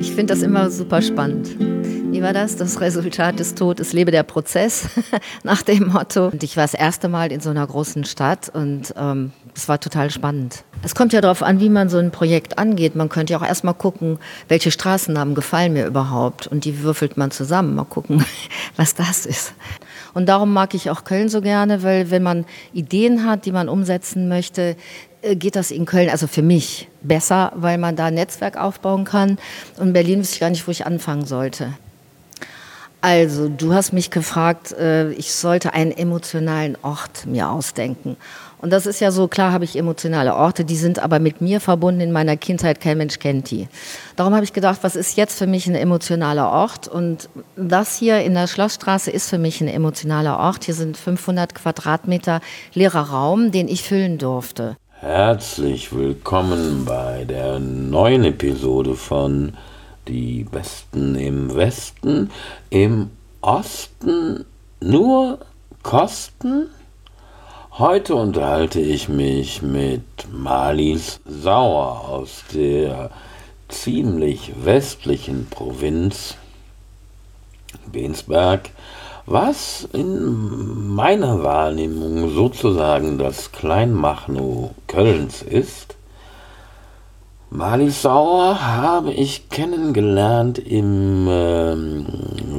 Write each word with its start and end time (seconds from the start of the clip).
Ich 0.00 0.16
finde 0.16 0.32
das 0.34 0.42
immer 0.42 0.70
super 0.70 1.02
spannend. 1.02 1.56
Wie 2.14 2.22
war 2.22 2.32
das? 2.32 2.54
Das 2.54 2.80
Resultat 2.80 3.40
des 3.40 3.56
Todes, 3.56 3.92
lebe 3.92 4.12
der 4.12 4.22
Prozess 4.22 4.86
nach 5.42 5.62
dem 5.62 5.88
Motto. 5.88 6.28
Und 6.28 6.44
ich 6.44 6.56
war 6.56 6.62
das 6.62 6.74
erste 6.74 7.08
Mal 7.08 7.32
in 7.32 7.40
so 7.40 7.50
einer 7.50 7.66
großen 7.66 8.04
Stadt 8.04 8.48
und 8.48 8.94
ähm, 8.96 9.32
es 9.56 9.68
war 9.68 9.80
total 9.80 10.10
spannend. 10.10 10.62
Es 10.84 10.94
kommt 10.94 11.12
ja 11.12 11.20
darauf 11.20 11.42
an, 11.42 11.58
wie 11.58 11.68
man 11.68 11.88
so 11.88 11.98
ein 11.98 12.12
Projekt 12.12 12.58
angeht. 12.58 12.94
Man 12.94 13.08
könnte 13.08 13.32
ja 13.32 13.40
auch 13.40 13.44
erstmal 13.44 13.74
gucken, 13.74 14.18
welche 14.46 14.70
Straßennamen 14.70 15.34
gefallen 15.34 15.72
mir 15.72 15.86
überhaupt. 15.86 16.46
Und 16.46 16.64
die 16.64 16.82
würfelt 16.82 17.16
man 17.16 17.32
zusammen. 17.32 17.74
Mal 17.74 17.84
gucken, 17.84 18.24
was 18.76 18.94
das 18.94 19.26
ist. 19.26 19.54
Und 20.14 20.26
darum 20.26 20.52
mag 20.52 20.74
ich 20.74 20.90
auch 20.90 21.04
Köln 21.04 21.28
so 21.28 21.40
gerne, 21.40 21.82
weil 21.82 22.10
wenn 22.10 22.22
man 22.22 22.46
Ideen 22.72 23.26
hat, 23.26 23.44
die 23.44 23.52
man 23.52 23.68
umsetzen 23.68 24.28
möchte, 24.28 24.76
äh, 25.22 25.36
geht 25.36 25.56
das 25.56 25.70
in 25.70 25.84
Köln, 25.84 26.08
also 26.08 26.26
für 26.26 26.42
mich, 26.42 26.88
besser, 27.02 27.52
weil 27.56 27.78
man 27.78 27.96
da 27.96 28.06
ein 28.06 28.14
Netzwerk 28.14 28.56
aufbauen 28.56 29.04
kann. 29.04 29.38
Und 29.76 29.88
in 29.88 29.92
Berlin 29.92 30.20
wüsste 30.20 30.34
ich 30.34 30.40
gar 30.40 30.50
nicht, 30.50 30.66
wo 30.66 30.70
ich 30.70 30.86
anfangen 30.86 31.26
sollte. 31.26 31.74
Also, 33.00 33.50
du 33.50 33.74
hast 33.74 33.92
mich 33.92 34.10
gefragt, 34.10 34.72
äh, 34.72 35.10
ich 35.12 35.34
sollte 35.34 35.74
einen 35.74 35.92
emotionalen 35.92 36.78
Ort 36.80 37.26
mir 37.26 37.50
ausdenken. 37.50 38.16
Und 38.64 38.70
das 38.70 38.86
ist 38.86 38.98
ja 38.98 39.10
so, 39.10 39.28
klar 39.28 39.52
habe 39.52 39.64
ich 39.64 39.76
emotionale 39.76 40.34
Orte, 40.34 40.64
die 40.64 40.76
sind 40.76 40.98
aber 40.98 41.18
mit 41.18 41.42
mir 41.42 41.60
verbunden 41.60 42.00
in 42.00 42.12
meiner 42.12 42.38
Kindheit, 42.38 42.80
kein 42.80 42.96
Mensch 42.96 43.18
kennt 43.18 43.50
die. 43.50 43.68
Darum 44.16 44.32
habe 44.32 44.42
ich 44.42 44.54
gedacht, 44.54 44.78
was 44.80 44.96
ist 44.96 45.18
jetzt 45.18 45.38
für 45.38 45.46
mich 45.46 45.66
ein 45.66 45.74
emotionaler 45.74 46.48
Ort? 46.48 46.88
Und 46.88 47.28
das 47.56 47.98
hier 47.98 48.22
in 48.22 48.32
der 48.32 48.46
Schlossstraße 48.46 49.10
ist 49.10 49.28
für 49.28 49.36
mich 49.36 49.60
ein 49.60 49.68
emotionaler 49.68 50.38
Ort. 50.38 50.64
Hier 50.64 50.72
sind 50.72 50.96
500 50.96 51.54
Quadratmeter 51.54 52.40
leerer 52.72 53.10
Raum, 53.10 53.52
den 53.52 53.68
ich 53.68 53.82
füllen 53.82 54.16
durfte. 54.16 54.78
Herzlich 54.92 55.94
willkommen 55.94 56.86
bei 56.86 57.26
der 57.28 57.58
neuen 57.58 58.24
Episode 58.24 58.94
von 58.94 59.52
Die 60.08 60.44
Besten 60.44 61.16
im 61.16 61.54
Westen. 61.54 62.30
Im 62.70 63.10
Osten 63.42 64.46
nur 64.80 65.40
Kosten? 65.82 66.70
Heute 67.76 68.14
unterhalte 68.14 68.78
ich 68.78 69.08
mich 69.08 69.60
mit 69.60 70.04
Malis 70.30 71.18
Sauer 71.24 72.08
aus 72.08 72.44
der 72.54 73.10
ziemlich 73.68 74.52
westlichen 74.64 75.48
Provinz 75.50 76.36
Bensberg, 77.90 78.70
was 79.26 79.88
in 79.92 80.94
meiner 80.94 81.42
Wahrnehmung 81.42 82.30
sozusagen 82.32 83.18
das 83.18 83.50
Kleinmachnow 83.50 84.70
Kölns 84.86 85.42
ist. 85.42 85.96
Malis 87.56 88.02
Sauer 88.02 88.66
habe 88.66 89.12
ich 89.12 89.48
kennengelernt 89.48 90.58
im 90.58 91.28
ähm, 91.30 92.04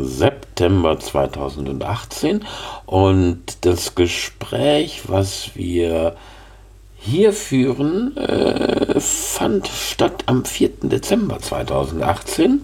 September 0.04 0.98
2018 0.98 2.46
und 2.86 3.44
das 3.66 3.96
Gespräch, 3.96 5.02
was 5.08 5.52
wir 5.56 6.16
hier 6.98 7.34
führen, 7.34 8.16
äh, 8.16 8.98
fand 9.02 9.68
statt 9.68 10.24
am 10.28 10.46
4. 10.46 10.70
Dezember 10.84 11.40
2018 11.40 12.62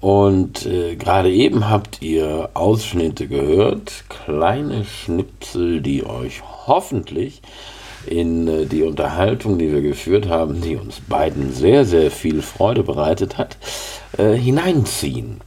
und 0.00 0.64
äh, 0.64 0.96
gerade 0.96 1.30
eben 1.30 1.68
habt 1.68 2.00
ihr 2.00 2.48
Ausschnitte 2.54 3.28
gehört, 3.28 4.04
kleine 4.08 4.86
Schnipsel, 4.86 5.82
die 5.82 6.06
euch 6.06 6.40
hoffentlich 6.66 7.42
in 8.06 8.48
äh, 8.48 8.66
die 8.66 8.82
Unterhaltung, 8.82 9.58
die 9.58 9.72
wir 9.72 9.82
geführt 9.82 10.28
haben, 10.28 10.60
die 10.60 10.76
uns 10.76 11.00
beiden 11.00 11.52
sehr, 11.52 11.84
sehr 11.84 12.10
viel 12.10 12.42
Freude 12.42 12.82
bereitet 12.82 13.38
hat, 13.38 13.56
äh, 14.18 14.32
hineinziehen. 14.32 15.40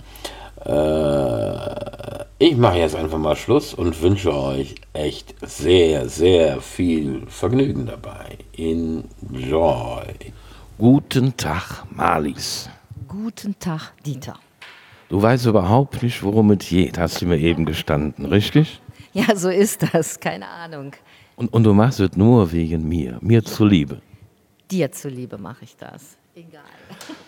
Äh, 0.65 2.25
ich 2.37 2.57
mache 2.57 2.79
jetzt 2.79 2.95
einfach 2.95 3.17
mal 3.17 3.35
Schluss 3.35 3.73
und 3.73 4.01
wünsche 4.01 4.33
euch 4.33 4.75
echt 4.93 5.35
sehr, 5.41 6.09
sehr 6.09 6.59
viel 6.59 7.23
Vergnügen 7.27 7.85
dabei. 7.85 8.37
Enjoy. 8.57 10.03
Guten 10.77 11.37
Tag, 11.37 11.85
Marlies. 11.91 12.69
Guten 13.07 13.57
Tag, 13.59 13.93
Dieter. 14.05 14.37
Du 15.07 15.21
weißt 15.21 15.45
überhaupt 15.45 16.01
nicht, 16.01 16.23
worum 16.23 16.51
es 16.51 16.67
geht, 16.67 16.97
hast 16.97 17.21
du 17.21 17.27
mir 17.27 17.37
eben 17.37 17.65
gestanden, 17.65 18.25
richtig? 18.25 18.81
Ja, 19.13 19.35
so 19.35 19.49
ist 19.49 19.85
das, 19.93 20.19
keine 20.19 20.47
Ahnung. 20.47 20.91
Und, 21.35 21.51
und 21.53 21.63
du 21.63 21.73
machst 21.73 21.99
es 21.99 22.15
nur 22.15 22.51
wegen 22.51 22.87
mir, 22.87 23.17
mir 23.21 23.43
zuliebe. 23.43 24.01
Dir 24.71 24.91
zuliebe 24.91 25.37
mache 25.37 25.65
ich 25.65 25.75
das. 25.75 26.17
Egal. 26.35 26.61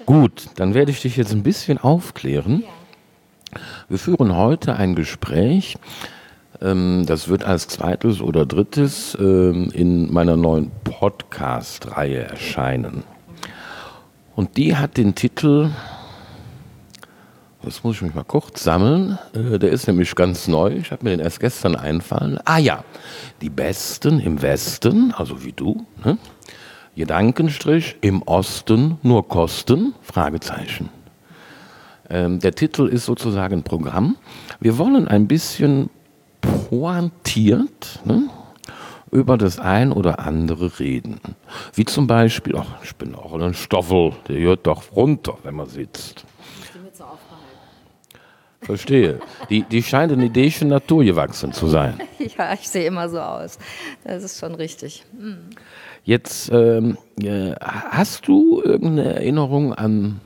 Gut, 0.06 0.48
dann 0.56 0.74
werde 0.74 0.92
ich 0.92 1.02
dich 1.02 1.18
jetzt 1.18 1.32
ein 1.32 1.44
bisschen 1.44 1.78
aufklären. 1.78 2.64
Wir 3.88 3.98
führen 3.98 4.36
heute 4.36 4.76
ein 4.76 4.96
Gespräch, 4.96 5.78
ähm, 6.62 7.06
das 7.06 7.28
wird 7.28 7.44
als 7.44 7.68
zweites 7.68 8.22
oder 8.22 8.46
drittes 8.46 9.18
ähm, 9.20 9.70
in 9.74 10.12
meiner 10.12 10.36
neuen 10.36 10.72
Podcast-Reihe 10.84 12.24
erscheinen. 12.24 13.04
Und 14.36 14.58
die 14.58 14.76
hat 14.76 14.98
den 14.98 15.16
Titel, 15.16 15.72
das 17.68 17.84
muss 17.84 17.98
ich 17.98 18.02
mich 18.02 18.16
mal 18.16 18.24
kurz 18.24 18.64
sammeln, 18.64 19.20
äh, 19.34 19.60
der 19.60 19.72
ist 19.72 19.88
nämlich 19.88 20.16
ganz 20.16 20.48
neu, 20.48 20.72
ich 20.78 20.92
habe 20.92 21.04
mir 21.04 21.10
den 21.12 21.20
erst 21.20 21.42
gestern 21.42 21.76
einfallen. 21.76 22.40
Ah 22.46 22.60
ja, 22.60 22.86
die 23.42 23.50
Besten 23.50 24.22
im 24.22 24.42
Westen, 24.42 25.14
also 25.14 25.44
wie 25.44 25.52
du, 25.52 25.86
ne? 26.04 26.18
Gedankenstrich, 26.96 27.98
im 28.02 28.24
Osten 28.24 28.98
nur 29.04 29.28
Kosten, 29.28 29.94
Fragezeichen. 30.02 30.90
Ähm, 32.10 32.40
der 32.40 32.54
Titel 32.54 32.88
ist 32.88 33.06
sozusagen 33.06 33.64
Programm. 33.64 34.16
Wir 34.60 34.78
wollen 34.78 35.08
ein 35.08 35.28
bisschen 35.28 35.90
pointiert 36.42 38.00
ne, 38.06 38.30
über 39.12 39.38
das 39.38 39.60
ein 39.60 39.92
oder 39.92 40.20
andere 40.20 40.80
reden. 40.80 41.20
Wie 41.74 41.86
zum 41.86 42.08
Beispiel, 42.08 42.56
ach, 42.58 42.82
ich 42.82 42.96
bin 42.96 43.14
auch 43.14 43.34
ein 43.34 43.54
Stoffel, 43.54 44.14
der 44.30 44.40
hört 44.40 44.66
doch 44.66 44.84
runter, 44.96 45.38
wenn 45.44 45.56
man 45.56 45.68
sitzt. 45.68 46.26
Verstehe. 48.68 49.22
Die, 49.50 49.64
die 49.64 49.82
scheint 49.82 50.12
in 50.12 50.22
idäischen 50.22 50.68
Natur 50.68 51.06
gewachsen 51.06 51.54
zu 51.54 51.68
sein. 51.68 52.00
Ja, 52.38 52.54
ich 52.54 52.68
sehe 52.68 52.86
immer 52.86 53.08
so 53.08 53.20
aus. 53.20 53.58
Das 54.04 54.22
ist 54.22 54.40
schon 54.40 54.54
richtig. 54.54 55.06
Hm. 55.18 55.50
Jetzt 56.04 56.52
ähm, 56.52 56.98
äh, 57.24 57.56
hast 57.62 58.28
du 58.28 58.62
irgendeine 58.62 59.16
Erinnerung 59.16 59.74
an, 59.74 60.20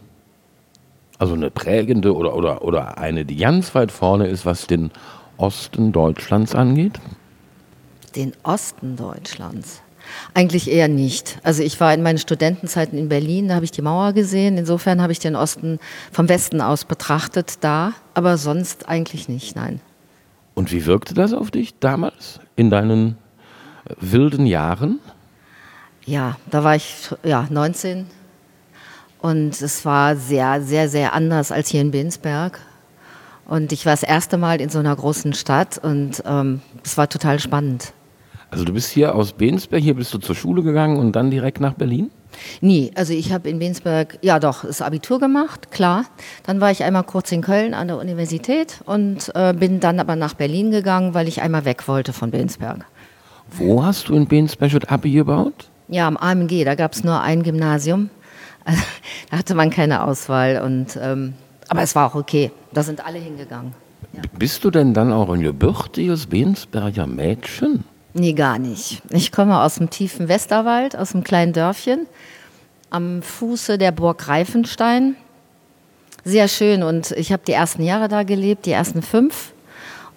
also 1.19 1.35
eine 1.35 1.51
prägende 1.51 2.15
oder, 2.15 2.35
oder, 2.35 2.63
oder 2.63 2.97
eine, 2.97 3.23
die 3.23 3.35
ganz 3.35 3.75
weit 3.75 3.91
vorne 3.91 4.27
ist, 4.27 4.47
was 4.47 4.65
den 4.65 4.89
Osten 5.37 5.91
Deutschlands 5.91 6.55
angeht? 6.55 6.99
Den 8.15 8.33
Osten 8.41 8.95
Deutschlands? 8.95 9.83
Eigentlich 10.33 10.69
eher 10.69 10.87
nicht. 10.87 11.39
Also 11.43 11.63
ich 11.63 11.79
war 11.79 11.93
in 11.93 12.03
meinen 12.03 12.17
Studentenzeiten 12.17 12.97
in 12.97 13.09
Berlin, 13.09 13.47
da 13.47 13.55
habe 13.55 13.65
ich 13.65 13.71
die 13.71 13.81
Mauer 13.81 14.13
gesehen. 14.13 14.57
Insofern 14.57 15.01
habe 15.01 15.11
ich 15.11 15.19
den 15.19 15.35
Osten 15.35 15.79
vom 16.11 16.29
Westen 16.29 16.61
aus 16.61 16.85
betrachtet 16.85 17.55
da, 17.61 17.93
aber 18.13 18.37
sonst 18.37 18.87
eigentlich 18.87 19.29
nicht, 19.29 19.55
nein. 19.55 19.81
Und 20.53 20.71
wie 20.71 20.85
wirkte 20.85 21.13
das 21.13 21.33
auf 21.33 21.51
dich 21.51 21.79
damals 21.79 22.39
in 22.55 22.69
deinen 22.69 23.17
äh, 23.85 23.93
wilden 23.99 24.45
Jahren? 24.45 24.99
Ja, 26.05 26.37
da 26.49 26.63
war 26.63 26.75
ich 26.75 27.09
ja 27.23 27.47
19 27.49 28.07
und 29.21 29.61
es 29.61 29.85
war 29.85 30.15
sehr, 30.15 30.61
sehr, 30.61 30.89
sehr 30.89 31.13
anders 31.13 31.51
als 31.51 31.69
hier 31.69 31.81
in 31.81 31.91
Binsberg. 31.91 32.59
Und 33.45 33.71
ich 33.71 33.85
war 33.85 33.93
das 33.93 34.03
erste 34.03 34.37
Mal 34.37 34.61
in 34.61 34.69
so 34.69 34.79
einer 34.79 34.95
großen 34.95 35.33
Stadt 35.33 35.77
und 35.77 36.23
ähm, 36.25 36.61
es 36.83 36.97
war 36.97 37.09
total 37.09 37.39
spannend. 37.39 37.93
Also 38.51 38.65
du 38.65 38.73
bist 38.73 38.91
hier 38.91 39.15
aus 39.15 39.31
Bensberg, 39.31 39.81
hier 39.81 39.95
bist 39.95 40.13
du 40.13 40.17
zur 40.17 40.35
Schule 40.35 40.61
gegangen 40.61 40.97
und 40.97 41.13
dann 41.13 41.31
direkt 41.31 41.61
nach 41.61 41.73
Berlin? 41.73 42.11
Nie, 42.59 42.91
also 42.95 43.13
ich 43.13 43.31
habe 43.31 43.49
in 43.49 43.59
Bensberg, 43.59 44.19
ja 44.21 44.39
doch, 44.39 44.65
das 44.65 44.81
Abitur 44.81 45.19
gemacht, 45.19 45.71
klar. 45.71 46.05
Dann 46.43 46.59
war 46.59 46.69
ich 46.69 46.83
einmal 46.83 47.03
kurz 47.03 47.31
in 47.31 47.41
Köln 47.41 47.73
an 47.73 47.87
der 47.87 47.97
Universität 47.97 48.81
und 48.85 49.31
äh, 49.35 49.53
bin 49.53 49.79
dann 49.79 50.01
aber 50.01 50.17
nach 50.17 50.33
Berlin 50.33 50.69
gegangen, 50.69 51.13
weil 51.13 51.29
ich 51.29 51.41
einmal 51.41 51.63
weg 51.63 51.87
wollte 51.87 52.11
von 52.11 52.31
Bensberg. 52.31 52.85
Wo 53.51 53.83
hast 53.85 54.09
du 54.09 54.15
in 54.15 54.27
Bensberg 54.27 54.71
das 54.71 54.89
Abi 54.89 55.11
gebaut? 55.11 55.69
Ja, 55.87 56.07
am 56.07 56.17
AMG, 56.17 56.65
da 56.65 56.75
gab 56.75 56.93
es 56.93 57.05
nur 57.05 57.21
ein 57.21 57.43
Gymnasium. 57.43 58.09
Also, 58.65 58.81
da 59.31 59.37
hatte 59.37 59.55
man 59.55 59.69
keine 59.69 60.03
Auswahl 60.03 60.61
und 60.61 60.99
ähm, 61.01 61.33
aber 61.69 61.83
es 61.83 61.95
war 61.95 62.11
auch 62.11 62.15
okay. 62.15 62.51
Da 62.73 62.83
sind 62.83 63.05
alle 63.05 63.19
hingegangen. 63.19 63.73
Ja. 64.11 64.21
Bist 64.37 64.65
du 64.65 64.71
denn 64.71 64.93
dann 64.93 65.13
auch 65.13 65.29
ein 65.29 65.41
gebürtiges 65.41 66.27
Bensberger 66.27 67.07
Mädchen? 67.07 67.85
Nee, 68.13 68.33
gar 68.33 68.59
nicht. 68.59 69.01
Ich 69.09 69.31
komme 69.31 69.61
aus 69.61 69.75
dem 69.75 69.89
tiefen 69.89 70.27
Westerwald, 70.27 70.97
aus 70.97 71.13
einem 71.13 71.23
kleinen 71.23 71.53
Dörfchen 71.53 72.07
am 72.91 73.21
Fuße 73.21 73.77
der 73.77 73.91
Burg 73.91 74.27
Reifenstein. 74.27 75.15
Sehr 76.23 76.47
schön 76.47 76.83
und 76.83 77.11
ich 77.11 77.31
habe 77.31 77.41
die 77.47 77.53
ersten 77.53 77.81
Jahre 77.81 78.09
da 78.09 78.23
gelebt, 78.23 78.65
die 78.67 78.71
ersten 78.71 79.01
fünf. 79.01 79.53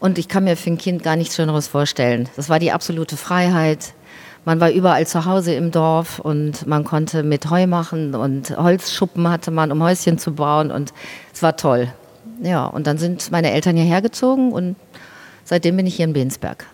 Und 0.01 0.19
ich 0.19 0.29
kann 0.29 0.45
mir 0.45 0.57
für 0.57 0.71
ein 0.71 0.77
Kind 0.77 1.03
gar 1.03 1.17
nichts 1.17 1.37
Schöneres 1.37 1.69
vorstellen. 1.69 2.29
Das 2.37 2.51
war 2.51 2.59
die 2.59 2.73
absolute 2.73 3.17
Freiheit. 3.17 3.95
Man 4.45 4.61
war 4.61 4.71
überall 4.71 5.07
zu 5.07 5.25
Hause 5.25 5.55
im 5.55 5.71
Dorf 5.71 6.19
und 6.19 6.67
man 6.67 6.85
konnte 6.85 7.23
mit 7.23 7.49
Heu 7.49 7.67
machen 7.67 8.15
und 8.15 8.55
Holzschuppen 8.59 9.31
hatte 9.31 9.51
man, 9.51 9.73
um 9.73 9.83
Häuschen 9.83 10.19
zu 10.19 10.35
bauen 10.35 10.71
und 10.71 10.93
es 11.33 11.43
war 11.43 11.57
toll. 11.57 11.89
Ja, 12.43 12.67
und 12.67 12.87
dann 12.87 12.99
sind 12.99 13.31
meine 13.31 13.53
Eltern 13.53 13.77
hierher 13.77 14.03
gezogen 14.03 14.53
und 14.53 14.77
seitdem 15.45 15.77
bin 15.77 15.87
ich 15.87 15.95
hier 15.95 16.05
in 16.05 16.13
Bensberg. 16.13 16.67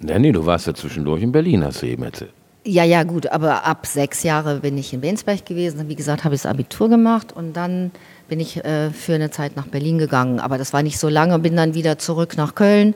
Ja, 0.00 0.18
nee, 0.18 0.32
du 0.32 0.46
warst 0.46 0.66
ja 0.66 0.74
zwischendurch 0.74 1.22
in 1.22 1.32
Berlin, 1.32 1.64
hast 1.64 1.82
du 1.82 1.86
eben 1.86 2.02
erzählt. 2.04 2.32
Ja, 2.64 2.84
ja, 2.84 3.02
gut, 3.02 3.28
aber 3.28 3.64
ab 3.64 3.86
sechs 3.86 4.22
Jahre 4.22 4.60
bin 4.60 4.76
ich 4.76 4.92
in 4.92 5.00
Bensberg 5.00 5.46
gewesen. 5.46 5.88
Wie 5.88 5.94
gesagt, 5.94 6.24
habe 6.24 6.34
ich 6.34 6.42
das 6.42 6.50
Abitur 6.50 6.88
gemacht 6.88 7.32
und 7.34 7.54
dann 7.54 7.90
bin 8.28 8.40
ich 8.40 8.62
äh, 8.64 8.90
für 8.90 9.14
eine 9.14 9.30
Zeit 9.30 9.56
nach 9.56 9.66
Berlin 9.66 9.98
gegangen. 9.98 10.38
Aber 10.38 10.58
das 10.58 10.72
war 10.72 10.82
nicht 10.82 10.98
so 10.98 11.08
lange, 11.08 11.38
bin 11.38 11.56
dann 11.56 11.74
wieder 11.74 11.98
zurück 11.98 12.36
nach 12.36 12.54
Köln 12.54 12.94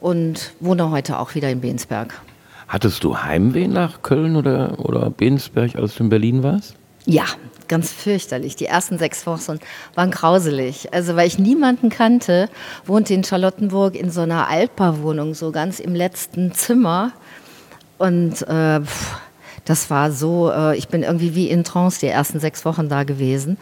und 0.00 0.52
wohne 0.60 0.90
heute 0.90 1.18
auch 1.18 1.34
wieder 1.34 1.50
in 1.50 1.60
Bensberg. 1.60 2.14
Hattest 2.68 3.02
du 3.04 3.18
Heimweh 3.18 3.66
nach 3.66 4.02
Köln 4.02 4.36
oder, 4.36 4.78
oder 4.78 5.10
Bensberg, 5.10 5.76
als 5.76 5.96
du 5.96 6.04
in 6.04 6.10
Berlin 6.10 6.42
warst? 6.42 6.76
Ja, 7.06 7.24
ganz 7.68 7.92
fürchterlich. 7.92 8.56
Die 8.56 8.66
ersten 8.66 8.98
sechs 8.98 9.26
Wochen 9.26 9.58
waren 9.94 10.10
grauselig. 10.10 10.92
Also 10.92 11.16
weil 11.16 11.26
ich 11.26 11.38
niemanden 11.38 11.90
kannte, 11.90 12.48
wohnte 12.84 13.14
in 13.14 13.24
Charlottenburg 13.24 13.94
in 13.94 14.10
so 14.10 14.22
einer 14.22 14.48
Altbauwohnung, 14.48 15.34
so 15.34 15.52
ganz 15.52 15.80
im 15.80 15.94
letzten 15.94 16.52
Zimmer. 16.52 17.12
Und 17.98 18.42
äh, 18.42 18.80
das 19.64 19.90
war 19.90 20.12
so, 20.12 20.50
äh, 20.50 20.76
ich 20.76 20.88
bin 20.88 21.02
irgendwie 21.02 21.34
wie 21.34 21.50
in 21.50 21.64
Trance 21.64 22.00
die 22.00 22.06
ersten 22.06 22.40
sechs 22.40 22.64
Wochen 22.64 22.88
da 22.88 23.04
gewesen. 23.04 23.56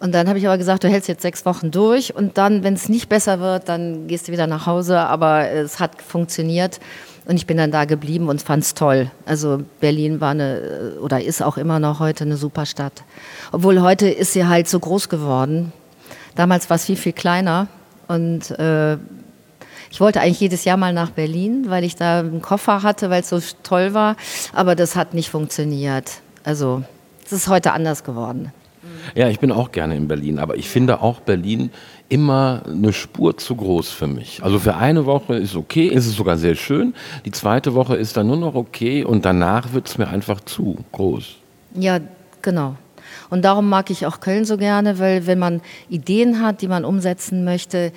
Und 0.00 0.12
dann 0.12 0.28
habe 0.28 0.38
ich 0.38 0.46
aber 0.48 0.58
gesagt, 0.58 0.82
du 0.82 0.88
hältst 0.88 1.08
jetzt 1.08 1.22
sechs 1.22 1.46
Wochen 1.46 1.70
durch 1.70 2.12
und 2.12 2.36
dann, 2.36 2.64
wenn 2.64 2.74
es 2.74 2.88
nicht 2.88 3.08
besser 3.08 3.38
wird, 3.38 3.68
dann 3.68 4.08
gehst 4.08 4.26
du 4.26 4.32
wieder 4.32 4.48
nach 4.48 4.66
Hause. 4.66 4.98
Aber 4.98 5.48
es 5.48 5.78
hat 5.78 6.02
funktioniert 6.02 6.80
und 7.26 7.36
ich 7.36 7.46
bin 7.46 7.56
dann 7.56 7.70
da 7.70 7.84
geblieben 7.84 8.28
und 8.28 8.42
fand 8.42 8.64
es 8.64 8.74
toll. 8.74 9.10
Also 9.26 9.62
Berlin 9.80 10.20
war 10.20 10.30
eine 10.30 10.94
oder 11.00 11.22
ist 11.22 11.42
auch 11.42 11.56
immer 11.56 11.78
noch 11.78 12.00
heute 12.00 12.24
eine 12.24 12.36
super 12.36 12.66
Stadt. 12.66 13.04
Obwohl 13.52 13.80
heute 13.80 14.08
ist 14.08 14.32
sie 14.32 14.46
halt 14.46 14.68
so 14.68 14.80
groß 14.80 15.08
geworden. 15.08 15.72
Damals 16.34 16.68
war 16.70 16.76
es 16.76 16.86
viel, 16.86 16.96
viel 16.96 17.12
kleiner 17.12 17.68
und 18.08 18.50
äh, 18.52 18.96
ich 19.90 20.00
wollte 20.00 20.20
eigentlich 20.20 20.40
jedes 20.40 20.64
Jahr 20.64 20.78
mal 20.78 20.94
nach 20.94 21.10
Berlin, 21.10 21.66
weil 21.68 21.84
ich 21.84 21.96
da 21.96 22.20
einen 22.20 22.40
Koffer 22.40 22.82
hatte, 22.82 23.10
weil 23.10 23.20
es 23.20 23.28
so 23.28 23.38
toll 23.62 23.92
war. 23.92 24.16
Aber 24.54 24.74
das 24.74 24.96
hat 24.96 25.12
nicht 25.12 25.28
funktioniert. 25.28 26.10
Also 26.44 26.82
es 27.26 27.32
ist 27.32 27.48
heute 27.48 27.72
anders 27.72 28.02
geworden. 28.02 28.52
Ja, 29.14 29.28
ich 29.28 29.40
bin 29.40 29.52
auch 29.52 29.72
gerne 29.72 29.96
in 29.96 30.08
Berlin, 30.08 30.38
aber 30.38 30.56
ich 30.56 30.68
finde 30.68 31.00
auch 31.00 31.20
Berlin 31.20 31.70
immer 32.08 32.62
eine 32.66 32.92
Spur 32.92 33.36
zu 33.36 33.56
groß 33.56 33.90
für 33.90 34.06
mich. 34.06 34.42
Also 34.42 34.58
für 34.58 34.76
eine 34.76 35.06
Woche 35.06 35.34
ist 35.36 35.56
okay, 35.56 35.86
ist 35.86 36.06
es 36.06 36.14
sogar 36.14 36.36
sehr 36.36 36.54
schön. 36.54 36.94
Die 37.24 37.30
zweite 37.30 37.74
Woche 37.74 37.96
ist 37.96 38.16
dann 38.16 38.26
nur 38.26 38.36
noch 38.36 38.54
okay 38.54 39.04
und 39.04 39.24
danach 39.24 39.72
wird 39.72 39.88
es 39.88 39.98
mir 39.98 40.08
einfach 40.08 40.40
zu 40.40 40.76
groß. 40.92 41.36
Ja, 41.74 42.00
genau. 42.42 42.76
Und 43.30 43.46
darum 43.46 43.68
mag 43.68 43.90
ich 43.90 44.06
auch 44.06 44.20
Köln 44.20 44.44
so 44.44 44.56
gerne, 44.56 44.98
weil 44.98 45.26
wenn 45.26 45.38
man 45.38 45.62
Ideen 45.88 46.42
hat, 46.42 46.60
die 46.60 46.68
man 46.68 46.84
umsetzen 46.84 47.44
möchte, 47.44 47.92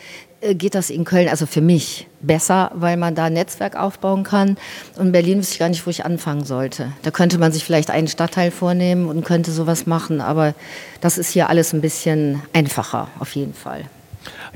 geht 0.53 0.75
das 0.75 0.89
in 0.89 1.05
Köln, 1.05 1.27
also 1.27 1.45
für 1.45 1.61
mich, 1.61 2.07
besser, 2.21 2.71
weil 2.75 2.97
man 2.97 3.15
da 3.15 3.25
ein 3.25 3.33
Netzwerk 3.33 3.75
aufbauen 3.75 4.23
kann. 4.23 4.57
Und 4.97 5.07
in 5.07 5.11
Berlin 5.11 5.39
wüsste 5.39 5.53
ich 5.53 5.59
gar 5.59 5.69
nicht, 5.69 5.85
wo 5.85 5.89
ich 5.89 6.05
anfangen 6.05 6.45
sollte. 6.45 6.91
Da 7.03 7.11
könnte 7.11 7.37
man 7.37 7.51
sich 7.51 7.63
vielleicht 7.63 7.89
einen 7.89 8.07
Stadtteil 8.07 8.51
vornehmen 8.51 9.07
und 9.07 9.25
könnte 9.25 9.51
sowas 9.51 9.87
machen, 9.87 10.21
aber 10.21 10.53
das 11.01 11.17
ist 11.17 11.31
hier 11.31 11.49
alles 11.49 11.73
ein 11.73 11.81
bisschen 11.81 12.41
einfacher, 12.53 13.07
auf 13.19 13.35
jeden 13.35 13.53
Fall. 13.53 13.85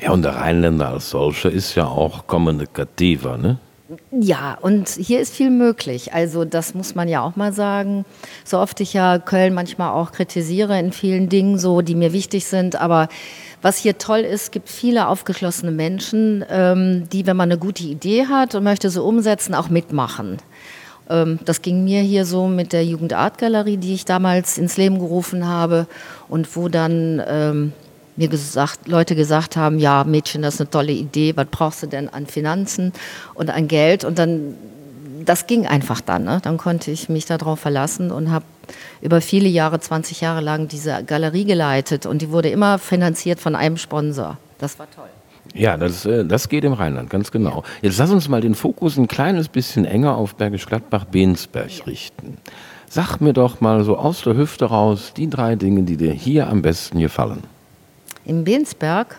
Ja, 0.01 0.11
und 0.11 0.21
der 0.21 0.35
Rheinländer 0.35 0.89
als 0.89 1.09
solcher 1.09 1.51
ist 1.51 1.75
ja 1.75 1.85
auch 1.85 2.27
kommunikativer, 2.27 3.37
ne? 3.37 3.57
Ja, 4.11 4.57
und 4.61 4.89
hier 4.89 5.19
ist 5.19 5.33
viel 5.33 5.49
möglich. 5.49 6.13
Also 6.13 6.45
das 6.45 6.75
muss 6.75 6.93
man 6.93 7.07
ja 7.07 7.21
auch 7.21 7.35
mal 7.35 7.53
sagen. 7.53 8.05
So 8.45 8.59
oft 8.59 8.79
ich 8.81 8.93
ja 8.93 9.17
Köln 9.17 9.53
manchmal 9.53 9.91
auch 9.91 10.11
kritisiere 10.11 10.77
in 10.79 10.91
vielen 10.91 11.29
Dingen, 11.29 11.57
so 11.57 11.81
die 11.81 11.95
mir 11.95 12.13
wichtig 12.13 12.45
sind, 12.45 12.75
aber 12.75 13.07
was 13.61 13.77
hier 13.77 13.97
toll 13.97 14.19
ist, 14.19 14.51
gibt 14.51 14.69
viele 14.69 15.07
aufgeschlossene 15.07 15.71
Menschen, 15.71 16.45
ähm, 16.49 17.09
die, 17.09 17.25
wenn 17.25 17.35
man 17.35 17.51
eine 17.51 17.59
gute 17.59 17.83
Idee 17.83 18.27
hat 18.27 18.55
und 18.55 18.63
möchte 18.63 18.89
sie 18.89 19.01
umsetzen, 19.01 19.53
auch 19.53 19.69
mitmachen. 19.69 20.37
Ähm, 21.09 21.39
das 21.43 21.61
ging 21.61 21.83
mir 21.83 22.01
hier 22.01 22.25
so 22.25 22.47
mit 22.47 22.71
der 22.71 22.85
Jugendartgalerie, 22.85 23.77
die 23.77 23.95
ich 23.95 24.05
damals 24.05 24.57
ins 24.57 24.77
Leben 24.77 24.99
gerufen 24.99 25.47
habe 25.47 25.87
und 26.29 26.55
wo 26.55 26.69
dann 26.69 27.21
ähm, 27.27 27.73
mir 28.19 28.27
gesagt, 28.27 28.87
Leute 28.87 29.15
gesagt 29.15 29.55
haben, 29.57 29.79
ja 29.79 30.03
Mädchen, 30.03 30.41
das 30.41 30.55
ist 30.55 30.61
eine 30.61 30.69
tolle 30.69 30.91
Idee, 30.91 31.35
was 31.35 31.47
brauchst 31.49 31.83
du 31.83 31.87
denn 31.87 32.09
an 32.09 32.27
Finanzen 32.27 32.93
und 33.33 33.49
an 33.49 33.67
Geld? 33.67 34.03
Und 34.03 34.19
dann 34.19 34.55
das 35.25 35.47
ging 35.47 35.67
einfach 35.67 36.01
dann. 36.01 36.23
Ne? 36.23 36.39
Dann 36.41 36.57
konnte 36.57 36.91
ich 36.91 37.09
mich 37.09 37.25
darauf 37.25 37.59
verlassen 37.59 38.11
und 38.11 38.31
habe 38.31 38.45
über 39.01 39.21
viele 39.21 39.47
Jahre, 39.47 39.79
20 39.79 40.21
Jahre 40.21 40.41
lang 40.41 40.67
diese 40.67 41.03
Galerie 41.03 41.45
geleitet 41.45 42.05
und 42.05 42.21
die 42.21 42.31
wurde 42.31 42.49
immer 42.49 42.79
finanziert 42.79 43.39
von 43.39 43.55
einem 43.55 43.77
Sponsor. 43.77 44.37
Das 44.57 44.79
war 44.79 44.89
toll. 44.89 45.09
Ja, 45.53 45.77
das, 45.77 46.05
äh, 46.05 46.25
das 46.25 46.49
geht 46.49 46.63
im 46.63 46.73
Rheinland, 46.73 47.09
ganz 47.09 47.31
genau. 47.31 47.63
Jetzt 47.81 47.97
lass 47.97 48.11
uns 48.11 48.27
mal 48.27 48.41
den 48.41 48.55
Fokus 48.55 48.97
ein 48.97 49.07
kleines 49.07 49.47
bisschen 49.47 49.85
enger 49.85 50.15
auf 50.15 50.35
Bergisch 50.35 50.65
Gladbach-Bensberg 50.65 51.87
richten. 51.87 52.37
Sag 52.87 53.19
mir 53.19 53.33
doch 53.33 53.61
mal 53.61 53.83
so 53.83 53.97
aus 53.97 54.23
der 54.23 54.35
Hüfte 54.35 54.65
raus 54.65 55.13
die 55.15 55.29
drei 55.29 55.55
Dinge, 55.55 55.83
die 55.83 55.97
dir 55.97 56.11
hier 56.11 56.49
am 56.49 56.61
besten 56.61 56.99
gefallen. 56.99 57.43
Im 58.29 58.43
Bensberg 58.43 59.17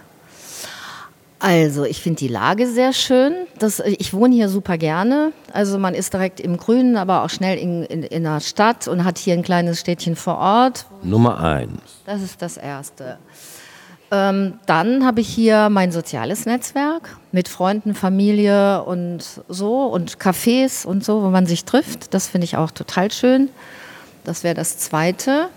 also, 1.43 1.85
ich 1.85 2.03
finde 2.03 2.19
die 2.19 2.29
Lage 2.29 2.69
sehr 2.69 2.93
schön. 2.93 3.33
Das, 3.59 3.81
ich 3.81 4.13
wohne 4.13 4.35
hier 4.35 4.51
super 4.51 4.77
gerne. 4.77 5.33
Also, 5.55 5.79
man 5.79 5.95
ist 5.95 6.13
direkt 6.13 6.39
im 6.39 6.59
Grünen, 6.59 6.99
aber 6.99 7.25
auch 7.25 7.31
schnell 7.31 7.57
in, 7.57 7.83
in, 7.85 8.03
in 8.03 8.25
der 8.25 8.41
Stadt 8.41 8.87
und 8.89 9.05
hat 9.05 9.17
hier 9.17 9.33
ein 9.33 9.43
kleines 9.43 9.81
Städtchen 9.81 10.17
vor 10.17 10.37
Ort. 10.37 10.85
Nummer 11.03 11.41
eins. 11.41 11.81
Das 12.05 12.21
ist 12.21 12.43
das 12.43 12.59
Erste. 12.59 13.17
Ähm, 14.11 14.59
dann 14.67 15.07
habe 15.07 15.23
ich 15.23 15.29
hier 15.29 15.71
mein 15.71 15.93
soziales 15.93 16.45
Netzwerk 16.45 17.17
mit 17.33 17.49
Freunden, 17.49 17.95
Familie 17.95 18.85
und 18.85 19.25
so 19.49 19.85
und 19.85 20.19
Cafés 20.19 20.85
und 20.85 21.03
so, 21.03 21.23
wo 21.23 21.31
man 21.31 21.47
sich 21.47 21.65
trifft. 21.65 22.13
Das 22.13 22.29
finde 22.29 22.45
ich 22.45 22.59
auch 22.59 22.71
total 22.71 23.11
schön. 23.11 23.49
Das 24.25 24.45
wäre 24.45 24.55
das 24.55 24.77
Zweite. 24.77 25.49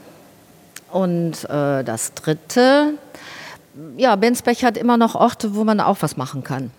Und 0.92 1.44
äh, 1.50 1.84
das 1.84 2.14
Dritte, 2.14 2.94
ja, 3.98 4.16
Bensbech 4.16 4.64
hat 4.64 4.78
immer 4.78 4.98
noch 4.98 5.16
Orte, 5.16 5.56
wo 5.56 5.64
man 5.64 5.80
auch 5.80 5.98
was 6.02 6.18
machen 6.18 6.44
kann. 6.44 6.72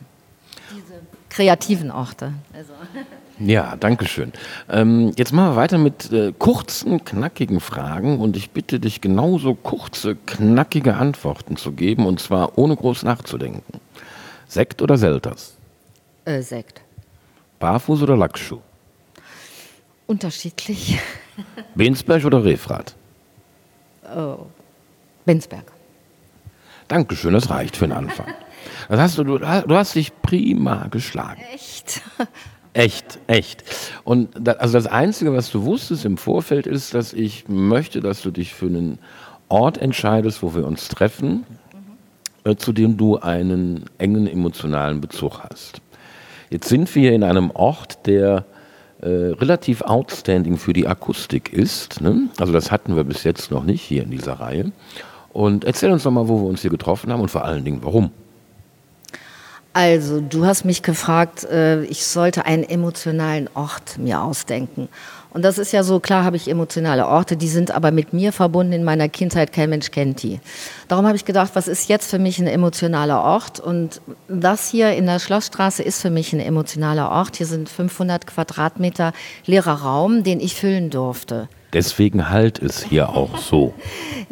Diese 0.70 1.00
kreativen 1.28 1.90
Orte. 1.90 2.32
Also. 2.52 2.72
Ja, 3.40 3.74
danke 3.74 4.06
schön. 4.06 4.32
Ähm, 4.70 5.12
jetzt 5.16 5.32
machen 5.32 5.50
wir 5.50 5.56
weiter 5.56 5.76
mit 5.76 6.12
äh, 6.12 6.32
kurzen, 6.38 7.04
knackigen 7.04 7.58
Fragen 7.58 8.20
und 8.20 8.36
ich 8.36 8.52
bitte 8.52 8.78
dich 8.78 9.00
genauso 9.00 9.56
kurze, 9.56 10.14
knackige 10.14 10.94
Antworten 10.94 11.56
zu 11.56 11.72
geben 11.72 12.06
und 12.06 12.20
zwar 12.20 12.56
ohne 12.56 12.76
groß 12.76 13.02
nachzudenken. 13.02 13.80
Sekt 14.46 14.82
oder 14.82 14.96
Selters? 14.96 15.56
Äh, 16.24 16.42
Sekt. 16.42 16.80
Barfuß 17.58 18.02
oder 18.02 18.16
Lackschuh? 18.16 18.60
Unterschiedlich. 20.06 21.00
Bensberg 21.74 22.24
oder 22.24 22.44
Refrat? 22.44 22.94
Oh, 24.16 24.46
Bensberg. 25.24 25.73
Dankeschön, 26.88 27.32
das 27.32 27.50
reicht 27.50 27.76
für 27.76 27.86
den 27.86 27.96
Anfang. 27.96 28.26
Das 28.88 29.00
hast 29.00 29.18
du, 29.18 29.24
du, 29.24 29.38
du 29.38 29.76
hast 29.76 29.94
dich 29.94 30.12
prima 30.20 30.88
geschlagen. 30.90 31.40
Echt? 31.54 32.02
Echt, 32.74 33.20
echt. 33.28 33.62
Und 34.02 34.30
da, 34.38 34.52
also 34.52 34.74
das 34.74 34.86
Einzige, 34.86 35.32
was 35.32 35.50
du 35.50 35.64
wusstest 35.64 36.04
im 36.04 36.16
Vorfeld, 36.18 36.66
ist, 36.66 36.92
dass 36.92 37.12
ich 37.12 37.48
möchte, 37.48 38.00
dass 38.00 38.20
du 38.20 38.30
dich 38.30 38.52
für 38.52 38.66
einen 38.66 38.98
Ort 39.48 39.78
entscheidest, 39.78 40.42
wo 40.42 40.54
wir 40.54 40.66
uns 40.66 40.88
treffen, 40.88 41.44
mhm. 42.44 42.50
äh, 42.50 42.56
zu 42.56 42.72
dem 42.72 42.96
du 42.96 43.18
einen 43.18 43.84
engen 43.98 44.26
emotionalen 44.26 45.00
Bezug 45.00 45.40
hast. 45.48 45.80
Jetzt 46.50 46.68
sind 46.68 46.92
wir 46.94 47.12
in 47.12 47.22
einem 47.22 47.50
Ort, 47.52 48.06
der 48.06 48.44
äh, 49.00 49.06
relativ 49.08 49.82
outstanding 49.82 50.56
für 50.56 50.72
die 50.72 50.88
Akustik 50.88 51.52
ist. 51.52 52.00
Ne? 52.00 52.28
Also 52.38 52.52
das 52.52 52.72
hatten 52.72 52.96
wir 52.96 53.04
bis 53.04 53.22
jetzt 53.22 53.50
noch 53.50 53.64
nicht 53.64 53.82
hier 53.82 54.02
in 54.02 54.10
dieser 54.10 54.34
Reihe. 54.34 54.72
Und 55.34 55.64
erzähl 55.64 55.90
uns 55.90 56.04
doch 56.04 56.12
mal, 56.12 56.28
wo 56.28 56.40
wir 56.40 56.46
uns 56.46 56.62
hier 56.62 56.70
getroffen 56.70 57.12
haben 57.12 57.20
und 57.20 57.30
vor 57.30 57.44
allen 57.44 57.64
Dingen, 57.64 57.80
warum. 57.82 58.10
Also, 59.72 60.20
du 60.20 60.46
hast 60.46 60.64
mich 60.64 60.84
gefragt, 60.84 61.42
äh, 61.44 61.82
ich 61.86 62.06
sollte 62.06 62.46
einen 62.46 62.62
emotionalen 62.62 63.50
Ort 63.54 63.98
mir 63.98 64.22
ausdenken. 64.22 64.88
Und 65.30 65.44
das 65.44 65.58
ist 65.58 65.72
ja 65.72 65.82
so, 65.82 65.98
klar 65.98 66.22
habe 66.22 66.36
ich 66.36 66.48
emotionale 66.48 67.08
Orte, 67.08 67.36
die 67.36 67.48
sind 67.48 67.72
aber 67.72 67.90
mit 67.90 68.12
mir 68.12 68.32
verbunden 68.32 68.72
in 68.72 68.84
meiner 68.84 69.08
Kindheit, 69.08 69.52
kein 69.52 69.70
Mensch 69.70 69.90
kennt 69.90 70.22
die. 70.22 70.38
Darum 70.86 71.04
habe 71.06 71.16
ich 71.16 71.24
gedacht, 71.24 71.50
was 71.54 71.66
ist 71.66 71.88
jetzt 71.88 72.08
für 72.08 72.20
mich 72.20 72.38
ein 72.38 72.46
emotionaler 72.46 73.20
Ort? 73.20 73.58
Und 73.58 74.00
das 74.28 74.70
hier 74.70 74.92
in 74.92 75.06
der 75.06 75.18
Schlossstraße 75.18 75.82
ist 75.82 76.00
für 76.00 76.10
mich 76.10 76.32
ein 76.32 76.38
emotionaler 76.38 77.10
Ort. 77.10 77.34
Hier 77.34 77.46
sind 77.46 77.68
500 77.68 78.28
Quadratmeter 78.28 79.12
leerer 79.46 79.82
Raum, 79.82 80.22
den 80.22 80.38
ich 80.38 80.54
füllen 80.54 80.90
durfte. 80.90 81.48
Deswegen 81.74 82.30
halt 82.30 82.62
es 82.62 82.82
hier 82.82 83.10
auch 83.10 83.36
so. 83.38 83.74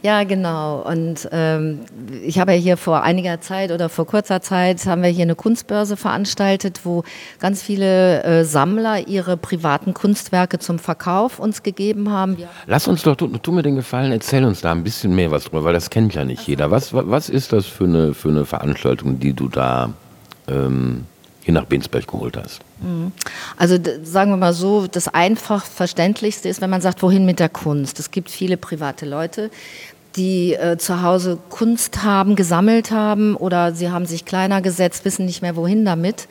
Ja, 0.04 0.24
genau. 0.24 0.82
Und 0.82 1.28
ähm, 1.30 1.82
ich 2.24 2.40
habe 2.40 2.54
ja 2.54 2.58
hier 2.58 2.76
vor 2.76 3.04
einiger 3.04 3.40
Zeit 3.40 3.70
oder 3.70 3.88
vor 3.88 4.04
kurzer 4.04 4.40
Zeit 4.40 4.84
haben 4.84 5.00
wir 5.02 5.10
hier 5.10 5.22
eine 5.22 5.36
Kunstbörse 5.36 5.96
veranstaltet, 5.96 6.80
wo 6.82 7.04
ganz 7.38 7.62
viele 7.62 8.24
äh, 8.24 8.44
Sammler 8.44 9.06
ihre 9.06 9.36
privaten 9.36 9.94
Kunstwerke 9.94 10.58
zum 10.58 10.80
Verkauf 10.80 11.38
uns 11.38 11.62
gegeben 11.62 12.10
haben. 12.10 12.36
Lass 12.66 12.88
uns 12.88 13.02
doch, 13.02 13.14
tu, 13.14 13.28
tu, 13.28 13.52
mir 13.52 13.62
den 13.62 13.76
Gefallen, 13.76 14.10
erzähl 14.10 14.44
uns 14.44 14.60
da 14.60 14.72
ein 14.72 14.82
bisschen 14.82 15.14
mehr 15.14 15.30
was 15.30 15.44
drüber, 15.44 15.62
weil 15.62 15.74
das 15.74 15.88
kennt 15.88 16.14
ja 16.14 16.24
nicht 16.24 16.48
jeder. 16.48 16.72
Was, 16.72 16.92
was 16.92 17.28
ist 17.28 17.52
das 17.52 17.66
für 17.66 17.84
eine, 17.84 18.12
für 18.12 18.30
eine 18.30 18.44
Veranstaltung, 18.44 19.20
die 19.20 19.34
du 19.34 19.48
da 19.48 19.90
ähm, 20.48 21.04
hier 21.42 21.54
nach 21.54 21.64
Bensberg 21.64 22.06
geholt 22.06 22.36
hast? 22.36 22.60
Mhm. 22.80 23.12
Also 23.56 23.76
sagen 24.02 24.30
wir 24.30 24.36
mal 24.36 24.52
so, 24.52 24.86
das 24.86 25.08
einfach 25.08 25.64
verständlichste 25.64 26.48
ist, 26.48 26.60
wenn 26.60 26.70
man 26.70 26.80
sagt, 26.80 27.02
wohin 27.02 27.26
mit 27.26 27.40
der 27.40 27.48
Kunst. 27.48 27.98
Es 28.00 28.10
gibt 28.10 28.30
viele 28.30 28.56
private 28.56 29.06
Leute, 29.06 29.50
die 30.16 30.54
äh, 30.54 30.76
zu 30.76 31.02
Hause 31.02 31.38
Kunst 31.48 32.02
haben, 32.02 32.36
gesammelt 32.36 32.90
haben 32.90 33.36
oder 33.36 33.74
sie 33.74 33.90
haben 33.90 34.06
sich 34.06 34.24
kleiner 34.24 34.60
gesetzt, 34.60 35.04
wissen 35.04 35.26
nicht 35.26 35.42
mehr 35.42 35.56
wohin 35.56 35.84
damit 35.84 36.28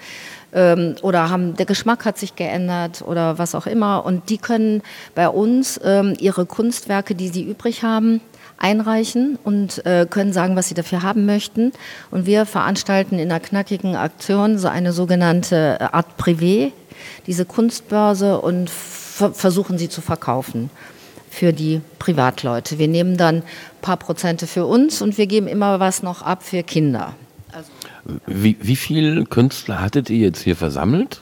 ähm, 0.53 0.95
oder 1.01 1.29
haben 1.29 1.55
der 1.55 1.65
Geschmack 1.65 2.05
hat 2.05 2.17
sich 2.17 2.35
geändert 2.35 3.01
oder 3.01 3.37
was 3.37 3.55
auch 3.55 3.65
immer 3.65 4.05
und 4.05 4.29
die 4.29 4.37
können 4.37 4.81
bei 5.15 5.29
uns 5.29 5.79
ähm, 5.83 6.13
ihre 6.19 6.45
Kunstwerke, 6.45 7.15
die 7.15 7.29
sie 7.29 7.43
übrig 7.43 7.83
haben, 7.83 8.21
einreichen 8.61 9.37
und 9.43 9.85
äh, 9.85 10.05
können 10.09 10.33
sagen, 10.33 10.55
was 10.55 10.67
sie 10.67 10.73
dafür 10.73 11.01
haben 11.01 11.25
möchten. 11.25 11.71
Und 12.11 12.25
wir 12.25 12.45
veranstalten 12.45 13.19
in 13.19 13.31
einer 13.31 13.39
knackigen 13.39 13.95
Aktion 13.95 14.57
so 14.57 14.67
eine 14.67 14.93
sogenannte 14.93 15.77
äh, 15.79 15.83
Art 15.83 16.07
Privé, 16.17 16.71
diese 17.27 17.45
Kunstbörse 17.45 18.39
und 18.39 18.69
versuchen 18.69 19.77
sie 19.77 19.89
zu 19.89 20.01
verkaufen 20.01 20.69
für 21.29 21.53
die 21.53 21.81
Privatleute. 21.99 22.77
Wir 22.77 22.87
nehmen 22.87 23.17
dann 23.17 23.37
ein 23.37 23.43
paar 23.81 23.97
Prozente 23.97 24.47
für 24.47 24.65
uns 24.65 25.01
und 25.01 25.17
wir 25.17 25.27
geben 25.27 25.47
immer 25.47 25.79
was 25.79 26.03
noch 26.03 26.21
ab 26.21 26.43
für 26.43 26.61
Kinder. 26.63 27.13
Also 27.51 27.69
wie, 28.27 28.57
wie 28.61 28.75
viele 28.75 29.25
Künstler 29.25 29.81
hattet 29.81 30.09
ihr 30.09 30.17
jetzt 30.17 30.41
hier 30.41 30.55
versammelt? 30.55 31.21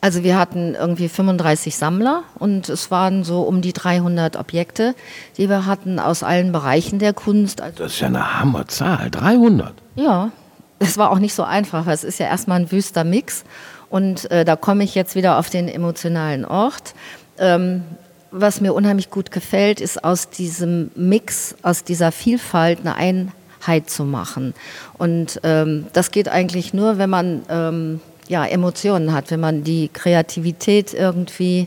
Also 0.00 0.24
wir 0.24 0.38
hatten 0.38 0.74
irgendwie 0.74 1.08
35 1.08 1.76
Sammler 1.76 2.22
und 2.38 2.68
es 2.70 2.90
waren 2.90 3.22
so 3.22 3.42
um 3.42 3.60
die 3.60 3.74
300 3.74 4.36
Objekte, 4.36 4.94
die 5.36 5.48
wir 5.48 5.66
hatten 5.66 5.98
aus 5.98 6.22
allen 6.22 6.52
Bereichen 6.52 6.98
der 6.98 7.12
Kunst. 7.12 7.60
Also 7.60 7.84
das 7.84 7.92
ist 7.92 8.00
ja 8.00 8.06
eine 8.06 8.40
Hammerzahl, 8.40 9.10
300. 9.10 9.74
Ja, 9.96 10.30
es 10.78 10.96
war 10.96 11.10
auch 11.10 11.18
nicht 11.18 11.34
so 11.34 11.42
einfach, 11.42 11.84
weil 11.84 11.94
es 11.94 12.04
ist 12.04 12.18
ja 12.18 12.26
erstmal 12.26 12.60
ein 12.60 12.72
wüster 12.72 13.04
Mix 13.04 13.44
und 13.90 14.30
äh, 14.30 14.46
da 14.46 14.56
komme 14.56 14.84
ich 14.84 14.94
jetzt 14.94 15.14
wieder 15.16 15.38
auf 15.38 15.50
den 15.50 15.68
emotionalen 15.68 16.46
Ort. 16.46 16.94
Ähm, 17.38 17.82
was 18.30 18.60
mir 18.60 18.72
unheimlich 18.72 19.10
gut 19.10 19.30
gefällt, 19.32 19.80
ist 19.80 20.04
aus 20.04 20.30
diesem 20.30 20.90
Mix, 20.94 21.56
aus 21.62 21.84
dieser 21.84 22.12
Vielfalt 22.12 22.80
eine 22.80 22.94
Einheit 22.94 23.90
zu 23.90 24.04
machen. 24.04 24.54
Und 24.96 25.40
ähm, 25.42 25.86
das 25.92 26.12
geht 26.12 26.28
eigentlich 26.28 26.72
nur, 26.72 26.96
wenn 26.96 27.10
man 27.10 27.42
ähm, 27.50 28.00
ja, 28.30 28.46
Emotionen 28.46 29.12
hat, 29.12 29.30
wenn 29.32 29.40
man 29.40 29.64
die 29.64 29.90
Kreativität 29.92 30.94
irgendwie 30.94 31.66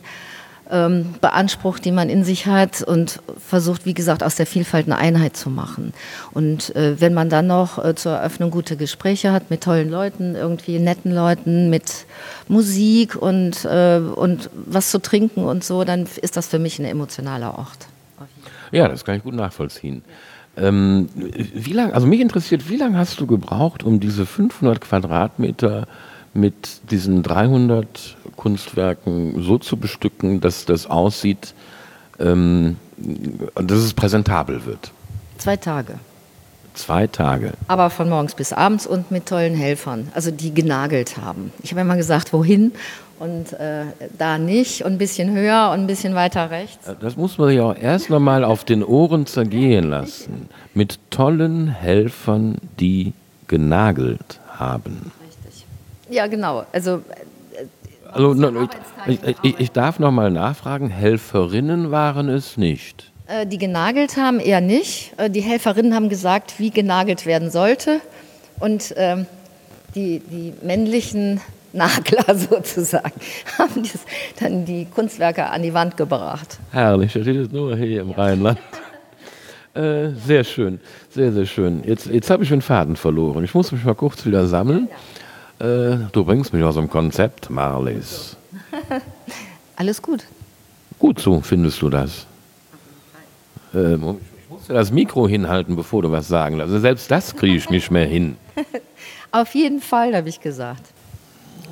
ähm, 0.71 1.13
beansprucht, 1.19 1.83
die 1.83 1.91
man 1.91 2.09
in 2.09 2.23
sich 2.23 2.47
hat 2.47 2.81
und 2.81 3.19
versucht, 3.37 3.85
wie 3.85 3.93
gesagt, 3.93 4.23
aus 4.23 4.35
der 4.35 4.45
Vielfalt 4.45 4.85
eine 4.85 4.97
Einheit 4.97 5.35
zu 5.35 5.49
machen. 5.49 5.93
Und 6.31 6.73
äh, 6.77 6.99
wenn 7.01 7.13
man 7.13 7.29
dann 7.29 7.47
noch 7.47 7.83
äh, 7.83 7.95
zur 7.95 8.13
Eröffnung 8.13 8.49
gute 8.49 8.77
Gespräche 8.77 9.33
hat 9.33 9.49
mit 9.49 9.61
tollen 9.61 9.91
Leuten, 9.91 10.35
irgendwie 10.35 10.79
netten 10.79 11.13
Leuten, 11.13 11.69
mit 11.69 12.05
Musik 12.47 13.21
und, 13.21 13.65
äh, 13.65 13.97
und 13.97 14.49
was 14.65 14.89
zu 14.89 15.01
trinken 15.01 15.43
und 15.43 15.65
so, 15.65 15.83
dann 15.83 16.07
ist 16.21 16.37
das 16.37 16.47
für 16.47 16.59
mich 16.59 16.79
ein 16.79 16.85
emotionaler 16.85 17.57
Ort. 17.57 17.87
Ja, 18.71 18.87
das 18.87 19.03
kann 19.03 19.17
ich 19.17 19.23
gut 19.23 19.35
nachvollziehen. 19.35 20.01
Ähm, 20.55 21.09
wie 21.13 21.73
lang, 21.73 21.91
also 21.91 22.07
mich 22.07 22.21
interessiert, 22.21 22.69
wie 22.69 22.77
lange 22.77 22.97
hast 22.97 23.19
du 23.19 23.27
gebraucht, 23.27 23.83
um 23.83 23.99
diese 23.99 24.25
500 24.25 24.79
Quadratmeter 24.79 25.87
mit 26.33 26.91
diesen 26.91 27.23
300 27.23 28.17
Kunstwerken 28.35 29.41
so 29.43 29.57
zu 29.57 29.77
bestücken, 29.77 30.41
dass 30.41 30.65
das 30.65 30.87
aussieht, 30.87 31.53
ähm, 32.19 32.77
dass 33.55 33.79
es 33.79 33.93
präsentabel 33.93 34.65
wird? 34.65 34.91
Zwei 35.37 35.57
Tage. 35.57 35.95
Zwei 36.73 37.05
Tage. 37.05 37.53
Aber 37.67 37.89
von 37.91 38.09
morgens 38.09 38.33
bis 38.33 38.51
abends 38.51 38.87
und 38.87 39.11
mit 39.11 39.27
tollen 39.27 39.53
Helfern, 39.53 40.07
also 40.15 40.31
die 40.31 40.53
genagelt 40.53 41.17
haben. 41.17 41.51
Ich 41.61 41.71
habe 41.71 41.81
immer 41.81 41.97
gesagt, 41.97 42.33
wohin 42.33 42.71
und 43.19 43.53
äh, 43.53 43.85
da 44.17 44.37
nicht 44.39 44.83
und 44.83 44.93
ein 44.93 44.97
bisschen 44.97 45.33
höher 45.35 45.69
und 45.71 45.81
ein 45.81 45.87
bisschen 45.87 46.15
weiter 46.15 46.49
rechts. 46.49 46.87
Äh, 46.87 46.95
das 46.99 47.15
muss 47.15 47.37
man 47.37 47.49
sich 47.49 47.59
auch 47.59 47.75
erst 47.75 48.09
noch 48.09 48.19
mal 48.19 48.43
auf 48.43 48.63
den 48.63 48.83
Ohren 48.83 49.27
zergehen 49.27 49.89
lassen. 49.89 50.49
Mit 50.73 50.99
tollen 51.11 51.67
Helfern, 51.67 52.57
die 52.79 53.13
genagelt 53.47 54.39
haben. 54.57 55.11
Ja, 56.13 56.27
genau. 56.27 56.63
Also, 56.71 56.97
äh, 56.97 58.11
also 58.11 58.67
ich, 59.07 59.19
ich, 59.41 59.59
ich, 59.59 59.71
darf 59.71 59.97
noch 59.97 60.11
mal 60.11 60.29
nachfragen, 60.29 60.89
Helferinnen 60.89 61.89
waren 61.89 62.29
es 62.29 62.55
nicht? 62.55 63.11
Äh, 63.25 63.47
die 63.47 63.57
genagelt 63.57 64.15
haben 64.15 64.39
eher 64.39 64.61
nicht. 64.61 65.13
Äh, 65.17 65.31
die 65.31 65.41
Helferinnen 65.41 65.95
haben 65.95 66.09
gesagt, 66.09 66.59
wie 66.59 66.69
genagelt 66.69 67.25
werden 67.25 67.49
sollte. 67.49 67.99
Und 68.59 68.93
ähm, 68.95 69.25
die, 69.95 70.19
die 70.19 70.53
männlichen 70.61 71.41
Nagler 71.73 72.35
sozusagen 72.35 73.19
haben 73.57 73.89
dann 74.39 74.65
die 74.65 74.85
Kunstwerke 74.85 75.49
an 75.49 75.63
die 75.63 75.73
Wand 75.73 75.97
gebracht. 75.97 76.59
Herrlich, 76.71 77.13
das 77.13 77.25
ist 77.25 77.51
nur 77.51 77.75
hier 77.75 78.01
im 78.01 78.11
Rheinland. 78.11 78.59
Äh, 79.75 80.11
sehr 80.27 80.43
schön, 80.43 80.79
sehr, 81.09 81.31
sehr 81.31 81.47
schön. 81.47 81.81
Jetzt, 81.83 82.05
jetzt 82.05 82.29
habe 82.29 82.43
ich 82.43 82.49
den 82.49 82.61
Faden 82.61 82.95
verloren. 82.95 83.43
Ich 83.43 83.55
muss 83.55 83.71
mich 83.71 83.83
mal 83.83 83.95
kurz 83.95 84.23
wieder 84.23 84.45
sammeln. 84.45 84.87
Ja. 84.87 84.95
Äh, 85.63 86.09
du 86.11 86.25
bringst 86.25 86.51
mich 86.51 86.61
aus 86.61 86.75
dem 86.75 86.89
Konzept, 86.89 87.49
Marlies. 87.49 88.35
Alles 89.77 90.01
gut. 90.01 90.25
Gut 90.99 91.19
so, 91.19 91.39
findest 91.39 91.81
du 91.81 91.89
das? 91.89 92.25
Äh, 93.73 93.93
ich 93.93 93.99
muss 94.49 94.67
dir 94.67 94.73
das 94.73 94.91
Mikro 94.91 95.25
hinhalten, 95.25 95.77
bevor 95.77 96.01
du 96.01 96.11
was 96.11 96.27
sagen 96.27 96.57
lässt. 96.57 96.67
Also 96.67 96.79
selbst 96.81 97.09
das 97.09 97.33
kriege 97.33 97.55
ich 97.55 97.69
nicht 97.69 97.91
mehr 97.91 98.05
hin. 98.05 98.35
Auf 99.31 99.55
jeden 99.55 99.79
Fall, 99.79 100.13
habe 100.13 100.27
ich 100.27 100.41
gesagt. 100.41 100.83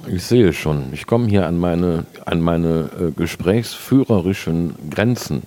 Ich 0.08 0.24
sehe 0.24 0.54
schon. 0.54 0.94
Ich 0.94 1.06
komme 1.06 1.28
hier 1.28 1.46
an 1.46 1.58
meine, 1.58 2.06
an 2.26 2.40
meine 2.40 2.90
äh, 2.98 3.12
gesprächsführerischen 3.12 4.74
Grenzen. 4.90 5.44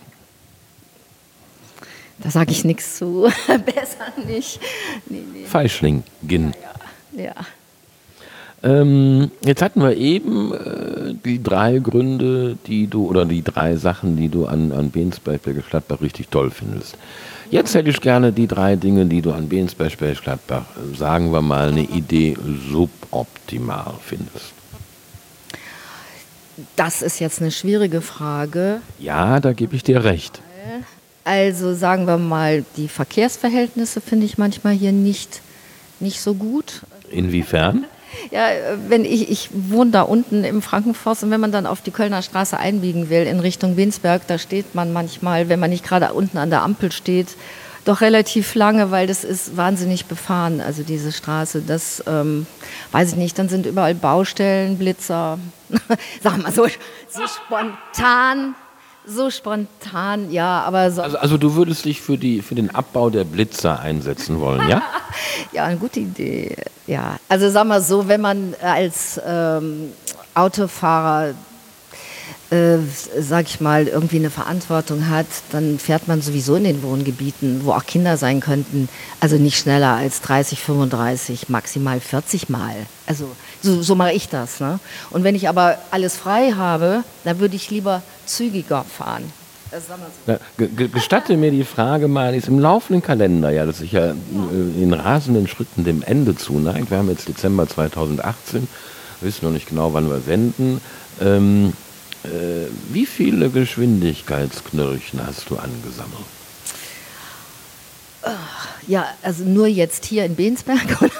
Da 2.19 2.29
sage 2.31 2.53
ich 2.53 2.63
nichts 2.63 2.99
zu. 2.99 3.23
Besser 3.47 4.13
nicht. 4.27 4.61
Nee, 5.09 5.23
nee. 5.33 5.47
Feischling, 5.47 6.03
Gin. 6.29 6.53
Ja. 7.17 7.25
ja. 7.25 7.35
Ähm, 8.65 9.31
jetzt 9.45 9.61
hatten 9.61 9.83
wir 9.83 9.95
eben 9.95 10.55
äh, 10.55 11.15
die 11.23 11.43
drei 11.43 11.79
Gründe, 11.81 12.57
die 12.67 12.87
du, 12.87 13.07
oder 13.07 13.27
die 13.27 13.43
drei 13.43 13.77
Sachen, 13.77 14.17
die 14.17 14.31
du 14.31 14.47
an, 14.47 14.73
an 14.73 14.91
Bensberg 14.91 15.43
Gladbach 15.69 16.01
richtig 16.01 16.29
toll 16.29 16.51
findest. 16.51 16.97
Jetzt 17.51 17.75
hätte 17.75 17.91
ich 17.91 18.01
gerne 18.01 18.33
die 18.33 18.47
drei 18.47 18.77
Dinge, 18.77 19.05
die 19.05 19.21
du 19.21 19.33
an 19.33 19.51
Bensberg 19.51 19.99
Gladbach, 19.99 20.65
sagen 20.97 21.31
wir 21.31 21.43
mal, 21.43 21.69
eine 21.69 21.83
Idee 21.83 22.37
suboptimal 22.71 23.95
findest. 24.03 24.55
Das 26.75 27.03
ist 27.03 27.19
jetzt 27.21 27.43
eine 27.43 27.51
schwierige 27.51 28.01
Frage. 28.01 28.81
Ja, 28.99 29.41
da 29.41 29.53
gebe 29.53 29.77
ich 29.77 29.83
dir 29.83 30.05
recht. 30.05 30.41
Also 31.25 31.75
sagen 31.75 32.07
wir 32.07 32.19
mal, 32.19 32.65
die 32.77 32.89
Verkehrsverhältnisse 32.89 34.01
finde 34.01 34.25
ich 34.25 34.39
manchmal 34.39 34.75
hier 34.75 34.93
nicht, 34.93 35.43
nicht 36.01 36.21
so 36.21 36.35
gut. 36.35 36.83
Inwiefern? 37.11 37.85
Ja, 38.31 38.49
wenn 38.89 39.05
ich, 39.05 39.31
ich 39.31 39.51
wohne 39.53 39.91
da 39.91 40.03
unten 40.03 40.45
im 40.45 40.63
Frankenforst 40.63 41.25
und 41.25 41.31
wenn 41.31 41.41
man 41.41 41.53
dann 41.53 41.67
auf 41.67 41.81
die 41.81 41.91
Kölner 41.91 42.23
Straße 42.23 42.59
einbiegen 42.59 43.11
will 43.11 43.27
in 43.27 43.41
Richtung 43.41 43.77
Winsberg, 43.77 44.27
da 44.27 44.39
steht 44.39 44.75
man 44.75 44.93
manchmal, 44.93 45.49
wenn 45.49 45.61
man 45.61 45.71
nicht 45.71 45.85
gerade 45.85 46.13
unten 46.13 46.39
an 46.39 46.51
der 46.51 46.63
Ampel 46.63 46.93
steht, 46.93 47.29
doch 47.85 48.01
relativ 48.01 48.55
lange, 48.55 48.91
weil 48.91 49.07
das 49.07 49.25
ist 49.25 49.57
wahnsinnig 49.57 50.07
befahren, 50.07 50.61
also 50.61 50.83
diese 50.83 51.13
Straße. 51.13 51.63
Das 51.67 52.03
ähm, 52.07 52.47
weiß 52.93 53.13
ich 53.13 53.17
nicht, 53.17 53.39
dann 53.39 53.49
sind 53.49 53.67
überall 53.67 53.95
Baustellen, 53.95 54.79
Blitzer. 54.79 55.39
Sag 56.23 56.43
mal 56.43 56.53
so, 56.53 56.67
so 57.09 57.23
spontan 57.27 58.55
so 59.07 59.31
spontan, 59.31 60.31
ja, 60.31 60.63
aber 60.63 60.91
so. 60.91 61.03
Also, 61.03 61.19
also, 61.19 61.37
du 61.39 61.55
würdest 61.55 61.85
dich 61.85 62.01
für, 62.01 62.17
die, 62.19 62.43
für 62.43 62.55
den 62.55 62.75
Abbau 62.75 63.11
der 63.11 63.25
Blitzer 63.25 63.81
einsetzen 63.81 64.41
wollen, 64.41 64.69
ja? 64.69 64.83
ja, 65.53 65.65
eine 65.65 65.79
gute 65.79 66.01
Idee. 66.01 66.57
Ja, 66.87 67.17
also 67.29 67.51
sag 67.51 67.67
mal 67.67 67.81
so, 67.81 68.09
wenn 68.09 68.21
man 68.21 68.55
als 68.63 69.21
ähm, 69.27 69.93
Autofahrer 70.35 71.35
äh, 72.51 72.79
sag 73.21 73.47
ich 73.47 73.61
mal, 73.61 73.87
irgendwie 73.87 74.17
eine 74.17 74.31
Verantwortung 74.31 75.09
hat, 75.09 75.27
dann 75.51 75.79
fährt 75.79 76.09
man 76.09 76.21
sowieso 76.21 76.57
in 76.57 76.65
den 76.65 76.83
Wohngebieten, 76.83 77.65
wo 77.65 77.73
auch 77.73 77.87
Kinder 77.87 78.17
sein 78.17 78.41
könnten, 78.41 78.89
also 79.21 79.37
nicht 79.37 79.59
schneller 79.59 79.95
als 79.95 80.21
30, 80.21 80.61
35, 80.61 81.49
maximal 81.49 82.01
40 82.01 82.49
Mal. 82.49 82.75
Also 83.07 83.29
so, 83.63 83.83
so 83.83 83.95
mache 83.95 84.13
ich 84.13 84.29
das. 84.29 84.61
Ne? 84.61 84.79
Und 85.11 85.25
wenn 85.25 85.35
ich 85.35 85.49
aber 85.49 85.79
alles 85.91 86.17
frei 86.17 86.53
habe, 86.53 87.03
dann 87.25 87.39
würde 87.39 87.57
ich 87.57 87.71
lieber 87.71 88.03
zügiger 88.27 88.85
fahren. 88.85 89.25
Na, 90.27 90.39
gestatte 90.93 91.37
mir 91.37 91.51
die 91.51 91.65
Frage 91.65 92.07
mal, 92.07 92.35
ist 92.35 92.47
im 92.47 92.61
laufenden 92.61 93.03
Kalender, 93.03 93.51
ja, 93.51 93.67
das 93.67 93.79
sich 93.79 93.91
ja 93.91 94.11
äh, 94.11 94.83
in 94.83 94.93
rasenden 94.93 95.49
Schritten 95.49 95.83
dem 95.83 96.03
Ende 96.03 96.37
zuneigt. 96.37 96.91
Wir 96.91 96.99
haben 96.99 97.09
jetzt 97.09 97.27
Dezember 97.27 97.67
2018, 97.67 98.69
wissen 99.21 99.45
noch 99.45 99.53
nicht 99.53 99.69
genau, 99.69 99.93
wann 99.93 100.09
wir 100.09 100.21
senden. 100.21 100.81
Ähm, 101.21 101.73
äh, 102.25 102.69
wie 102.91 103.07
viele 103.07 103.51
Geschwindigkeitsknirchen 103.51 105.27
hast 105.27 105.51
du 105.51 105.57
angesammelt? 105.57 106.25
Ja, 108.87 109.07
also 109.23 109.45
nur 109.45 109.67
jetzt 109.67 110.05
hier 110.05 110.25
in 110.25 110.35
Bensberg? 110.35 110.81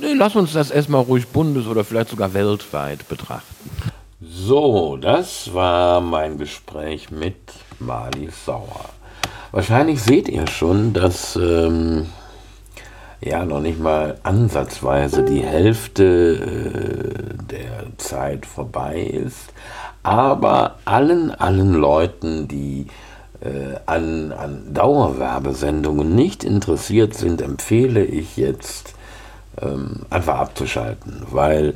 nee, 0.00 0.12
lass 0.14 0.36
uns 0.36 0.52
das 0.52 0.70
erstmal 0.70 1.02
ruhig 1.02 1.28
bundes- 1.28 1.66
oder 1.66 1.84
vielleicht 1.84 2.10
sogar 2.10 2.32
weltweit 2.34 3.08
betrachten. 3.08 3.54
So, 4.20 4.96
das 4.96 5.52
war 5.52 6.00
mein 6.00 6.38
Gespräch 6.38 7.10
mit 7.10 7.36
Mali 7.78 8.28
Sauer. 8.44 8.90
Wahrscheinlich 9.52 10.02
seht 10.02 10.28
ihr 10.28 10.46
schon, 10.46 10.92
dass 10.92 11.36
ähm, 11.36 12.06
ja 13.20 13.44
noch 13.44 13.60
nicht 13.60 13.78
mal 13.78 14.18
ansatzweise 14.22 15.22
die 15.22 15.42
Hälfte 15.42 16.04
äh, 16.04 17.44
der 17.50 17.96
Zeit 17.98 18.46
vorbei 18.46 19.00
ist. 19.00 19.52
Aber 20.04 20.76
allen, 20.84 21.32
allen 21.32 21.72
Leuten, 21.72 22.46
die 22.46 22.86
äh, 23.40 23.76
an, 23.86 24.32
an 24.32 24.72
Dauerwerbesendungen 24.72 26.14
nicht 26.14 26.44
interessiert 26.44 27.14
sind, 27.14 27.42
empfehle 27.42 28.04
ich 28.04 28.36
jetzt 28.36 28.94
ähm, 29.60 30.02
einfach 30.10 30.38
abzuschalten, 30.38 31.22
weil 31.30 31.74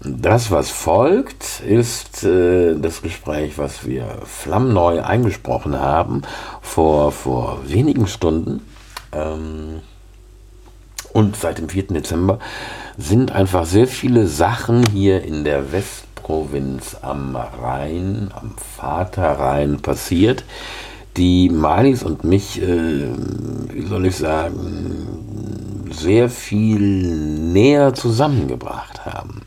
das, 0.00 0.50
was 0.50 0.70
folgt, 0.70 1.60
ist 1.60 2.24
äh, 2.24 2.74
das 2.78 3.02
Gespräch, 3.02 3.58
was 3.58 3.86
wir 3.86 4.06
flammneu 4.24 5.02
eingesprochen 5.02 5.78
haben 5.78 6.22
vor, 6.60 7.10
vor 7.10 7.58
wenigen 7.66 8.06
Stunden. 8.06 8.60
Ähm, 9.12 9.80
und 11.12 11.36
seit 11.36 11.58
dem 11.58 11.68
4. 11.68 11.84
Dezember 11.88 12.38
sind 12.98 13.32
einfach 13.32 13.64
sehr 13.66 13.86
viele 13.86 14.26
Sachen 14.26 14.84
hier 14.92 15.22
in 15.24 15.44
der 15.44 15.72
Westprovinz 16.24 16.96
am 17.02 17.36
Rhein, 17.36 18.30
am 18.34 18.54
Vaterrhein 18.56 19.82
passiert, 19.82 20.44
die 21.18 21.50
Malis 21.50 22.02
und 22.02 22.24
mich, 22.24 22.60
äh, 22.62 23.08
wie 23.68 23.86
soll 23.86 24.06
ich 24.06 24.16
sagen, 24.16 25.84
sehr 25.90 26.30
viel 26.30 26.80
näher 27.52 27.92
zusammengebracht 27.92 29.04
haben. 29.04 29.42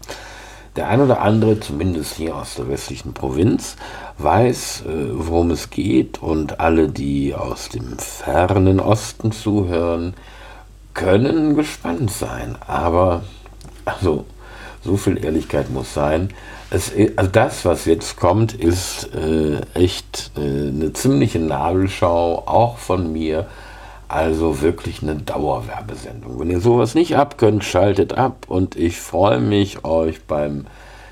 Der 0.75 0.89
ein 0.89 1.01
oder 1.01 1.21
andere, 1.21 1.59
zumindest 1.59 2.13
hier 2.13 2.35
aus 2.35 2.55
der 2.55 2.69
westlichen 2.69 3.13
Provinz, 3.13 3.75
weiß, 4.19 4.83
äh, 4.87 5.09
worum 5.13 5.49
es 5.49 5.71
geht 5.71 6.21
und 6.21 6.59
alle, 6.59 6.89
die 6.89 7.33
aus 7.33 7.69
dem 7.69 7.97
fernen 7.97 8.79
Osten 8.79 9.31
zuhören, 9.31 10.13
können 10.93 11.55
gespannt 11.55 12.11
sein. 12.11 12.55
Aber, 12.67 13.23
also, 13.83 14.25
so 14.83 14.95
viel 14.95 15.23
Ehrlichkeit 15.23 15.71
muss 15.71 15.93
sein. 15.93 16.29
Es, 16.69 16.91
also 17.15 17.31
das, 17.31 17.63
was 17.63 17.85
jetzt 17.85 18.17
kommt, 18.17 18.53
ist 18.53 19.09
äh, 19.15 19.61
echt 19.73 20.31
äh, 20.35 20.41
eine 20.41 20.91
ziemliche 20.93 21.39
Nabelschau, 21.39 22.43
auch 22.45 22.77
von 22.77 23.11
mir. 23.11 23.47
Also 24.09 24.61
wirklich 24.61 25.01
eine 25.01 25.15
Dauerwerbesendung. 25.15 26.39
Wenn 26.39 26.49
ihr 26.49 26.61
sowas 26.61 26.95
nicht 26.95 27.17
abkönnt, 27.17 27.65
schaltet 27.65 28.13
ab 28.13 28.45
und 28.47 28.77
ich 28.77 28.97
freue 28.99 29.41
mich, 29.41 29.83
euch 29.83 30.23
beim 30.23 30.65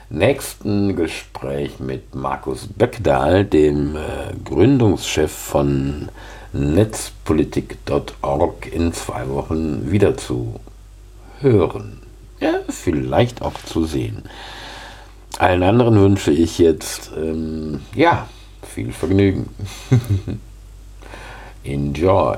nächsten 0.09 0.95
Gespräch 0.95 1.79
mit 1.79 2.15
Markus 2.15 2.67
Beckdahl, 2.67 3.43
dem 3.43 3.97
äh, 3.97 3.99
Gründungschef 4.45 5.31
von 5.31 6.07
netzpolitik.org, 6.53 8.71
in 8.71 8.93
zwei 8.93 9.27
Wochen 9.29 9.91
wieder 9.91 10.15
zu 10.15 10.55
hören. 11.41 11.99
Ja, 12.39 12.59
vielleicht 12.69 13.41
auch 13.41 13.55
zu 13.65 13.83
sehen. 13.85 14.23
Allen 15.37 15.63
anderen 15.63 15.99
wünsche 15.99 16.31
ich 16.31 16.59
jetzt, 16.59 17.11
ähm, 17.17 17.81
ja, 17.93 18.29
viel 18.63 18.93
Vergnügen. 18.93 19.49
Enjoy. 21.65 22.37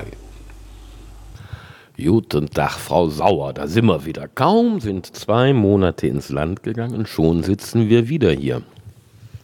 Guten 1.96 2.50
Tag, 2.50 2.72
Frau 2.72 3.08
Sauer, 3.08 3.52
da 3.52 3.68
sind 3.68 3.86
wir 3.86 4.04
wieder. 4.04 4.26
Kaum 4.26 4.80
sind 4.80 5.14
zwei 5.14 5.52
Monate 5.52 6.08
ins 6.08 6.28
Land 6.28 6.64
gegangen, 6.64 7.06
schon 7.06 7.44
sitzen 7.44 7.88
wir 7.88 8.08
wieder 8.08 8.32
hier. 8.32 8.62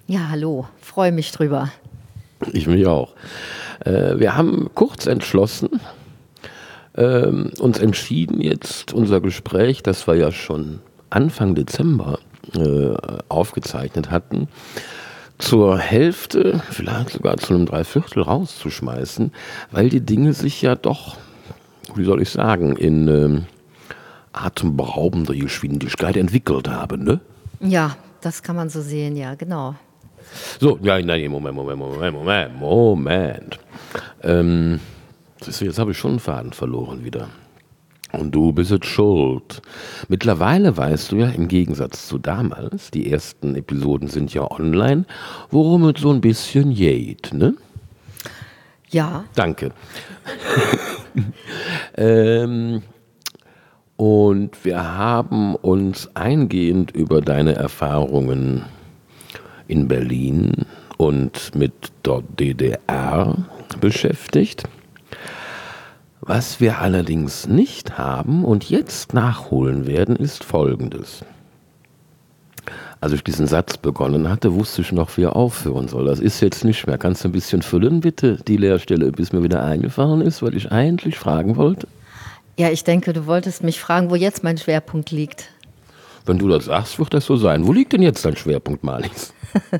Ja, 0.08 0.30
hallo, 0.30 0.66
freue 0.80 1.12
mich 1.12 1.30
drüber. 1.30 1.70
Ich 2.52 2.66
mich 2.66 2.86
auch. 2.86 3.14
Äh, 3.84 4.18
wir 4.18 4.36
haben 4.36 4.68
kurz 4.74 5.06
entschlossen, 5.06 5.80
äh, 6.94 7.28
uns 7.28 7.78
entschieden 7.78 8.40
jetzt 8.40 8.92
unser 8.92 9.20
Gespräch, 9.20 9.84
das 9.84 10.08
wir 10.08 10.16
ja 10.16 10.32
schon 10.32 10.80
Anfang 11.08 11.54
Dezember 11.54 12.18
äh, 12.56 12.94
aufgezeichnet 13.28 14.10
hatten, 14.10 14.48
zur 15.38 15.78
Hälfte, 15.78 16.62
vielleicht 16.70 17.10
sogar 17.10 17.36
zu 17.36 17.54
einem 17.54 17.66
Dreiviertel 17.66 18.22
rauszuschmeißen, 18.22 19.32
weil 19.70 19.88
die 19.88 20.00
Dinge 20.00 20.32
sich 20.32 20.62
ja 20.62 20.74
doch, 20.74 21.16
wie 21.94 22.04
soll 22.04 22.22
ich 22.22 22.30
sagen, 22.30 22.76
in 22.76 23.08
ähm, 23.08 23.46
atemberaubender 24.32 25.34
Geschwindigkeit 25.34 26.16
entwickelt 26.16 26.68
haben, 26.68 27.04
ne? 27.04 27.20
Ja, 27.60 27.96
das 28.20 28.42
kann 28.42 28.56
man 28.56 28.68
so 28.68 28.80
sehen, 28.80 29.16
ja, 29.16 29.34
genau. 29.34 29.74
So, 30.60 30.78
ja, 30.82 31.00
nein, 31.00 31.30
Moment, 31.30 31.54
Moment, 31.54 31.78
Moment, 31.78 32.14
Moment, 32.14 32.60
Moment. 32.60 33.58
Ähm, 34.22 34.80
jetzt 35.44 35.78
habe 35.78 35.92
ich 35.92 35.98
schon 35.98 36.12
einen 36.12 36.20
Faden 36.20 36.52
verloren 36.52 37.04
wieder. 37.04 37.28
Und 38.18 38.34
du 38.34 38.52
bist 38.52 38.70
jetzt 38.70 38.86
schuld. 38.86 39.62
Mittlerweile 40.08 40.76
weißt 40.76 41.12
du 41.12 41.16
ja 41.16 41.28
im 41.28 41.48
Gegensatz 41.48 42.08
zu 42.08 42.18
damals, 42.18 42.90
die 42.90 43.10
ersten 43.10 43.54
Episoden 43.54 44.08
sind 44.08 44.32
ja 44.32 44.50
online, 44.50 45.04
worum 45.50 45.84
es 45.88 46.00
so 46.00 46.10
ein 46.12 46.20
bisschen 46.20 46.74
geht, 46.74 47.32
ne? 47.32 47.54
Ja. 48.90 49.24
Danke. 49.34 49.72
ähm, 51.96 52.82
und 53.96 54.64
wir 54.64 54.96
haben 54.96 55.54
uns 55.56 56.10
eingehend 56.14 56.92
über 56.92 57.20
deine 57.20 57.54
Erfahrungen 57.54 58.64
in 59.68 59.88
Berlin 59.88 60.66
und 60.96 61.54
mit 61.54 61.72
der 62.04 62.22
DDR 62.38 63.36
beschäftigt. 63.80 64.64
Was 66.26 66.58
wir 66.58 66.78
allerdings 66.78 67.46
nicht 67.48 67.98
haben 67.98 68.46
und 68.46 68.70
jetzt 68.70 69.12
nachholen 69.12 69.86
werden, 69.86 70.16
ist 70.16 70.42
Folgendes. 70.42 71.22
Als 73.02 73.12
ich 73.12 73.22
diesen 73.22 73.46
Satz 73.46 73.76
begonnen 73.76 74.30
hatte, 74.30 74.54
wusste 74.54 74.80
ich 74.80 74.90
noch, 74.90 75.14
wie 75.18 75.24
er 75.24 75.36
aufhören 75.36 75.86
soll. 75.86 76.06
Das 76.06 76.20
ist 76.20 76.40
jetzt 76.40 76.64
nicht 76.64 76.86
mehr. 76.86 76.96
Kannst 76.96 77.24
du 77.24 77.28
ein 77.28 77.32
bisschen 77.32 77.60
füllen, 77.60 78.00
bitte, 78.00 78.38
die 78.48 78.56
Leerstelle, 78.56 79.12
bis 79.12 79.34
mir 79.34 79.42
wieder 79.42 79.62
eingefallen 79.62 80.22
ist, 80.22 80.42
weil 80.42 80.56
ich 80.56 80.72
eigentlich 80.72 81.18
fragen 81.18 81.56
wollte? 81.56 81.88
Ja, 82.58 82.70
ich 82.70 82.84
denke, 82.84 83.12
du 83.12 83.26
wolltest 83.26 83.62
mich 83.62 83.78
fragen, 83.78 84.08
wo 84.08 84.14
jetzt 84.14 84.42
mein 84.42 84.56
Schwerpunkt 84.56 85.10
liegt. 85.10 85.50
Wenn 86.24 86.38
du 86.38 86.48
das 86.48 86.64
sagst, 86.64 86.98
wird 86.98 87.12
das 87.12 87.26
so 87.26 87.36
sein. 87.36 87.66
Wo 87.66 87.72
liegt 87.74 87.92
denn 87.92 88.00
jetzt 88.00 88.24
dein 88.24 88.34
Schwerpunkt, 88.36 88.82
Malis? 88.82 89.34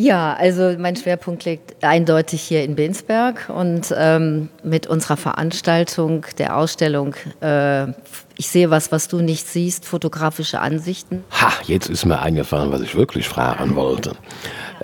Ja, 0.00 0.34
also 0.34 0.76
mein 0.78 0.94
Schwerpunkt 0.94 1.44
liegt 1.44 1.82
eindeutig 1.82 2.40
hier 2.40 2.62
in 2.62 2.76
Bensberg 2.76 3.48
und 3.52 3.92
ähm, 3.98 4.48
mit 4.62 4.86
unserer 4.86 5.16
Veranstaltung 5.16 6.24
der 6.38 6.56
Ausstellung 6.56 7.16
äh, 7.40 7.88
Ich 8.36 8.46
sehe 8.46 8.70
was, 8.70 8.92
was 8.92 9.08
du 9.08 9.20
nicht 9.20 9.48
siehst, 9.48 9.84
fotografische 9.84 10.60
Ansichten. 10.60 11.24
Ha, 11.32 11.50
jetzt 11.64 11.90
ist 11.90 12.04
mir 12.04 12.20
eingefallen, 12.20 12.70
was 12.70 12.80
ich 12.82 12.94
wirklich 12.94 13.28
fragen 13.28 13.74
wollte. 13.74 14.12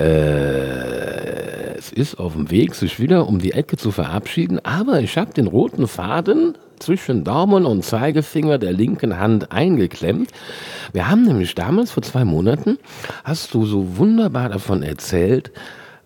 Äh, 0.00 1.78
es 1.78 1.92
ist 1.92 2.18
auf 2.18 2.32
dem 2.32 2.50
Weg, 2.50 2.74
sich 2.74 2.98
wieder 2.98 3.28
um 3.28 3.38
die 3.38 3.52
Ecke 3.52 3.76
zu 3.76 3.92
verabschieden, 3.92 4.58
aber 4.64 4.98
ich 4.98 5.16
habe 5.16 5.32
den 5.32 5.46
roten 5.46 5.86
Faden 5.86 6.58
zwischen 6.80 7.24
Daumen 7.24 7.66
und 7.66 7.84
Zeigefinger 7.84 8.58
der 8.58 8.72
linken 8.72 9.18
Hand 9.18 9.52
eingeklemmt. 9.52 10.30
Wir 10.92 11.08
haben 11.08 11.24
nämlich 11.24 11.54
damals, 11.54 11.90
vor 11.90 12.02
zwei 12.02 12.24
Monaten, 12.24 12.78
hast 13.24 13.54
du 13.54 13.66
so 13.66 13.96
wunderbar 13.96 14.48
davon 14.48 14.82
erzählt, 14.82 15.52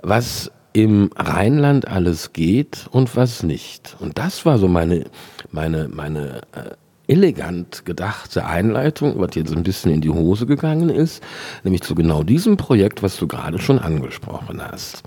was 0.03 0.51
im 0.73 1.11
Rheinland 1.17 1.89
alles 1.89 2.33
geht 2.33 2.87
und 2.91 3.17
was 3.17 3.43
nicht. 3.43 3.97
Und 4.01 4.19
das 4.19 4.47
war 4.47 4.59
so 4.59 4.69
meine, 4.69 5.07
meine, 5.51 5.89
meine 5.89 6.43
äh, 6.53 6.75
elegant 7.09 7.85
gedachte 7.87 8.45
Einleitung, 8.45 9.19
was 9.19 9.35
jetzt 9.35 9.57
ein 9.57 9.63
bisschen 9.63 9.91
in 9.91 10.03
die 10.03 10.11
Hose 10.11 10.47
gegangen 10.47 10.91
ist, 10.91 11.23
nämlich 11.65 11.83
zu 11.83 11.95
genau 11.95 12.23
diesem 12.23 12.57
Projekt, 12.57 13.03
was 13.03 13.17
du 13.17 13.27
gerade 13.27 13.59
schon 13.59 13.79
angesprochen 13.79 14.63
hast. 14.63 15.03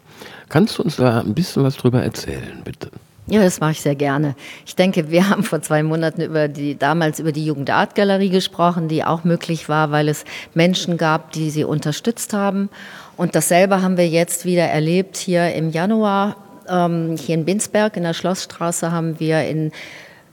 Kannst 0.50 0.78
du 0.78 0.84
uns 0.84 0.98
da 0.98 1.22
ein 1.22 1.36
bisschen 1.36 1.64
was 1.64 1.78
drüber 1.78 2.04
erzählen, 2.04 2.62
bitte? 2.66 2.90
Ja, 3.32 3.42
das 3.42 3.62
mache 3.62 3.72
ich 3.72 3.82
sehr 3.82 3.96
gerne. 3.96 4.36
Ich 4.66 4.76
denke, 4.76 5.10
wir 5.10 5.30
haben 5.30 5.44
vor 5.44 5.62
zwei 5.62 5.84
Monaten 5.84 6.22
über 6.22 6.50
die, 6.50 6.78
damals 6.78 7.18
über 7.20 7.32
die 7.32 7.46
Jugendartgalerie 7.46 8.30
gesprochen, 8.30 8.90
die 8.90 9.06
auch 9.06 9.24
möglich 9.24 9.70
war, 9.70 9.90
weil 9.92 10.10
es 10.10 10.26
Menschen 10.54 10.98
gab, 10.98 11.32
die 11.32 11.50
sie 11.50 11.64
unterstützt 11.64 12.34
haben. 12.34 12.70
Und 13.16 13.34
dasselbe 13.34 13.82
haben 13.82 13.96
wir 13.96 14.08
jetzt 14.10 14.44
wieder 14.44 14.64
erlebt 14.64 15.16
hier 15.16 15.54
im 15.54 15.70
Januar. 15.70 16.36
Ähm, 16.68 17.16
hier 17.18 17.36
in 17.36 17.46
Binsberg 17.46 17.96
in 17.96 18.04
der 18.04 18.14
Schlossstraße 18.14 18.92
haben 18.92 19.18
wir 19.22 19.48
in 19.48 19.72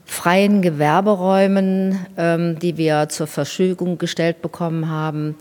freien 0.05 0.61
Gewerberäumen, 0.61 2.05
ähm, 2.17 2.59
die 2.59 2.79
wir 2.79 3.09
zur 3.11 3.29
Verfügung 3.29 3.99
gestellt 3.99 4.43
bekommen 4.43 4.91
haben, 4.91 5.37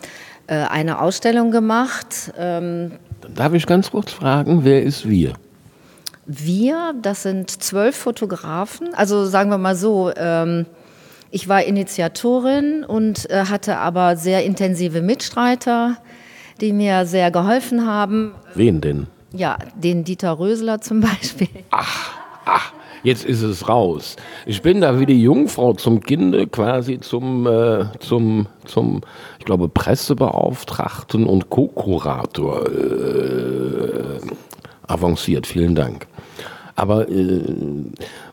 äh, 0.46 0.58
eine 0.58 1.02
Ausstellung 1.02 1.50
gemacht. 1.50 2.32
Ähm, 2.38 2.92
Darf 3.34 3.54
ich 3.54 3.66
ganz 3.66 3.90
kurz 3.90 4.12
fragen, 4.12 4.64
wer 4.64 4.84
ist 4.84 5.10
wir? 5.10 5.34
Wir, 6.30 6.94
das 7.02 7.24
sind 7.24 7.50
zwölf 7.50 7.96
Fotografen, 7.96 8.94
also 8.94 9.26
sagen 9.26 9.50
wir 9.50 9.58
mal 9.58 9.78
so, 9.78 10.12
ähm, 10.14 10.66
ich 11.32 11.48
war 11.48 11.64
Initiatorin 11.64 12.84
und 12.84 13.30
äh, 13.30 13.46
hatte 13.46 13.78
aber 13.78 14.18
sehr 14.18 14.44
intensive 14.44 15.02
Mitstreiter, 15.02 15.96
die 16.60 16.74
mir 16.74 17.06
sehr 17.06 17.32
geholfen 17.32 17.88
haben. 17.88 18.34
Wen 18.56 18.82
denn? 18.82 19.08
Ja, 19.32 19.58
den 19.76 20.04
Dieter 20.04 20.38
Rösler 20.38 20.82
zum 20.82 21.00
Beispiel. 21.02 21.48
Ach, 21.72 22.12
ach, 22.46 22.74
jetzt 23.04 23.24
ist 23.24 23.42
es 23.42 23.70
raus. 23.70 24.18
Ich 24.46 24.62
bin 24.62 24.82
da 24.82 25.00
wie 25.00 25.06
die 25.06 25.22
Jungfrau 25.22 25.76
zum 25.76 26.02
Kinde 26.02 26.46
quasi 26.48 27.00
zum, 27.00 27.48
äh, 27.48 27.86
zum, 28.00 28.48
zum, 28.66 29.00
ich 29.40 29.46
glaube, 29.46 29.70
Pressebeauftragten 29.70 31.26
und 31.26 31.50
Co-Kurator 31.50 32.66
äh, 32.68 34.20
avanciert. 34.88 35.48
Vielen 35.48 35.76
Dank. 35.76 36.08
Aber 36.76 37.10
äh, 37.10 37.42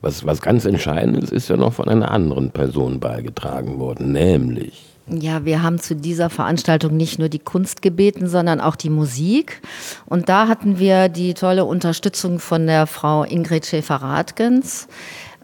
was, 0.01 0.27
was 0.27 0.43
ganz 0.43 0.64
Entscheidendes 0.64 1.31
ist 1.31 1.49
ja 1.49 1.57
noch 1.57 1.73
von 1.73 1.88
einer 1.88 2.11
anderen 2.11 2.51
Person 2.51 3.01
beigetragen 3.01 3.79
worden, 3.79 4.12
nämlich 4.12 4.95
ja, 5.07 5.45
wir 5.45 5.62
haben 5.62 5.79
zu 5.79 5.95
dieser 5.95 6.31
Veranstaltung 6.31 6.97
nicht 6.97 7.19
nur 7.19 7.29
die 7.29 7.38
Kunst 7.38 7.83
gebeten, 7.83 8.27
sondern 8.27 8.61
auch 8.61 8.75
die 8.75 8.88
Musik. 8.88 9.61
Und 10.07 10.31
da 10.31 10.49
hatten 10.49 10.79
wir 10.79 11.11
die 11.11 11.35
tolle 11.35 11.67
Unterstützung 11.67 12.38
von 12.38 12.67
der 12.67 12.87
Frau 12.87 13.23
Ingrid 13.23 13.67
Schäfer-Radgens, 13.67 14.88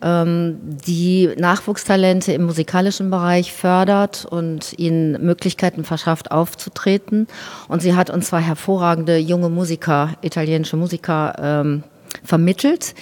die 0.02 1.28
Nachwuchstalente 1.36 2.32
im 2.32 2.44
musikalischen 2.44 3.10
Bereich 3.10 3.52
fördert 3.52 4.24
und 4.24 4.78
ihnen 4.78 5.24
Möglichkeiten 5.24 5.84
verschafft, 5.84 6.30
aufzutreten. 6.30 7.26
Und 7.68 7.82
sie 7.82 7.94
hat 7.94 8.08
uns 8.10 8.28
zwei 8.28 8.40
hervorragende 8.40 9.18
junge 9.18 9.50
Musiker, 9.50 10.14
italienische 10.22 10.76
Musiker, 10.76 11.34
ähm, 11.38 11.84
vermittelt 12.24 12.94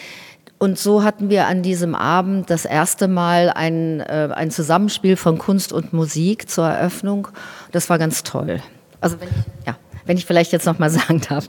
und 0.59 0.77
so 0.77 1.05
hatten 1.05 1.31
wir 1.31 1.47
an 1.47 1.63
diesem 1.63 1.95
Abend 1.95 2.51
das 2.51 2.65
erste 2.65 3.07
Mal 3.07 3.51
ein, 3.51 4.01
äh, 4.01 4.29
ein 4.35 4.51
Zusammenspiel 4.51 5.17
von 5.17 5.39
Kunst 5.39 5.73
und 5.73 5.93
Musik 5.93 6.51
zur 6.51 6.67
Eröffnung. 6.67 7.29
Das 7.71 7.89
war 7.89 7.99
ganz 7.99 8.25
toll. 8.25 8.61
Also 9.01 9.21
wenn 9.21 9.29
ich, 9.29 9.67
ja, 9.67 9.77
wenn 10.05 10.17
ich 10.17 10.27
vielleicht 10.27 10.51
jetzt 10.51 10.67
noch 10.67 10.81
mal 10.81 10.91
sagen 10.91 11.21
darf. 11.29 11.47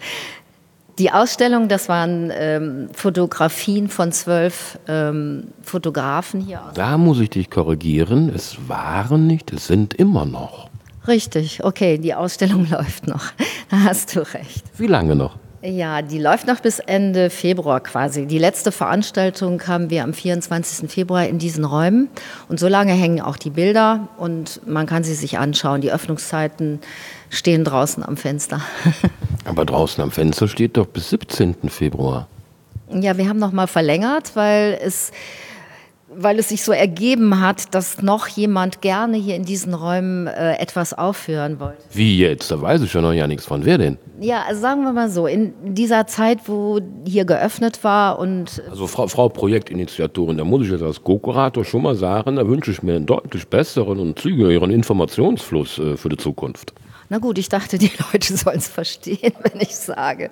Die 1.00 1.12
Ausstellung, 1.12 1.70
das 1.70 1.88
waren 1.88 2.30
ähm, 2.34 2.90
Fotografien 2.92 3.88
von 3.88 4.12
zwölf 4.12 4.78
ähm, 4.86 5.46
Fotografen 5.62 6.42
hier. 6.42 6.62
Da 6.74 6.98
muss 6.98 7.22
ich 7.22 7.30
dich 7.30 7.50
korrigieren. 7.50 8.30
Es 8.36 8.58
waren 8.68 9.26
nicht, 9.26 9.54
es 9.54 9.68
sind 9.68 9.94
immer 9.94 10.26
noch. 10.26 10.70
Richtig, 11.08 11.64
okay, 11.64 11.98
die 11.98 12.14
Ausstellung 12.14 12.68
läuft 12.70 13.08
noch. 13.08 13.32
Da 13.72 13.84
hast 13.86 14.14
du 14.14 14.20
recht. 14.34 14.66
Wie 14.78 14.88
lange 14.88 15.16
noch? 15.16 15.38
Ja, 15.62 16.02
die 16.02 16.20
läuft 16.20 16.48
noch 16.48 16.62
bis 16.62 16.80
Ende 16.80 17.30
Februar 17.30 17.82
quasi. 17.82 18.26
Die 18.26 18.38
letzte 18.38 18.72
Veranstaltung 18.72 19.68
haben 19.68 19.90
wir 19.90 20.04
am 20.04 20.14
24. 20.14 20.90
Februar 20.90 21.28
in 21.28 21.38
diesen 21.38 21.66
Räumen. 21.66 22.10
Und 22.48 22.62
so 22.62 22.70
lange 22.70 22.94
hängen 22.94 23.20
auch 23.20 23.36
die 23.36 23.50
Bilder 23.50 24.08
und 24.18 24.66
man 24.66 24.86
kann 24.86 25.04
sie 25.04 25.16
sich 25.16 25.38
anschauen. 25.38 25.82
Die 25.82 25.92
Öffnungszeiten 25.92 26.80
stehen 27.30 27.66
draußen 27.66 28.04
am 28.04 28.16
Fenster. 28.16 28.62
Aber 29.46 29.66
draußen 29.66 30.02
am 30.02 30.12
Fenster 30.12 30.48
steht 30.48 30.78
doch 30.78 30.88
bis 30.88 31.10
17. 31.10 31.56
Februar. 31.68 32.28
Ja, 32.94 33.18
wir 33.18 33.28
haben 33.28 33.40
noch 33.40 33.52
mal 33.52 33.68
verlängert, 33.68 34.36
weil 34.36 34.80
es 34.82 35.12
weil 36.14 36.40
es 36.40 36.50
sich 36.50 36.64
so 36.64 36.72
ergeben 36.72 37.40
hat, 37.40 37.74
dass 37.76 38.02
noch 38.02 38.28
jemand 38.28 38.82
gerne 38.82 39.18
hier 39.18 39.36
in 39.36 39.46
diesen 39.46 39.74
Räumen 39.74 40.28
äh, 40.28 40.56
etwas 40.58 40.94
aufhören 40.94 41.60
wollte. 41.60 41.84
Wie 41.92 42.20
jetzt? 42.20 42.52
Da 42.52 42.62
weiß 42.62 42.82
ich 42.82 42.94
ja 42.94 43.02
noch 43.02 43.14
ja 43.14 43.28
nichts 43.28 43.46
von. 43.46 43.66
Wer 43.66 43.78
denn? 43.78 43.98
Ja, 44.20 44.44
also 44.48 44.62
sagen 44.62 44.84
wir 44.84 44.92
mal 44.92 45.10
so, 45.10 45.28
in 45.28 45.54
dieser 45.76 46.08
Zeit, 46.08 46.40
wo 46.48 46.80
hier 47.06 47.26
geöffnet 47.26 47.84
war 47.84 48.20
und... 48.20 48.62
Also 48.70 48.88
Frau, 48.88 49.08
Frau 49.08 49.30
Projektinitiatorin, 49.30 50.38
da 50.38 50.44
muss 50.44 50.66
ich 50.66 50.72
jetzt 50.72 50.84
als 50.84 51.04
Co-Kurator 51.04 51.64
schon 51.64 51.84
mal 51.84 51.96
sagen, 51.96 52.36
da 52.36 52.48
wünsche 52.48 52.72
ich 52.72 52.84
mir 52.84 52.96
einen 52.96 53.06
deutlich 53.06 53.48
besseren 53.48 54.00
und 54.00 54.20
zügigeren 54.20 54.72
Informationsfluss 54.72 55.80
äh, 55.80 55.98
für 55.98 56.10
die 56.10 56.18
Zukunft. 56.18 56.74
Na 57.12 57.18
gut, 57.18 57.40
ich 57.40 57.50
dachte, 57.50 57.80
die 57.80 57.92
Leute 58.14 58.38
sollen 58.38 58.60
es 58.60 58.68
verstehen, 58.68 59.34
wenn 59.42 59.60
ich 59.60 59.76
sage. 59.76 60.30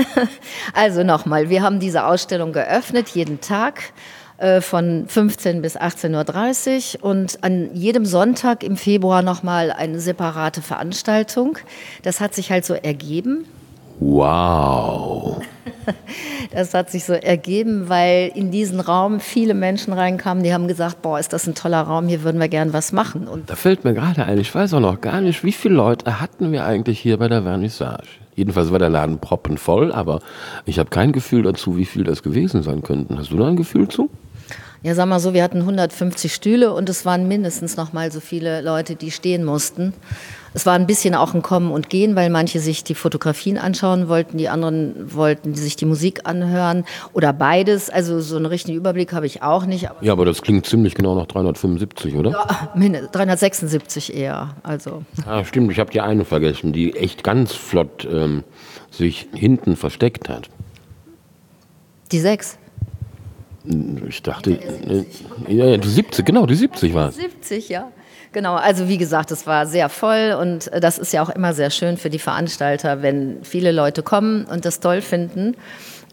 also 0.72 1.02
nochmal, 1.02 1.50
wir 1.50 1.62
haben 1.62 1.80
diese 1.80 2.04
Ausstellung 2.04 2.52
geöffnet, 2.52 3.08
jeden 3.08 3.40
Tag. 3.40 3.92
Äh, 4.38 4.60
von 4.60 5.06
15 5.08 5.62
bis 5.62 5.76
18.30 5.76 6.98
Uhr 6.98 7.04
und 7.04 7.42
an 7.42 7.74
jedem 7.74 8.06
Sonntag 8.06 8.62
im 8.62 8.76
Februar 8.76 9.20
nochmal 9.20 9.72
eine 9.72 9.98
separate 9.98 10.62
Veranstaltung. 10.62 11.58
Das 12.04 12.20
hat 12.20 12.34
sich 12.34 12.52
halt 12.52 12.64
so 12.64 12.74
ergeben. 12.74 13.46
Wow. 13.98 15.42
Das 16.50 16.72
hat 16.72 16.90
sich 16.90 17.04
so 17.04 17.12
ergeben, 17.12 17.88
weil 17.88 18.30
in 18.34 18.50
diesen 18.50 18.80
Raum 18.80 19.20
viele 19.20 19.54
Menschen 19.54 19.92
reinkamen, 19.92 20.42
die 20.42 20.52
haben 20.52 20.66
gesagt, 20.66 21.02
boah, 21.02 21.18
ist 21.18 21.32
das 21.32 21.46
ein 21.46 21.54
toller 21.54 21.80
Raum, 21.82 22.08
hier 22.08 22.22
würden 22.22 22.40
wir 22.40 22.48
gern 22.48 22.72
was 22.72 22.92
machen. 22.92 23.28
Und 23.28 23.50
da 23.50 23.56
fällt 23.56 23.84
mir 23.84 23.92
gerade 23.92 24.24
ein, 24.24 24.38
ich 24.38 24.54
weiß 24.54 24.72
auch 24.74 24.80
noch 24.80 25.00
gar 25.00 25.20
nicht, 25.20 25.44
wie 25.44 25.52
viele 25.52 25.74
Leute 25.74 26.20
hatten 26.20 26.52
wir 26.52 26.64
eigentlich 26.64 27.00
hier 27.00 27.18
bei 27.18 27.28
der 27.28 27.42
Vernissage? 27.42 28.08
Jedenfalls 28.34 28.70
war 28.70 28.78
der 28.78 28.88
Laden 28.88 29.18
proppenvoll, 29.18 29.92
aber 29.92 30.20
ich 30.64 30.78
habe 30.78 30.90
kein 30.90 31.12
Gefühl 31.12 31.42
dazu, 31.42 31.76
wie 31.76 31.84
viel 31.84 32.04
das 32.04 32.22
gewesen 32.22 32.62
sein 32.62 32.82
könnten. 32.82 33.18
Hast 33.18 33.30
du 33.30 33.36
da 33.36 33.46
ein 33.46 33.56
Gefühl 33.56 33.88
zu? 33.88 34.10
Ja, 34.82 34.94
sag 34.94 35.06
mal 35.06 35.18
so, 35.18 35.34
wir 35.34 35.42
hatten 35.42 35.58
150 35.58 36.32
Stühle 36.32 36.72
und 36.72 36.88
es 36.88 37.04
waren 37.04 37.26
mindestens 37.26 37.76
noch 37.76 37.92
mal 37.92 38.12
so 38.12 38.20
viele 38.20 38.60
Leute, 38.60 38.94
die 38.94 39.10
stehen 39.10 39.44
mussten. 39.44 39.92
Es 40.54 40.66
war 40.66 40.74
ein 40.74 40.86
bisschen 40.86 41.16
auch 41.16 41.34
ein 41.34 41.42
Kommen 41.42 41.72
und 41.72 41.90
Gehen, 41.90 42.14
weil 42.14 42.30
manche 42.30 42.60
sich 42.60 42.84
die 42.84 42.94
Fotografien 42.94 43.58
anschauen 43.58 44.08
wollten, 44.08 44.38
die 44.38 44.48
anderen 44.48 45.14
wollten 45.14 45.54
sich 45.54 45.74
die 45.74 45.84
Musik 45.84 46.20
anhören 46.24 46.84
oder 47.12 47.32
beides. 47.32 47.90
Also 47.90 48.20
so 48.20 48.36
einen 48.36 48.46
richtigen 48.46 48.78
Überblick 48.78 49.12
habe 49.12 49.26
ich 49.26 49.42
auch 49.42 49.66
nicht. 49.66 49.90
Aber 49.90 50.02
ja, 50.02 50.12
aber 50.12 50.24
das 50.24 50.42
klingt 50.42 50.64
ziemlich 50.64 50.94
genau 50.94 51.16
nach 51.16 51.26
375, 51.26 52.14
oder? 52.14 52.30
Ja, 52.30 53.00
376 53.12 54.14
eher. 54.14 54.54
Also. 54.62 55.02
Ah, 55.26 55.44
stimmt, 55.44 55.72
ich 55.72 55.80
habe 55.80 55.90
die 55.90 56.00
eine 56.00 56.24
vergessen, 56.24 56.72
die 56.72 56.94
echt 56.94 57.24
ganz 57.24 57.52
flott 57.52 58.06
ähm, 58.10 58.44
sich 58.92 59.28
hinten 59.34 59.76
versteckt 59.76 60.28
hat. 60.28 60.48
Die 62.12 62.20
sechs. 62.20 62.57
Ich 64.08 64.22
dachte, 64.22 64.58
ja, 65.48 65.66
ja, 65.66 65.76
die 65.76 65.88
70, 65.88 66.24
genau, 66.24 66.46
die 66.46 66.54
70 66.54 66.94
war 66.94 67.08
es. 67.08 67.16
70, 67.16 67.68
ja. 67.68 67.90
Genau, 68.32 68.54
also 68.54 68.88
wie 68.88 68.98
gesagt, 68.98 69.30
es 69.30 69.46
war 69.46 69.66
sehr 69.66 69.88
voll 69.88 70.36
und 70.40 70.70
äh, 70.72 70.80
das 70.80 70.98
ist 70.98 71.12
ja 71.12 71.22
auch 71.22 71.30
immer 71.30 71.54
sehr 71.54 71.70
schön 71.70 71.96
für 71.96 72.10
die 72.10 72.18
Veranstalter, 72.18 73.02
wenn 73.02 73.38
viele 73.42 73.72
Leute 73.72 74.02
kommen 74.02 74.44
und 74.44 74.64
das 74.64 74.80
toll 74.80 75.00
finden. 75.00 75.56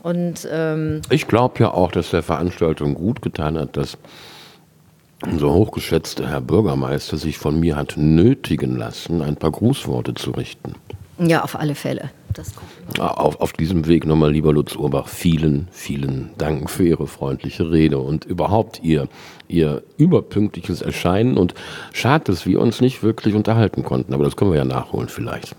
Und, 0.02 0.48
ähm 0.52 1.02
ich 1.10 1.28
glaube 1.28 1.60
ja 1.60 1.74
auch, 1.74 1.92
dass 1.92 2.12
der 2.12 2.24
Veranstaltung 2.24 2.94
gut 2.94 3.22
getan 3.22 3.58
hat, 3.58 3.76
dass 3.76 3.98
unser 5.26 5.52
hochgeschätzter 5.52 6.28
Herr 6.28 6.42
Bürgermeister 6.42 7.18
sich 7.18 7.38
von 7.38 7.60
mir 7.60 7.76
hat 7.76 7.96
nötigen 7.98 8.78
lassen, 8.78 9.22
ein 9.22 9.36
paar 9.36 9.52
Grußworte 9.52 10.14
zu 10.14 10.32
richten. 10.32 10.76
Ja, 11.18 11.44
auf 11.44 11.58
alle 11.58 11.76
Fälle. 11.76 12.12
Auf, 13.00 13.40
auf 13.40 13.54
diesem 13.54 13.88
Weg 13.88 14.06
nochmal, 14.06 14.32
lieber 14.32 14.52
Lutz 14.52 14.76
Urbach, 14.76 15.08
vielen, 15.08 15.70
vielen 15.72 16.32
Dank 16.38 16.70
für 16.70 16.86
Ihre 16.86 17.08
freundliche 17.08 17.72
Rede 17.72 18.00
und 18.00 18.26
überhaupt 18.26 18.82
Ihr, 18.84 19.08
Ihr 19.48 19.84
überpünktliches 19.98 20.82
Erscheinen. 20.82 21.38
Und 21.38 21.54
schade, 21.94 22.26
dass 22.26 22.46
wir 22.46 22.60
uns 22.60 22.82
nicht 22.82 23.04
wirklich 23.04 23.36
unterhalten 23.36 23.84
konnten, 23.84 24.14
aber 24.14 24.26
das 24.26 24.36
können 24.36 24.52
wir 24.52 24.58
ja 24.58 24.66
nachholen 24.66 25.08
vielleicht. 25.08 25.56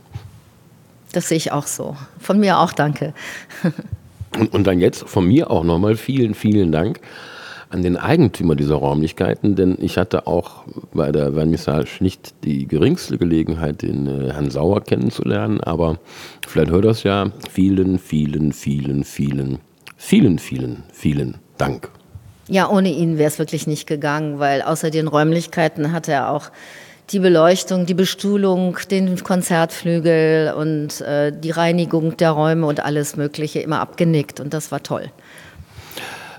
Das 1.13 1.29
sehe 1.29 1.39
ich 1.39 1.53
auch 1.53 1.67
so. 1.67 1.97
Von 2.19 2.39
mir 2.39 2.59
auch 2.59 2.73
danke. 2.73 3.15
und, 4.39 4.53
und 4.53 4.67
dann 4.67 4.79
jetzt 4.79 5.09
von 5.09 5.27
mir 5.27 5.51
auch 5.51 5.65
nochmal 5.65 5.97
vielen, 5.97 6.35
vielen 6.35 6.73
Dank 6.73 7.01
an 7.71 7.83
den 7.83 7.97
Eigentümer 7.97 8.55
dieser 8.55 8.77
Räumlichkeiten, 8.77 9.57
denn 9.57 9.77
ich 9.81 9.99
hatte 9.99 10.27
auch 10.27 10.65
bei 10.95 11.13
der 11.13 11.33
Vernissage 11.33 11.99
nicht 12.01 12.35
die 12.45 12.67
geringste 12.67 13.19
Gelegenheit, 13.19 13.83
den 13.83 14.07
äh, 14.07 14.33
Herrn 14.33 14.51
Sauer 14.51 14.83
kennenzulernen, 14.83 15.61
aber 15.61 15.99
vielleicht 16.47 16.71
hört 16.71 16.85
das 16.85 17.03
ja. 17.03 17.31
Vielen, 17.51 17.99
vielen, 17.99 18.53
vielen, 18.53 19.05
vielen, 19.05 19.59
vielen, 19.97 20.39
vielen, 20.39 20.83
vielen 20.93 21.35
Dank. 21.59 21.91
Ja, 22.49 22.69
ohne 22.71 22.93
ihn 22.93 23.19
wäre 23.19 23.29
es 23.29 23.39
wirklich 23.39 23.67
nicht 23.67 23.87
gegangen, 23.89 24.39
weil 24.39 24.63
außer 24.63 24.91
den 24.91 25.09
Räumlichkeiten 25.09 25.91
hat 25.93 26.09
er 26.09 26.31
auch 26.31 26.51
die 27.11 27.19
Beleuchtung, 27.19 27.87
die 27.87 27.95
Bestuhlung, 27.95 28.79
den 28.91 29.23
Konzertflügel 29.23 30.55
und 30.57 31.01
äh, 31.01 31.33
die 31.33 31.51
Reinigung 31.51 32.17
der 32.17 32.31
Räume 32.31 32.67
und 32.67 32.81
alles 32.85 33.17
Mögliche 33.17 33.61
immer 33.61 33.81
abgenickt 33.81 34.41
und 34.41 34.55
das 34.55 34.73
war 34.73 34.83
toll. 34.83 35.11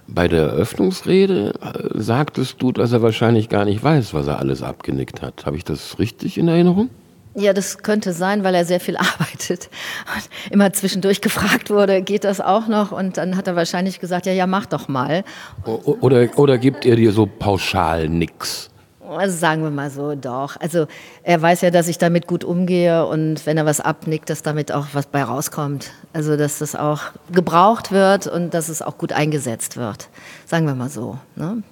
Bei 0.07 0.27
der 0.27 0.43
Eröffnungsrede 0.43 1.53
äh, 1.61 2.01
sagtest 2.01 2.61
du, 2.61 2.71
dass 2.71 2.93
er 2.93 3.01
wahrscheinlich 3.01 3.49
gar 3.49 3.65
nicht 3.65 3.83
weiß, 3.83 4.13
was 4.13 4.27
er 4.27 4.39
alles 4.39 4.63
abgenickt 4.63 5.21
hat. 5.21 5.45
Habe 5.45 5.57
ich 5.57 5.65
das 5.65 5.99
richtig 5.99 6.37
in 6.37 6.47
Erinnerung? 6.47 6.89
Ja, 7.35 7.53
das 7.53 7.79
könnte 7.79 8.13
sein, 8.13 8.43
weil 8.43 8.55
er 8.55 8.65
sehr 8.65 8.79
viel 8.79 8.97
arbeitet 8.97 9.69
und 10.15 10.51
immer 10.51 10.73
zwischendurch 10.73 11.21
gefragt 11.21 11.69
wurde, 11.69 12.01
geht 12.01 12.23
das 12.23 12.41
auch 12.41 12.67
noch? 12.67 12.91
Und 12.91 13.17
dann 13.17 13.37
hat 13.37 13.47
er 13.47 13.55
wahrscheinlich 13.55 13.99
gesagt, 13.99 14.25
ja, 14.25 14.33
ja, 14.33 14.47
mach 14.47 14.65
doch 14.65 14.87
mal. 14.87 15.23
Oder, 15.65 16.29
oder 16.37 16.57
gibt 16.57 16.85
er 16.85 16.95
dir 16.95 17.11
so 17.11 17.27
pauschal 17.27 18.09
nix? 18.09 18.71
Also 19.09 19.37
sagen 19.37 19.63
wir 19.63 19.69
mal 19.69 19.89
so, 19.89 20.15
doch. 20.15 20.59
Also 20.59 20.87
er 21.23 21.41
weiß 21.41 21.61
ja, 21.61 21.71
dass 21.71 21.87
ich 21.87 21.97
damit 21.97 22.27
gut 22.27 22.43
umgehe 22.43 23.05
und 23.05 23.45
wenn 23.45 23.57
er 23.57 23.65
was 23.65 23.79
abnickt, 23.79 24.29
dass 24.29 24.43
damit 24.43 24.71
auch 24.71 24.87
was 24.93 25.07
bei 25.07 25.23
rauskommt. 25.23 25.91
Also 26.13 26.37
dass 26.37 26.59
das 26.59 26.75
auch 26.75 27.01
gebraucht 27.31 27.91
wird 27.91 28.27
und 28.27 28.53
dass 28.53 28.69
es 28.69 28.81
auch 28.81 28.97
gut 28.97 29.13
eingesetzt 29.13 29.77
wird. 29.77 30.09
Sagen 30.45 30.65
wir 30.65 30.75
mal 30.75 30.89
so. 30.89 31.17
Ne? 31.35 31.63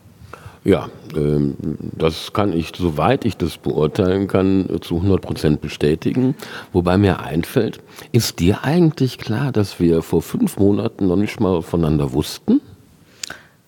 Ja, 0.66 0.90
ähm, 1.16 1.56
das 1.96 2.34
kann 2.34 2.52
ich, 2.52 2.72
soweit 2.76 3.24
ich 3.24 3.38
das 3.38 3.58
beurteilen 3.58 4.28
kann, 4.28 4.68
zu 4.82 4.96
100 4.96 5.22
Prozent 5.22 5.62
bestätigen. 5.62 6.36
Wobei 6.74 6.98
mir 6.98 7.20
einfällt, 7.20 7.82
ist 8.12 8.40
dir 8.40 8.64
eigentlich 8.64 9.20
klar, 9.20 9.52
dass 9.52 9.80
wir 9.80 10.02
vor 10.02 10.24
fünf 10.24 10.58
Monaten 10.58 11.08
noch 11.08 11.18
nicht 11.18 11.40
mal 11.40 11.62
voneinander 11.62 12.14
wussten? 12.14 12.62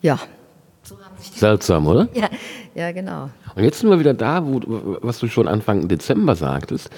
Ja. 0.02 0.18
Seltsam, 1.20 1.86
oder? 1.86 2.08
Ja, 2.14 2.28
ja, 2.74 2.90
genau. 2.90 3.30
Und 3.58 3.64
jetzt 3.64 3.80
sind 3.80 3.90
wir 3.90 3.98
wieder 3.98 4.14
da, 4.14 4.46
wo, 4.46 4.60
was 5.02 5.18
du 5.18 5.26
schon 5.26 5.48
Anfang 5.48 5.88
Dezember 5.88 6.36
sagtest, 6.36 6.90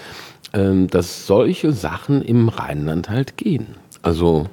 ähm, 0.53 0.89
dass 0.89 1.27
solche 1.27 1.73
Sachen 1.73 2.21
im 2.21 2.51
Rheinland 2.51 3.09
halt 3.09 3.39
gehen. 3.39 3.69
Also 4.03 4.47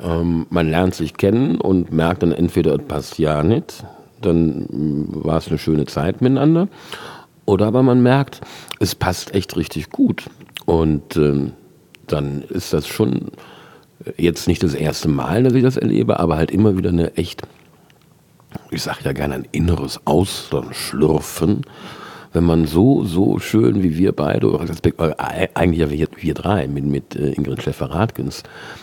ähm, 0.00 0.46
man 0.50 0.70
lernt 0.70 0.94
sich 0.94 1.16
kennen 1.16 1.60
und 1.60 1.92
merkt 1.92 2.22
dann 2.22 2.30
entweder, 2.30 2.76
es 2.76 2.82
passt 2.86 3.18
ja 3.18 3.42
nicht, 3.42 3.84
dann 4.22 4.66
mm, 4.70 5.24
war 5.24 5.38
es 5.38 5.48
eine 5.48 5.58
schöne 5.58 5.86
Zeit 5.86 6.22
miteinander, 6.22 6.68
oder 7.46 7.66
aber 7.66 7.82
man 7.82 8.00
merkt, 8.00 8.40
es 8.78 8.94
passt 8.94 9.34
echt 9.34 9.56
richtig 9.56 9.90
gut. 9.90 10.26
Und 10.66 11.16
ähm, 11.16 11.50
dann 12.06 12.42
ist 12.42 12.72
das 12.72 12.86
schon 12.86 13.32
jetzt 14.16 14.46
nicht 14.46 14.62
das 14.62 14.74
erste 14.74 15.08
Mal, 15.08 15.42
dass 15.42 15.54
ich 15.54 15.64
das 15.64 15.78
erlebe, 15.78 16.20
aber 16.20 16.36
halt 16.36 16.52
immer 16.52 16.76
wieder 16.76 16.90
eine 16.90 17.16
echt 17.16 17.42
ich 18.70 18.82
sage 18.82 19.00
ja 19.04 19.12
gerne 19.12 19.34
ein 19.36 19.48
inneres 19.52 20.00
Austernschlürfen, 20.04 21.62
wenn 22.34 22.44
man 22.44 22.66
so, 22.66 23.04
so 23.04 23.38
schön 23.38 23.82
wie 23.82 23.96
wir 23.96 24.12
beide, 24.12 24.48
äh, 24.48 25.48
eigentlich 25.54 25.80
ja 25.80 25.90
wir, 25.90 26.08
wir 26.16 26.34
drei 26.34 26.66
mit, 26.66 26.84
mit 26.84 27.14
äh, 27.14 27.30
Ingrid 27.32 27.62
Schäfer-Rathgens 27.62 28.42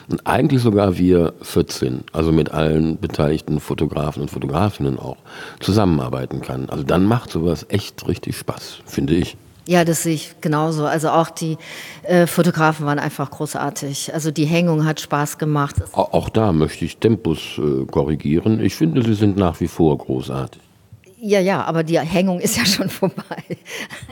und 0.10 0.25
eigentlich 0.25 0.62
sogar 0.62 0.97
wir 0.97 1.34
14, 1.41 2.05
also 2.13 2.31
mit 2.31 2.51
allen 2.51 2.97
beteiligten 2.97 3.60
Fotografen 3.60 4.21
und 4.21 4.31
Fotografinnen 4.31 4.97
auch, 4.97 5.17
zusammenarbeiten 5.60 6.41
kann. 6.41 6.69
Also 6.69 6.84
dann 6.84 7.05
macht 7.05 7.31
sowas 7.31 7.65
echt 7.69 8.07
richtig 8.07 8.38
Spaß, 8.38 8.79
finde 8.86 9.15
ich. 9.15 9.36
Ja, 9.71 9.86
das 9.86 10.03
sehe 10.03 10.15
ich 10.15 10.36
genauso. 10.41 10.86
Also 10.86 11.12
auch 11.12 11.29
die 11.29 11.57
äh, 12.03 12.27
Fotografen 12.27 12.86
waren 12.86 12.99
einfach 12.99 13.31
großartig. 13.31 14.13
Also 14.13 14.29
die 14.29 14.43
Hängung 14.43 14.86
hat 14.86 14.99
Spaß 14.99 15.38
gemacht. 15.38 15.77
Auch 15.93 16.27
da 16.27 16.51
möchte 16.51 16.84
ich 16.84 16.97
Tempus 16.97 17.57
äh, 17.57 17.86
korrigieren. 17.86 18.60
Ich 18.60 18.75
finde, 18.75 19.01
sie 19.01 19.13
sind 19.13 19.38
nach 19.38 19.62
wie 19.62 19.69
vor 19.69 19.97
großartig. 19.97 20.62
Ja, 21.21 21.39
ja, 21.39 21.63
aber 21.63 21.84
die 21.84 21.97
Hängung 21.97 22.41
ist 22.41 22.57
ja 22.57 22.65
schon 22.65 22.89
vorbei. 22.99 23.45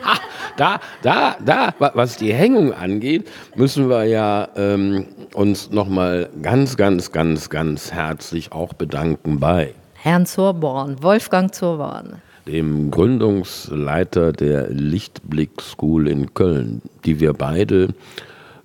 Ha, 0.01 0.19
da, 0.55 0.79
da, 1.01 1.35
da, 1.43 1.73
was 1.93 2.15
die 2.15 2.33
Hängung 2.33 2.73
angeht, 2.73 3.27
müssen 3.55 3.89
wir 3.89 4.05
ja 4.05 4.47
ähm, 4.55 5.07
uns 5.33 5.71
nochmal 5.71 6.29
ganz, 6.41 6.77
ganz, 6.77 7.11
ganz, 7.11 7.49
ganz 7.49 7.91
herzlich 7.91 8.53
auch 8.53 8.71
bedanken 8.71 9.41
bei 9.41 9.73
Herrn 9.95 10.25
Zurborn, 10.25 11.03
Wolfgang 11.03 11.53
Zurborn 11.53 12.21
dem 12.49 12.89
Gründungsleiter 12.89 14.33
der 14.33 14.69
Lichtblick 14.69 15.61
School 15.61 16.07
in 16.07 16.33
Köln, 16.33 16.81
die 17.05 17.19
wir 17.19 17.33
beide 17.33 17.89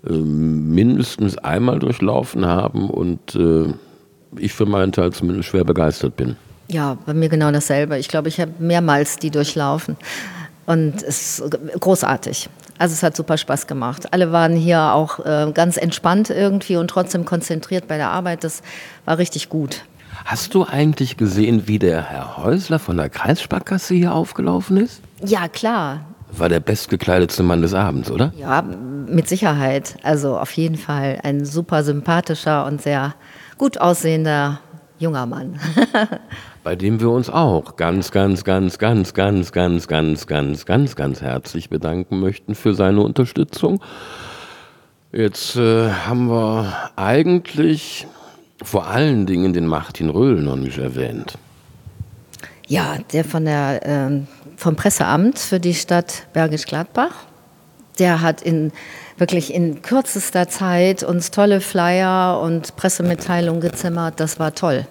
äh, 0.07 0.13
mindestens 0.13 1.37
einmal 1.39 1.79
durchlaufen 1.79 2.47
haben 2.47 2.89
und 2.89 3.35
äh, 3.35 3.73
ich 4.39 4.53
für 4.53 4.67
meinen 4.67 4.93
Teil 4.93 5.13
zumindest 5.13 5.49
schwer 5.49 5.65
begeistert 5.65 6.17
bin. 6.17 6.37
Ja, 6.69 6.97
bei 7.05 7.13
mir 7.13 7.29
genau 7.29 7.53
dasselbe. 7.53 7.99
Ich 7.99 8.09
glaube, 8.09 8.29
ich 8.29 8.41
habe 8.41 8.53
mehrmals 8.59 9.19
die 9.19 9.31
durchlaufen 9.31 9.97
und 10.67 11.03
es 11.03 11.41
ist 11.41 11.51
großartig. 11.79 12.49
Also 12.79 12.95
es 12.95 13.03
hat 13.03 13.15
super 13.15 13.37
Spaß 13.37 13.67
gemacht. 13.67 14.13
Alle 14.13 14.33
waren 14.33 14.57
hier 14.57 14.95
auch 14.95 15.25
äh, 15.25 15.53
ganz 15.53 15.77
entspannt 15.77 16.31
irgendwie 16.31 16.77
und 16.77 16.89
trotzdem 16.89 17.25
konzentriert 17.25 17.87
bei 17.87 17.99
der 17.99 18.09
Arbeit. 18.11 18.43
Das 18.43 18.63
war 19.05 19.19
richtig 19.19 19.49
gut. 19.49 19.85
Hast 20.25 20.55
du 20.55 20.65
eigentlich 20.65 21.19
gesehen, 21.19 21.69
wie 21.69 21.79
der 21.79 22.03
Herr 22.03 22.39
Häusler 22.39 22.79
von 22.79 22.97
der 22.97 23.11
Kreissparkasse 23.11 23.95
hier 23.95 24.15
aufgelaufen 24.15 24.79
ist? 24.79 25.03
Ja, 25.23 25.49
klar. 25.49 26.07
War 26.33 26.49
der 26.49 26.61
bestgekleidetste 26.61 27.43
Mann 27.43 27.61
des 27.61 27.75
Abends, 27.75 28.11
oder? 28.11 28.33
Ja, 28.39 28.63
mit 28.63 29.29
Sicherheit. 29.29 29.99
Also 30.03 30.39
auf 30.39 30.51
jeden 30.53 30.77
Fall 30.77 31.21
ein 31.23 31.45
super 31.45 31.85
sympathischer 31.85 32.65
und 32.65 32.81
sehr 32.81 33.15
gut 33.59 33.79
aussehender 33.79 34.61
junger 34.99 35.27
Mann. 35.27 35.61
Bei 36.65 36.75
dem 36.75 37.01
wir 37.01 37.11
uns 37.11 37.29
auch 37.29 37.77
ganz, 37.77 38.11
ganz, 38.11 38.45
ganz, 38.45 38.79
ganz, 38.79 39.13
ganz, 39.13 39.53
ganz, 39.53 39.87
ganz, 39.87 40.27
ganz, 40.27 40.65
ganz, 40.65 40.97
ganz 40.97 41.21
herzlich 41.21 41.69
bedanken 41.69 42.21
möchten 42.21 42.55
für 42.55 42.75
seine 42.75 43.03
Unterstützung. 43.03 43.83
Jetzt 45.13 45.57
äh, 45.57 45.91
haben 45.91 46.31
wir 46.31 46.91
eigentlich 46.97 48.07
vor 48.65 48.87
allen 48.89 49.27
Dingen 49.27 49.53
den 49.53 49.67
Martin 49.67 50.11
Röhl 50.11 50.41
noch 50.43 50.57
nicht 50.57 50.79
erwähnt. 50.79 51.39
Ja, 52.67 52.97
der 53.13 53.25
von 53.25 53.45
der, 53.45 53.87
äh, 53.87 54.21
vom 54.57 54.77
Presseamt 54.77 55.39
für 55.39 55.61
die 55.61 55.75
Stadt 55.75 56.27
Bergisch 56.33 56.67
Gladbach. 56.67 57.15
Der 57.99 58.23
hat 58.23 58.43
in, 58.43 58.73
wirklich 59.19 59.53
in 59.53 59.83
kürzester 59.83 60.49
Zeit 60.49 61.03
uns 61.03 61.31
tolle 61.31 61.61
Flyer 61.61 62.41
und 62.41 62.75
Pressemitteilungen 62.77 63.61
gezimmert. 63.61 64.19
Das 64.19 64.39
war 64.39 64.55
toll. 64.55 64.87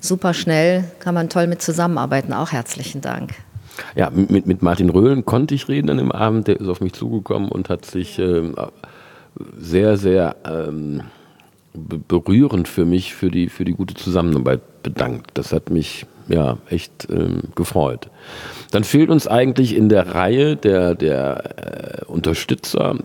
Super 0.00 0.32
schnell, 0.32 0.84
kann 1.00 1.14
man 1.14 1.28
toll 1.28 1.46
mit 1.46 1.60
zusammenarbeiten. 1.60 2.32
Auch 2.32 2.52
herzlichen 2.52 3.00
Dank. 3.00 3.34
Ja, 3.94 4.10
mit, 4.10 4.46
mit 4.46 4.62
Martin 4.62 4.90
Röhlen 4.90 5.24
konnte 5.24 5.54
ich 5.54 5.68
reden 5.68 5.90
an 5.90 5.98
dem 5.98 6.12
Abend. 6.12 6.48
Der 6.48 6.60
ist 6.60 6.68
auf 6.68 6.80
mich 6.80 6.92
zugekommen 6.92 7.48
und 7.48 7.68
hat 7.68 7.84
sich 7.84 8.18
äh, 8.18 8.52
sehr, 9.58 9.96
sehr 9.96 10.36
ähm, 10.44 11.02
berührend 11.74 12.68
für 12.68 12.84
mich, 12.84 13.14
für 13.14 13.30
die, 13.30 13.48
für 13.48 13.64
die 13.64 13.72
gute 13.72 13.94
Zusammenarbeit 13.94 14.82
bedankt. 14.82 15.30
Das 15.34 15.52
hat 15.52 15.70
mich 15.70 16.06
ja 16.28 16.58
echt 16.68 17.08
ähm, 17.10 17.42
gefreut. 17.54 18.10
Dann 18.70 18.84
fehlt 18.84 19.10
uns 19.10 19.26
eigentlich 19.26 19.74
in 19.76 19.88
der 19.88 20.14
Reihe 20.14 20.56
der, 20.56 20.94
der 20.94 22.00
äh, 22.00 22.04
Unterstützer 22.04 22.98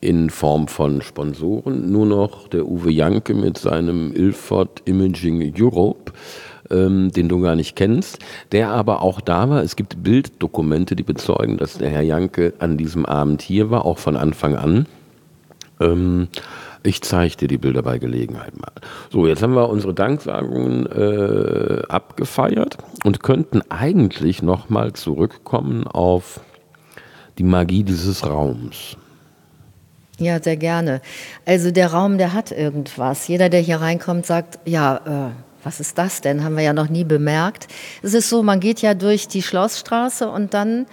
in 0.00 0.30
Form 0.30 0.66
von 0.68 1.00
Sponsoren 1.00 1.90
nur 1.90 2.06
noch 2.06 2.48
der 2.48 2.66
Uwe 2.66 2.90
Janke 2.90 3.34
mit 3.34 3.56
seinem 3.56 4.12
Ilford 4.12 4.82
Imaging 4.84 5.54
Europe, 5.56 6.12
ähm, 6.70 7.12
den 7.12 7.28
du 7.28 7.40
gar 7.40 7.54
nicht 7.54 7.76
kennst, 7.76 8.18
der 8.50 8.70
aber 8.70 9.02
auch 9.02 9.20
da 9.20 9.48
war. 9.48 9.62
Es 9.62 9.76
gibt 9.76 10.02
Bilddokumente, 10.02 10.96
die 10.96 11.04
bezeugen, 11.04 11.56
dass 11.56 11.78
der 11.78 11.90
Herr 11.90 12.02
Janke 12.02 12.52
an 12.58 12.76
diesem 12.76 13.06
Abend 13.06 13.42
hier 13.42 13.70
war, 13.70 13.84
auch 13.84 13.98
von 13.98 14.16
Anfang 14.16 14.56
an. 14.56 14.86
Ähm, 15.80 16.28
ich 16.82 17.02
zeige 17.02 17.36
dir 17.36 17.48
die 17.48 17.58
Bilder 17.58 17.82
bei 17.82 17.98
Gelegenheit 17.98 18.58
mal. 18.58 18.72
So, 19.10 19.26
jetzt 19.26 19.42
haben 19.42 19.54
wir 19.54 19.68
unsere 19.68 19.94
Danksagungen 19.94 20.86
äh, 20.86 21.82
abgefeiert 21.88 22.78
und 23.04 23.22
könnten 23.22 23.62
eigentlich 23.70 24.42
nochmal 24.42 24.92
zurückkommen 24.92 25.86
auf 25.86 26.40
die 27.38 27.44
Magie 27.44 27.84
dieses 27.84 28.26
Raums. 28.26 28.96
Ja, 30.18 30.40
sehr 30.42 30.56
gerne. 30.56 31.00
Also 31.46 31.70
der 31.70 31.92
Raum, 31.92 32.18
der 32.18 32.32
hat 32.32 32.52
irgendwas. 32.52 33.26
Jeder, 33.28 33.48
der 33.48 33.60
hier 33.60 33.80
reinkommt, 33.80 34.26
sagt, 34.26 34.58
ja, 34.64 35.30
äh, 35.30 35.30
was 35.64 35.80
ist 35.80 35.98
das 35.98 36.20
denn? 36.20 36.44
Haben 36.44 36.56
wir 36.56 36.64
ja 36.64 36.72
noch 36.72 36.88
nie 36.88 37.04
bemerkt. 37.04 37.68
Es 38.02 38.14
ist 38.14 38.28
so, 38.28 38.42
man 38.42 38.60
geht 38.60 38.82
ja 38.82 38.94
durch 38.94 39.28
die 39.28 39.42
Schlossstraße 39.42 40.28
und 40.28 40.54
dann 40.54 40.86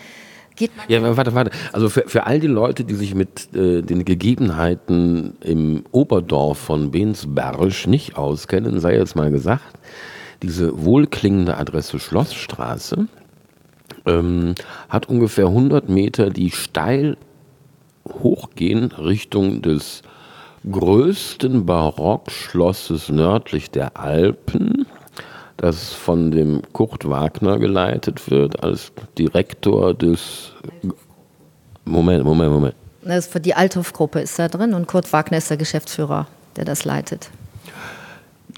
Geht 0.59 0.71
ja, 0.89 1.15
warte, 1.15 1.33
warte. 1.33 1.51
Also 1.71 1.87
für, 1.87 2.03
für 2.07 2.25
all 2.25 2.41
die 2.41 2.47
Leute, 2.47 2.83
die 2.83 2.93
sich 2.93 3.15
mit 3.15 3.55
äh, 3.55 3.81
den 3.81 4.03
Gegebenheiten 4.03 5.37
im 5.39 5.85
Oberdorf 5.93 6.57
von 6.57 6.91
Bensberg 6.91 7.87
nicht 7.87 8.17
auskennen, 8.17 8.81
sei 8.81 8.97
jetzt 8.97 9.15
mal 9.15 9.31
gesagt, 9.31 9.79
diese 10.43 10.83
wohlklingende 10.83 11.55
Adresse 11.55 11.97
Schlossstraße 11.97 13.07
ähm, 14.05 14.53
hat 14.89 15.07
ungefähr 15.07 15.47
100 15.47 15.87
Meter, 15.87 16.29
die 16.29 16.51
steil 16.51 17.15
hochgehen 18.05 18.91
Richtung 18.91 19.61
des 19.61 20.01
größten 20.69 21.65
Barockschlosses 21.65 23.07
nördlich 23.07 23.71
der 23.71 23.97
Alpen 23.97 24.78
das 25.61 25.93
von 25.93 26.31
dem 26.31 26.61
Kurt 26.73 27.07
Wagner 27.09 27.59
geleitet 27.59 28.29
wird 28.31 28.63
als 28.63 28.91
Direktor 29.17 29.93
des. 29.93 30.53
Moment, 31.85 32.23
Moment, 32.23 32.51
Moment. 32.51 32.75
Das 33.03 33.27
für 33.27 33.39
die 33.39 33.53
Althoff-Gruppe 33.53 34.19
ist 34.19 34.37
da 34.37 34.47
drin 34.47 34.73
und 34.73 34.87
Kurt 34.87 35.11
Wagner 35.13 35.37
ist 35.37 35.49
der 35.49 35.57
Geschäftsführer, 35.57 36.27
der 36.55 36.65
das 36.65 36.85
leitet. 36.85 37.29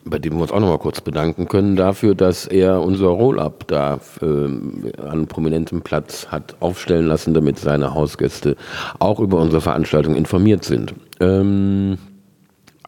bei 0.04 0.18
dem 0.18 0.36
wir 0.36 0.42
uns 0.42 0.52
auch 0.52 0.60
noch 0.60 0.70
mal 0.70 0.80
kurz 0.80 1.00
bedanken 1.02 1.48
können 1.48 1.76
dafür, 1.76 2.16
dass 2.16 2.48
er 2.48 2.82
unser 2.82 3.08
Roll-Up 3.08 3.68
da 3.68 4.00
äh, 4.22 4.26
an 5.02 5.28
prominentem 5.28 5.82
Platz 5.82 6.28
hat 6.30 6.56
aufstellen 6.60 7.06
lassen, 7.06 7.34
damit 7.34 7.60
seine 7.60 7.94
Hausgäste 7.94 8.56
auch 9.00 9.20
über 9.20 9.38
unsere 9.38 9.62
Veranstaltung 9.62 10.16
informiert 10.16 10.66
sind. 10.66 10.96
Ähm, 11.20 11.98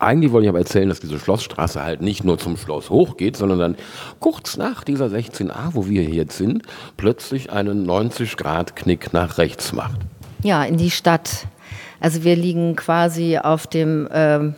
eigentlich 0.03 0.31
wollte 0.31 0.45
ich 0.45 0.49
aber 0.49 0.59
erzählen, 0.59 0.89
dass 0.89 0.99
diese 0.99 1.19
Schlossstraße 1.19 1.83
halt 1.83 2.01
nicht 2.01 2.23
nur 2.23 2.37
zum 2.37 2.57
Schloss 2.57 2.89
hochgeht, 2.89 3.37
sondern 3.37 3.59
dann 3.59 3.75
kurz 4.19 4.57
nach 4.57 4.83
dieser 4.83 5.07
16a, 5.07 5.71
wo 5.71 5.87
wir 5.87 6.03
jetzt 6.03 6.37
sind, 6.37 6.63
plötzlich 6.97 7.51
einen 7.51 7.87
90-Grad-Knick 7.87 9.13
nach 9.13 9.37
rechts 9.37 9.73
macht. 9.73 9.99
Ja, 10.43 10.63
in 10.63 10.77
die 10.77 10.91
Stadt. 10.91 11.47
Also 11.99 12.23
wir 12.23 12.35
liegen 12.35 12.75
quasi 12.75 13.37
auf 13.37 13.65
dem 13.65 14.09
ähm, 14.11 14.55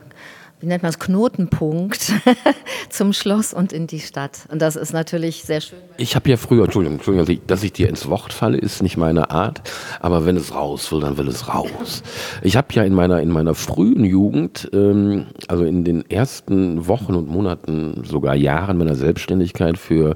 wie 0.65 0.69
nennt 0.69 0.82
man 0.82 0.89
es, 0.89 0.97
Knotenpunkt 0.97 2.12
zum 2.89 3.13
Schloss 3.13 3.54
und 3.54 3.71
in 3.71 3.86
die 3.86 3.99
Stadt. 3.99 4.47
Und 4.51 4.63
das 4.63 4.75
ist 4.75 4.93
natürlich 4.93 5.43
sehr 5.43 5.62
schön. 5.62 5.78
Ich 5.97 6.15
habe 6.15 6.28
ja 6.28 6.38
früher, 6.38 6.63
Entschuldigung, 6.63 6.97
Entschuldigung, 6.97 7.39
dass 7.45 7.62
ich 7.62 7.71
dir 7.71 7.88
ins 7.88 8.10
Wort 8.10 8.34
falle, 8.34 8.58
ist 8.58 8.82
nicht 8.82 8.97
meine 8.97 9.30
Art. 9.30 9.62
Aber 9.99 10.25
wenn 10.25 10.38
es 10.38 10.56
raus 10.56 10.91
will, 10.91 11.01
dann 11.01 11.19
will 11.19 11.28
es 11.28 11.54
raus. 11.54 12.01
Ich 12.41 12.58
habe 12.58 12.69
ja 12.71 12.84
in 12.84 12.95
meiner, 12.95 13.21
in 13.21 13.30
meiner 13.30 13.54
frühen 13.54 14.04
Jugend, 14.06 14.67
ähm, 14.73 15.28
also 15.47 15.65
in 15.65 15.84
den 15.84 16.10
ersten 16.10 16.88
Wochen 16.88 17.13
und 17.13 17.28
Monaten, 17.28 18.04
sogar 18.04 18.34
Jahren 18.34 18.80
meiner 18.80 18.95
Selbstständigkeit 18.95 19.78
für 19.78 20.15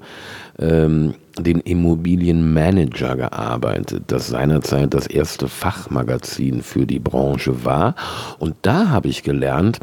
ähm, 0.58 1.14
den 1.38 1.60
Immobilienmanager 1.60 3.16
gearbeitet, 3.16 4.06
das 4.08 4.30
seinerzeit 4.30 4.96
das 4.96 5.06
erste 5.06 5.48
Fachmagazin 5.48 6.64
für 6.64 6.88
die 6.88 7.00
Branche 7.00 7.64
war. 7.64 7.94
Und 8.40 8.56
da 8.64 8.90
habe 8.90 9.10
ich 9.10 9.22
gelernt, 9.22 9.80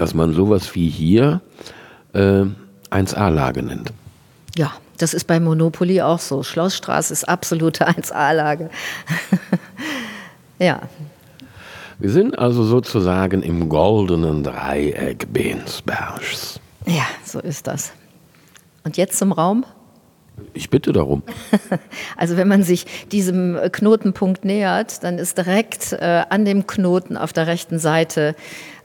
dass 0.00 0.14
man 0.14 0.32
sowas 0.32 0.74
wie 0.74 0.88
hier 0.88 1.40
äh, 2.14 2.44
1A-Lage 2.90 3.62
nennt. 3.62 3.92
Ja, 4.56 4.72
das 4.98 5.14
ist 5.14 5.26
bei 5.26 5.40
Monopoly 5.40 6.00
auch 6.02 6.18
so. 6.18 6.42
Schlossstraße 6.42 7.12
ist 7.12 7.28
absolute 7.28 7.88
1A-Lage. 7.88 8.70
ja. 10.58 10.80
Wir 11.98 12.10
sind 12.10 12.38
also 12.38 12.64
sozusagen 12.64 13.42
im 13.42 13.68
goldenen 13.68 14.42
Dreieck 14.42 15.30
Bensbergs. 15.32 16.58
Ja, 16.86 17.06
so 17.24 17.40
ist 17.40 17.66
das. 17.66 17.92
Und 18.84 18.96
jetzt 18.96 19.18
zum 19.18 19.32
Raum? 19.32 19.66
Ich 20.54 20.70
bitte 20.70 20.92
darum. 20.92 21.22
Also 22.16 22.36
wenn 22.36 22.48
man 22.48 22.62
sich 22.62 22.84
diesem 23.12 23.58
Knotenpunkt 23.72 24.44
nähert, 24.44 25.02
dann 25.04 25.18
ist 25.18 25.38
direkt 25.38 25.92
äh, 25.92 26.24
an 26.28 26.44
dem 26.44 26.66
Knoten 26.66 27.16
auf 27.16 27.32
der 27.32 27.46
rechten 27.46 27.78
Seite 27.78 28.34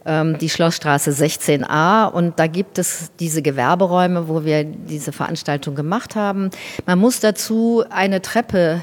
die 0.06 0.50
Schlossstraße 0.50 1.10
16a 1.12 2.06
und 2.08 2.38
da 2.38 2.46
gibt 2.46 2.78
es 2.78 3.12
diese 3.20 3.42
Gewerberäume, 3.42 4.28
wo 4.28 4.46
wir 4.46 4.64
diese 4.64 5.12
Veranstaltung 5.12 5.74
gemacht 5.74 6.16
haben. 6.16 6.52
Man 6.86 7.00
muss 7.00 7.22
dazu 7.22 7.84
eine 7.90 8.22
Treppe 8.22 8.82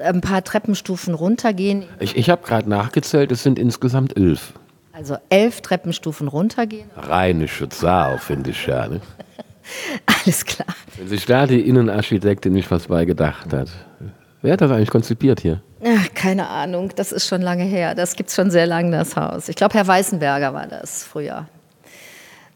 ein 0.00 0.20
paar 0.20 0.42
Treppenstufen 0.42 1.14
runtergehen. 1.14 1.84
Ich, 2.00 2.16
ich 2.16 2.28
habe 2.28 2.44
gerade 2.44 2.68
nachgezählt, 2.68 3.32
es 3.32 3.42
sind 3.42 3.58
insgesamt 3.58 4.16
elf. 4.16 4.52
Also 4.92 5.16
elf 5.28 5.60
Treppenstufen 5.60 6.28
runtergehen. 6.28 6.90
Rheinische 6.96 7.68
Zahl, 7.68 8.18
finde 8.18 8.50
ich 8.50 8.66
ja. 8.66 8.88
Ne? 8.88 9.00
Alles 10.24 10.44
klar. 10.44 10.68
Wenn 10.96 11.08
sich 11.08 11.26
da 11.26 11.46
die 11.46 11.60
Innenarchitektin 11.60 12.52
nicht 12.52 12.70
was 12.70 12.88
bei 12.88 13.04
gedacht 13.04 13.52
hat. 13.52 13.68
Wer 14.46 14.52
hat 14.52 14.60
das 14.60 14.70
eigentlich 14.70 14.90
konzipiert 14.90 15.40
hier? 15.40 15.60
Ach, 15.84 16.14
keine 16.14 16.48
Ahnung, 16.48 16.92
das 16.94 17.10
ist 17.10 17.26
schon 17.26 17.42
lange 17.42 17.64
her. 17.64 17.96
Das 17.96 18.14
gibt 18.14 18.28
es 18.28 18.36
schon 18.36 18.52
sehr 18.52 18.64
lange, 18.64 18.92
das 18.92 19.16
Haus. 19.16 19.48
Ich 19.48 19.56
glaube, 19.56 19.74
Herr 19.74 19.88
Weißenberger 19.88 20.54
war 20.54 20.68
das 20.68 21.02
früher. 21.02 21.48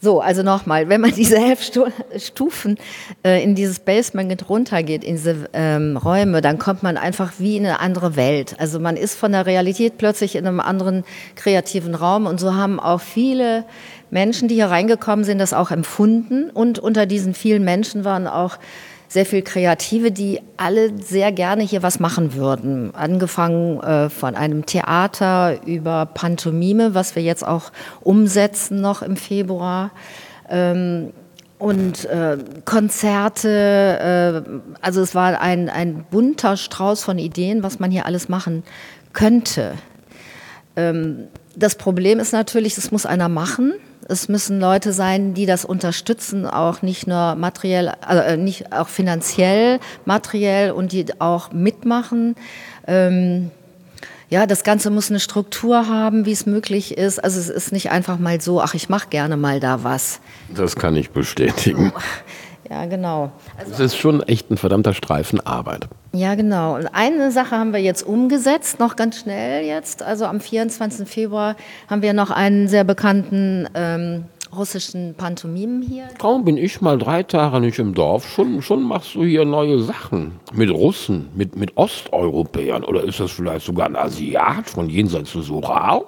So, 0.00 0.20
also 0.20 0.44
nochmal, 0.44 0.88
wenn 0.88 1.00
man 1.00 1.10
diese 1.16 1.36
elf 1.36 1.68
Stufen 2.16 2.78
äh, 3.24 3.42
in 3.42 3.56
dieses 3.56 3.80
Basement 3.80 4.48
runtergeht, 4.48 5.02
in 5.02 5.16
diese 5.16 5.48
ähm, 5.52 5.96
Räume, 5.96 6.42
dann 6.42 6.60
kommt 6.60 6.84
man 6.84 6.96
einfach 6.96 7.32
wie 7.38 7.56
in 7.56 7.66
eine 7.66 7.80
andere 7.80 8.14
Welt. 8.14 8.54
Also 8.58 8.78
man 8.78 8.96
ist 8.96 9.16
von 9.16 9.32
der 9.32 9.46
Realität 9.46 9.98
plötzlich 9.98 10.36
in 10.36 10.46
einem 10.46 10.60
anderen 10.60 11.02
kreativen 11.34 11.96
Raum 11.96 12.26
und 12.26 12.38
so 12.38 12.54
haben 12.54 12.78
auch 12.78 13.00
viele 13.00 13.64
Menschen, 14.10 14.46
die 14.46 14.54
hier 14.54 14.66
reingekommen 14.66 15.24
sind, 15.24 15.38
das 15.38 15.52
auch 15.52 15.72
empfunden 15.72 16.50
und 16.50 16.78
unter 16.78 17.06
diesen 17.06 17.34
vielen 17.34 17.64
Menschen 17.64 18.04
waren 18.04 18.28
auch 18.28 18.58
sehr 19.10 19.26
viel 19.26 19.42
Kreative, 19.42 20.12
die 20.12 20.40
alle 20.56 20.96
sehr 20.96 21.32
gerne 21.32 21.64
hier 21.64 21.82
was 21.82 21.98
machen 21.98 22.34
würden. 22.34 22.94
Angefangen 22.94 23.80
äh, 23.80 24.08
von 24.08 24.36
einem 24.36 24.66
Theater 24.66 25.66
über 25.66 26.06
Pantomime, 26.06 26.94
was 26.94 27.16
wir 27.16 27.22
jetzt 27.24 27.44
auch 27.44 27.72
umsetzen 28.02 28.80
noch 28.80 29.02
im 29.02 29.16
Februar. 29.16 29.90
Ähm, 30.48 31.12
und 31.58 32.04
äh, 32.04 32.38
Konzerte, 32.64 34.44
äh, 34.46 34.60
also 34.80 35.02
es 35.02 35.16
war 35.16 35.40
ein, 35.40 35.68
ein 35.68 36.06
bunter 36.08 36.56
Strauß 36.56 37.02
von 37.02 37.18
Ideen, 37.18 37.64
was 37.64 37.80
man 37.80 37.90
hier 37.90 38.06
alles 38.06 38.28
machen 38.28 38.62
könnte. 39.12 39.72
Ähm, 40.76 41.24
das 41.56 41.74
Problem 41.74 42.20
ist 42.20 42.32
natürlich, 42.32 42.78
es 42.78 42.92
muss 42.92 43.06
einer 43.06 43.28
machen. 43.28 43.72
Es 44.08 44.28
müssen 44.28 44.60
Leute 44.60 44.92
sein, 44.92 45.34
die 45.34 45.46
das 45.46 45.64
unterstützen, 45.64 46.46
auch 46.46 46.82
nicht 46.82 47.06
nur 47.06 47.34
materiell, 47.34 47.92
also 48.00 48.36
nicht 48.40 48.72
auch 48.72 48.88
finanziell, 48.88 49.78
materiell 50.04 50.72
und 50.72 50.92
die 50.92 51.06
auch 51.20 51.52
mitmachen. 51.52 52.34
Ähm, 52.86 53.50
ja, 54.30 54.46
das 54.46 54.62
Ganze 54.62 54.90
muss 54.90 55.10
eine 55.10 55.20
Struktur 55.20 55.88
haben, 55.88 56.24
wie 56.24 56.32
es 56.32 56.46
möglich 56.46 56.96
ist. 56.96 57.22
Also 57.22 57.40
es 57.40 57.48
ist 57.48 57.72
nicht 57.72 57.90
einfach 57.90 58.18
mal 58.18 58.40
so, 58.40 58.60
ach, 58.62 58.74
ich 58.74 58.88
mache 58.88 59.08
gerne 59.08 59.36
mal 59.36 59.58
da 59.58 59.82
was. 59.82 60.20
Das 60.54 60.76
kann 60.76 60.94
ich 60.96 61.10
bestätigen. 61.10 61.92
Ja, 62.70 62.86
genau. 62.86 63.32
Also, 63.58 63.72
es 63.72 63.80
ist 63.80 63.96
schon 63.96 64.22
echt 64.22 64.48
ein 64.50 64.56
verdammter 64.56 64.94
Streifen 64.94 65.40
Arbeit. 65.40 65.88
Ja, 66.12 66.36
genau. 66.36 66.76
Und 66.76 66.86
eine 66.86 67.32
Sache 67.32 67.56
haben 67.56 67.72
wir 67.72 67.80
jetzt 67.80 68.04
umgesetzt, 68.04 68.78
noch 68.78 68.94
ganz 68.94 69.18
schnell 69.18 69.64
jetzt. 69.64 70.04
Also 70.04 70.24
am 70.26 70.40
24. 70.40 71.08
Februar 71.08 71.56
haben 71.88 72.02
wir 72.02 72.12
noch 72.12 72.30
einen 72.30 72.68
sehr 72.68 72.84
bekannten 72.84 73.68
ähm, 73.74 74.24
russischen 74.56 75.14
Pantomimen 75.14 75.82
hier. 75.82 76.04
Kaum 76.18 76.44
bin 76.44 76.56
ich 76.56 76.80
mal 76.80 76.98
drei 76.98 77.24
Tage 77.24 77.60
nicht 77.60 77.78
im 77.78 77.94
Dorf, 77.94 78.28
schon, 78.28 78.62
schon 78.62 78.82
machst 78.82 79.14
du 79.14 79.24
hier 79.24 79.44
neue 79.44 79.80
Sachen. 79.80 80.32
Mit 80.52 80.70
Russen, 80.70 81.28
mit, 81.34 81.56
mit 81.56 81.76
Osteuropäern. 81.76 82.84
Oder 82.84 83.04
ist 83.04 83.18
das 83.18 83.32
vielleicht 83.32 83.66
sogar 83.66 83.86
ein 83.86 83.96
Asiat 83.96 84.68
von 84.70 84.88
jenseits 84.88 85.32
des 85.32 85.48
Ural? 85.48 86.02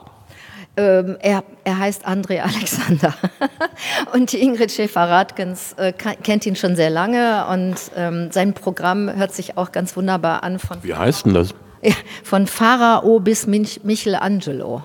Ähm, 0.74 1.16
er, 1.20 1.44
er 1.64 1.78
heißt 1.78 2.06
André 2.06 2.40
Alexander. 2.40 3.14
und 4.14 4.32
die 4.32 4.40
Ingrid 4.40 4.72
Schäfer-Radgens 4.72 5.74
äh, 5.74 5.92
kennt 5.92 6.46
ihn 6.46 6.56
schon 6.56 6.76
sehr 6.76 6.88
lange 6.88 7.46
und 7.46 7.74
ähm, 7.94 8.30
sein 8.32 8.54
Programm 8.54 9.14
hört 9.14 9.34
sich 9.34 9.58
auch 9.58 9.70
ganz 9.72 9.94
wunderbar 9.96 10.42
an. 10.42 10.58
Von 10.58 10.82
Wie 10.82 10.94
heißt 10.94 11.26
denn 11.26 11.34
das? 11.34 11.54
Ja, 11.82 11.94
von 12.24 12.46
Pharao 12.46 13.20
bis 13.20 13.46
Mich 13.46 13.84
Michelangelo. 13.84 14.82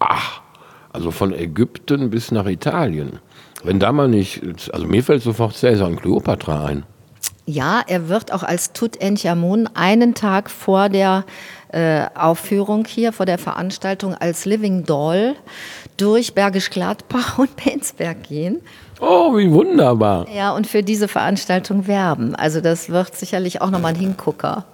Ach, 0.00 0.42
also 0.92 1.10
von 1.10 1.32
Ägypten 1.32 2.10
bis 2.10 2.32
nach 2.32 2.46
Italien. 2.46 3.20
Wenn 3.62 3.78
da 3.78 3.92
mal 3.92 4.08
nicht, 4.08 4.42
also 4.72 4.86
mir 4.86 5.02
fällt 5.02 5.22
sofort 5.22 5.54
Cäsar 5.54 5.86
und 5.86 6.02
Kleopatra 6.02 6.66
ein. 6.66 6.84
Ja, 7.46 7.82
er 7.86 8.08
wird 8.08 8.32
auch 8.32 8.42
als 8.42 8.72
Tutanchamun 8.72 9.68
einen 9.74 10.14
Tag 10.14 10.50
vor 10.50 10.88
der 10.88 11.24
äh, 11.72 12.06
Aufführung 12.14 12.84
hier, 12.86 13.12
vor 13.12 13.26
der 13.26 13.38
Veranstaltung 13.38 14.14
als 14.14 14.44
Living 14.44 14.84
Doll 14.84 15.34
durch 15.96 16.34
Bergisch 16.34 16.70
Gladbach 16.70 17.38
und 17.38 17.56
Penzberg 17.56 18.24
gehen. 18.24 18.60
Oh, 19.00 19.36
wie 19.36 19.50
wunderbar. 19.50 20.26
Ja, 20.28 20.52
und 20.52 20.66
für 20.66 20.82
diese 20.82 21.08
Veranstaltung 21.08 21.86
werben. 21.86 22.34
Also 22.34 22.60
das 22.60 22.90
wird 22.90 23.16
sicherlich 23.16 23.62
auch 23.62 23.70
nochmal 23.70 23.94
ein 23.94 24.00
Hingucker. 24.00 24.64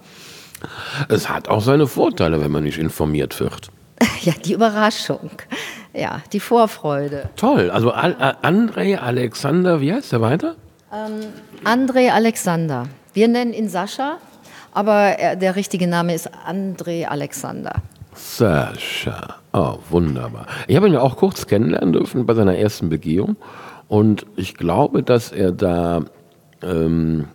Es 1.08 1.28
hat 1.28 1.48
auch 1.48 1.60
seine 1.60 1.86
Vorteile, 1.86 2.40
wenn 2.40 2.50
man 2.50 2.64
nicht 2.64 2.78
informiert 2.78 3.38
wird. 3.40 3.68
Ja, 4.22 4.32
die 4.44 4.54
Überraschung. 4.54 5.30
Ja, 5.94 6.20
die 6.32 6.40
Vorfreude. 6.40 7.30
Toll. 7.36 7.70
Also 7.70 7.92
Al 7.92 8.14
André 8.42 8.96
Alexander, 8.98 9.80
wie 9.80 9.92
heißt 9.92 10.10
der 10.10 10.20
weiter? 10.20 10.56
Ähm, 10.92 11.20
André 11.64 12.10
Alexander. 12.10 12.88
Wir 13.14 13.28
nennen 13.28 13.52
ihn 13.52 13.68
Sascha, 13.68 14.18
aber 14.76 15.18
er, 15.18 15.36
der 15.36 15.56
richtige 15.56 15.86
Name 15.86 16.14
ist 16.14 16.30
André 16.46 17.06
Alexander. 17.06 17.82
Sascha. 18.14 19.36
Oh, 19.54 19.78
wunderbar. 19.88 20.46
Ich 20.68 20.76
habe 20.76 20.86
ihn 20.86 20.92
ja 20.92 21.00
auch 21.00 21.16
kurz 21.16 21.46
kennenlernen 21.46 21.94
dürfen 21.94 22.26
bei 22.26 22.34
seiner 22.34 22.56
ersten 22.56 22.90
Begehung. 22.90 23.36
Und 23.88 24.26
ich 24.36 24.54
glaube, 24.54 25.02
dass 25.02 25.32
er 25.32 25.52
da, 25.52 26.04
ähm, 26.62 27.28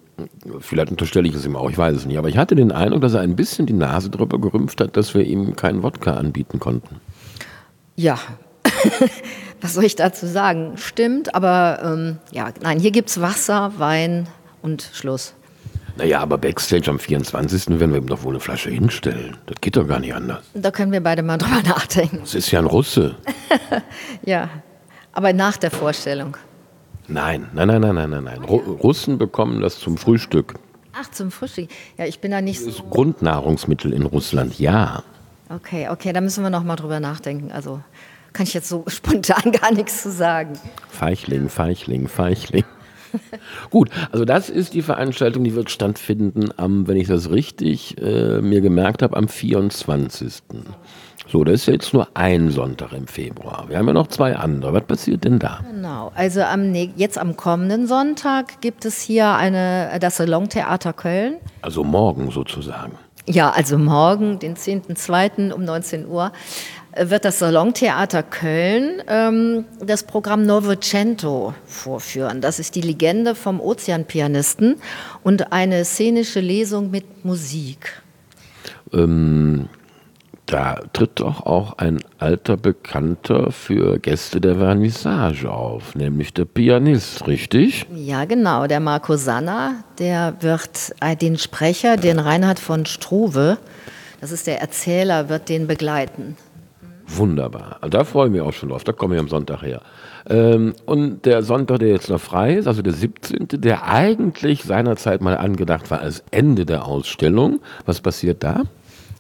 vielleicht 0.60 0.92
unterstelle 0.92 1.28
ich 1.28 1.34
es 1.34 1.44
ihm 1.44 1.56
auch, 1.56 1.72
ich 1.72 1.78
weiß 1.78 1.96
es 1.96 2.06
nicht, 2.06 2.20
aber 2.20 2.30
ich 2.30 2.38
hatte 2.38 2.56
den 2.56 2.72
Eindruck, 2.72 3.02
dass 3.02 3.16
er 3.16 3.22
ein 3.22 3.36
bisschen 3.36 3.66
die 3.66 3.74
Nase 3.74 4.12
drüber 4.12 4.40
gerümpft 4.40 4.80
hat, 4.80 4.96
dass 4.96 5.16
wir 5.16 5.24
ihm 5.24 5.56
keinen 5.56 5.82
Wodka 5.82 6.14
anbieten 6.14 6.60
konnten. 6.60 7.02
Ja, 7.96 8.20
was 9.62 9.74
soll 9.74 9.86
ich 9.86 9.96
dazu 9.96 10.28
sagen? 10.28 10.74
Stimmt, 10.76 11.34
aber 11.34 11.80
ähm, 11.84 12.18
ja, 12.32 12.50
nein, 12.62 12.80
hier 12.80 12.92
gibt 12.92 13.10
es 13.10 13.20
Wasser, 13.20 13.74
Wein 13.80 14.28
und 14.62 14.88
Schluss. 14.94 15.34
Naja, 15.98 16.20
aber 16.22 16.38
Backstage 16.38 16.90
am 16.90 17.00
24. 17.00 17.80
werden 17.80 17.92
wir 17.92 17.98
ihm 18.00 18.08
doch 18.08 18.24
wohl 18.24 18.34
eine 18.34 18.40
Flasche 18.40 18.70
hinstellen. 18.70 19.38
Das 19.46 19.58
geht 19.62 19.76
doch 19.76 19.88
gar 19.88 20.00
nicht 20.00 20.14
anders. 20.14 20.44
Da 20.54 20.72
können 20.72 20.92
wir 20.92 21.02
beide 21.02 21.22
mal 21.24 21.38
drüber 21.40 21.62
nachdenken. 21.64 22.20
Das 22.22 22.34
ist 22.36 22.52
ja 22.52 22.60
ein 22.60 22.66
Russe. 22.66 23.16
ja, 24.26 24.50
aber 25.14 25.34
nach 25.34 25.58
der 25.58 25.72
Vorstellung. 25.72 26.38
Nein, 27.08 27.48
nein, 27.54 27.68
nein, 27.68 27.82
nein, 27.82 27.96
nein, 27.96 28.10
nein, 28.10 28.24
nein. 28.24 28.44
Ru 28.44 28.58
Russen 28.58 29.18
bekommen 29.18 29.62
das 29.62 29.80
zum 29.80 29.98
Frühstück. 29.98 30.56
Ach, 30.94 31.10
zum 31.12 31.32
Frühstück. 31.32 31.70
Ja, 31.98 32.06
ich 32.06 32.20
bin 32.20 32.32
da 32.32 32.42
nicht 32.42 32.60
Das 32.66 32.76
so. 32.78 32.84
ist 32.84 32.90
Grundnahrungsmittel 32.90 33.94
in 33.94 34.04
Russland, 34.06 34.60
ja. 34.60 35.04
Okay, 35.50 35.90
okay, 35.90 36.14
da 36.14 36.22
müssen 36.22 36.44
wir 36.44 36.50
noch 36.50 36.64
mal 36.64 36.76
drüber 36.78 37.00
nachdenken. 37.02 37.52
Also 37.52 37.82
kann 38.34 38.46
ich 38.46 38.54
jetzt 38.54 38.70
so 38.70 38.86
spontan 38.88 39.52
gar 39.52 39.74
nichts 39.74 40.04
zu 40.04 40.12
sagen. 40.12 40.54
Feichling, 40.90 41.50
Feichling, 41.50 42.08
Feichling. 42.08 42.64
Gut, 43.70 43.90
also 44.12 44.26
das 44.26 44.50
ist 44.50 44.74
die 44.74 44.82
Veranstaltung, 44.82 45.44
die 45.44 45.56
wird 45.56 45.70
stattfinden 45.70 46.50
am, 46.58 46.88
wenn 46.88 46.98
ich 46.98 47.08
das 47.08 47.32
richtig 47.32 48.02
äh, 48.02 48.42
mir 48.42 48.62
gemerkt 48.62 49.02
habe, 49.02 49.18
am 49.18 49.28
24. 49.28 50.42
So, 51.32 51.44
das 51.46 51.62
ist 51.62 51.66
jetzt 51.68 51.94
nur 51.94 52.10
ein 52.14 52.50
Sonntag 52.50 52.92
im 52.92 53.08
Februar. 53.08 53.66
Wir 53.70 53.78
haben 53.78 53.88
ja 53.88 53.94
noch 53.94 54.08
zwei 54.08 54.36
andere. 54.36 54.74
Was 54.74 54.84
passiert 54.84 55.24
denn 55.24 55.40
da? 55.40 55.62
Genau, 55.72 56.12
also 56.14 56.42
am, 56.42 56.74
jetzt 56.76 57.18
am 57.18 57.38
kommenden 57.38 57.88
Sonntag 57.88 58.60
gibt 58.60 58.84
es 58.84 59.02
hier 59.02 59.34
eine, 59.36 59.98
das 60.02 60.18
Salontheater 60.18 60.92
Köln. 60.92 61.36
Also 61.62 61.84
morgen 61.86 62.32
sozusagen. 62.32 62.98
Ja, 63.28 63.52
also 63.52 63.78
morgen, 63.78 64.40
den 64.40 64.56
10.02. 64.56 65.52
um 65.52 65.64
19 65.64 66.08
Uhr, 66.08 66.32
wird 66.96 67.26
das 67.26 67.40
Salontheater 67.40 68.24
Köln 68.24 69.02
ähm, 69.08 69.66
das 69.80 70.04
Programm 70.04 70.46
Novecento 70.46 71.54
vorführen. 71.66 72.42
Das 72.42 72.60
ist 72.60 72.76
die 72.76 72.82
Legende 72.82 73.36
vom 73.36 73.60
Ozeanpianisten 73.60 74.76
und 75.24 75.52
eine 75.52 75.86
szenische 75.86 76.40
Lesung 76.40 76.92
mit 76.92 77.26
Musik. 77.26 78.02
Ähm, 78.94 79.70
da 80.46 80.82
tritt 80.92 81.22
doch 81.22 81.46
auch 81.46 81.78
ein 81.78 82.00
alter 82.18 82.58
Bekannter 82.58 83.52
für 83.52 84.00
Gäste 84.00 84.42
der 84.42 84.56
Vernissage 84.56 85.50
auf, 85.50 85.96
nämlich 85.96 86.34
der 86.34 86.44
Pianist, 86.44 87.26
richtig? 87.26 87.86
Ja, 87.96 88.26
genau. 88.26 88.68
Der 88.68 88.82
Marco 88.82 89.16
Sanna, 89.16 89.76
der 89.98 90.36
wird 90.42 90.94
äh, 91.00 91.16
den 91.16 91.38
Sprecher, 91.38 91.96
den 91.96 92.20
Reinhard 92.20 92.60
von 92.60 92.86
Struve, 92.86 93.60
das 94.20 94.32
ist 94.32 94.46
der 94.46 94.60
Erzähler, 94.60 95.30
wird 95.30 95.48
den 95.48 95.68
begleiten. 95.68 96.36
Wunderbar. 97.16 97.78
Also 97.82 97.90
da 97.90 98.04
freue 98.04 98.28
ich 98.28 98.32
mich 98.32 98.42
auch 98.42 98.54
schon 98.54 98.70
drauf. 98.70 98.84
Da 98.84 98.92
komme 98.92 99.16
ich 99.16 99.22
am 99.22 99.28
Sonntag 99.28 99.62
her. 99.62 99.82
Ähm, 100.30 100.74
und 100.86 101.26
der 101.26 101.44
Sonntag, 101.44 101.80
der 101.80 101.90
jetzt 101.90 102.10
noch 102.10 102.22
frei 102.22 102.56
ist, 102.56 102.68
also 102.68 102.82
der 102.82 102.94
17., 102.94 103.48
der 103.50 103.88
eigentlich 103.88 104.64
seinerzeit 104.64 105.22
mal 105.22 105.38
angedacht 105.38 105.90
war 105.92 106.00
als 106.00 106.24
Ende 106.32 106.66
der 106.66 106.86
Ausstellung. 106.86 107.60
Was 107.86 108.02
passiert 108.02 108.44
da? 108.44 108.64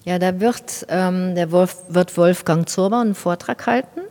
Ja, 0.03 0.17
da 0.19 0.39
wird, 0.39 0.85
ähm, 0.89 1.35
der 1.35 1.51
Wolf, 1.51 1.75
wird 1.89 2.17
Wolfgang 2.17 2.67
Zurber 2.67 3.01
einen 3.01 3.13
Vortrag 3.13 3.67
halten 3.67 4.01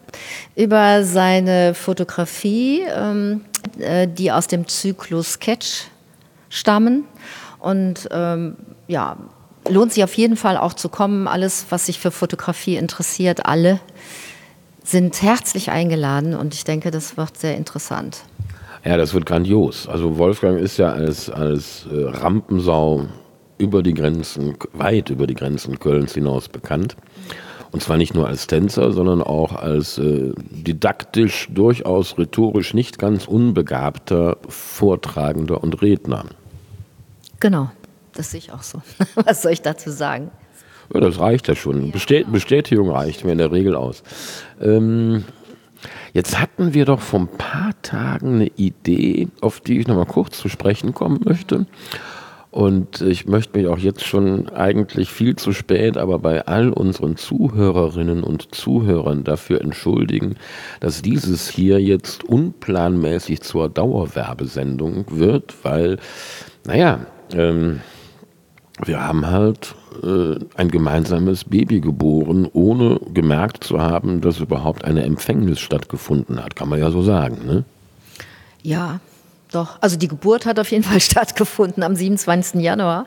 über 0.55 1.05
seine 1.05 1.75
Fotografie, 1.75 2.83
ähm, 2.83 3.43
äh, 3.79 4.07
die 4.07 4.31
aus 4.31 4.47
dem 4.47 4.69
Zyklus 4.69 5.33
Sketch 5.33 5.89
stammen. 6.49 7.05
Und 7.59 8.09
ähm, 8.13 8.57
ja, 8.87 9.17
lohnt 9.69 9.93
sich 9.93 10.05
auf 10.05 10.15
jeden 10.15 10.37
Fall 10.37 10.57
auch 10.57 10.75
zu 10.75 10.89
kommen. 10.89 11.29
Alles, 11.29 11.67
was 11.71 11.87
sich 11.87 11.99
für 11.99 12.11
Fotografie 12.11 12.77
interessiert, 12.77 13.47
alle 13.47 13.81
sind 14.85 15.23
herzlich 15.23 15.71
eingeladen 15.71 16.35
und 16.35 16.55
ich 16.55 16.65
denke, 16.65 16.91
das 16.91 17.17
wird 17.17 17.37
sehr 17.37 17.57
interessant. 17.57 18.23
Ja, 18.85 18.97
das 18.97 19.13
wird 19.13 19.27
grandios. 19.27 19.87
Also 19.89 20.17
Wolfgang 20.17 20.59
ist 20.59 20.79
ja 20.79 20.91
als, 20.91 21.29
als 21.29 21.87
äh, 21.93 22.05
Rampensau 22.05 23.07
über 23.59 23.83
die 23.83 23.95
Grenzen, 23.95 24.57
weit 24.73 25.11
über 25.11 25.27
die 25.27 25.35
Grenzen 25.35 25.79
Kölns 25.79 26.15
hinaus 26.15 26.49
bekannt. 26.49 26.97
Und 27.73 27.83
zwar 27.83 27.99
nicht 27.99 28.15
nur 28.15 28.27
als 28.27 28.47
Tänzer, 28.47 28.93
sondern 28.93 29.23
auch 29.23 29.55
als 29.55 29.99
äh, 29.99 30.33
didaktisch, 30.37 31.49
durchaus 31.53 32.19
rhetorisch 32.19 32.75
nicht 32.75 32.99
ganz 32.99 33.29
unbegabter 33.29 34.39
Vortragender 34.49 35.63
und 35.63 35.81
Redner. 35.81 36.25
Genau, 37.39 37.71
das 38.15 38.31
sehe 38.31 38.39
ich 38.39 38.53
auch 38.53 38.63
so. 38.63 38.83
Was 39.25 39.43
soll 39.43 39.53
ich 39.53 39.63
dazu 39.63 39.91
sagen? 39.91 40.31
Ja, 40.93 41.01
das 41.01 41.19
reicht 41.19 41.49
ja 41.49 41.55
schon. 41.55 41.93
Bestät 41.93 42.31
Bestätigung 42.31 42.91
reicht 42.91 43.25
mir 43.25 43.33
in 43.33 43.39
der 43.39 43.53
Regel 43.53 43.77
aus. 43.77 44.03
Ähm, 44.61 45.25
jetzt 46.13 46.41
hatten 46.41 46.75
wir 46.75 46.85
doch 46.85 47.01
vor 47.01 47.21
ein 47.21 47.29
paar 47.29 47.73
Tagen 47.83 48.35
eine 48.35 48.49
Idee, 48.57 49.29
auf 49.41 49.61
die 49.61 49.79
ich 49.79 49.87
noch 49.87 49.97
mal 49.97 50.07
kurz 50.07 50.39
zu 50.39 50.49
sprechen 50.49 50.93
kommen 50.93 51.21
möchte. 51.25 51.67
Und 52.51 53.01
ich 53.01 53.27
möchte 53.27 53.57
mich 53.57 53.69
auch 53.69 53.79
jetzt 53.79 54.05
schon 54.05 54.49
eigentlich 54.49 55.09
viel 55.11 55.37
zu 55.37 55.53
spät, 55.53 55.97
aber 55.97 56.19
bei 56.19 56.47
all 56.47 56.71
unseren 56.71 57.17
Zuhörerinnen 57.17 58.25
und 58.25 58.53
Zuhörern 58.53 59.23
dafür 59.23 59.61
entschuldigen, 59.61 60.35
dass 60.81 61.01
dieses 61.01 61.49
hier 61.49 61.81
jetzt 61.81 62.25
unplanmäßig 62.25 63.43
zur 63.43 63.69
Dauerwerbesendung 63.69 65.05
wird, 65.11 65.55
weil, 65.63 65.99
naja, 66.67 67.07
ähm, 67.33 67.81
wir 68.85 69.01
haben 69.01 69.27
halt 69.27 69.75
äh, 70.03 70.37
ein 70.57 70.71
gemeinsames 70.71 71.45
Baby 71.45 71.81
geboren, 71.81 72.49
ohne 72.53 73.01
gemerkt 73.13 73.65
zu 73.65 73.81
haben, 73.81 74.21
dass 74.21 74.41
überhaupt 74.41 74.85
eine 74.85 75.05
Empfängnis 75.05 75.61
stattgefunden 75.61 76.43
hat. 76.43 76.57
Kann 76.57 76.69
man 76.69 76.79
ja 76.79 76.91
so 76.91 77.03
sagen, 77.03 77.47
ne? 77.47 77.65
Ja, 78.63 79.01
doch. 79.53 79.79
Also 79.81 79.97
die 79.97 80.09
Geburt 80.09 80.47
hat 80.47 80.59
auf 80.59 80.71
jeden 80.71 80.85
Fall 80.85 81.01
stattgefunden 81.01 81.83
am 81.83 81.97
27. 81.97 82.61
Januar. 82.61 83.07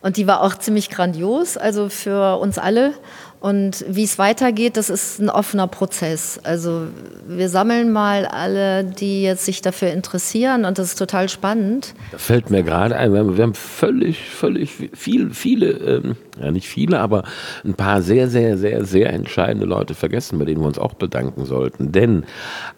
Und 0.00 0.16
die 0.16 0.26
war 0.26 0.42
auch 0.42 0.54
ziemlich 0.54 0.90
grandios, 0.90 1.56
also 1.56 1.88
für 1.88 2.38
uns 2.38 2.58
alle. 2.58 2.94
Und 3.40 3.84
wie 3.88 4.02
es 4.02 4.18
weitergeht, 4.18 4.76
das 4.76 4.90
ist 4.90 5.20
ein 5.20 5.30
offener 5.30 5.68
Prozess. 5.68 6.40
Also 6.42 6.88
wir 7.28 7.48
sammeln 7.48 7.92
mal 7.92 8.26
alle, 8.26 8.82
die 8.82 9.22
jetzt 9.22 9.44
sich 9.44 9.62
dafür 9.62 9.92
interessieren 9.92 10.64
und 10.64 10.78
das 10.78 10.88
ist 10.88 10.98
total 10.98 11.28
spannend. 11.28 11.94
Da 12.10 12.18
fällt 12.18 12.50
mir 12.50 12.64
gerade 12.64 12.96
ein, 12.96 13.12
wir 13.12 13.42
haben, 13.42 13.54
völlig, 13.54 14.28
völlig 14.28 14.90
viel, 14.92 15.30
viele, 15.32 15.70
ähm, 15.70 16.16
ja 16.40 16.50
nicht 16.50 16.66
viele, 16.66 16.98
aber 16.98 17.22
ein 17.64 17.74
paar 17.74 18.02
sehr, 18.02 18.28
sehr, 18.28 18.58
sehr, 18.58 18.84
sehr 18.84 19.12
entscheidende 19.12 19.66
Leute 19.66 19.94
vergessen, 19.94 20.38
bei 20.40 20.44
denen 20.44 20.60
wir 20.60 20.66
uns 20.66 20.78
auch 20.78 20.94
bedanken 20.94 21.44
sollten. 21.44 21.92
Denn 21.92 22.24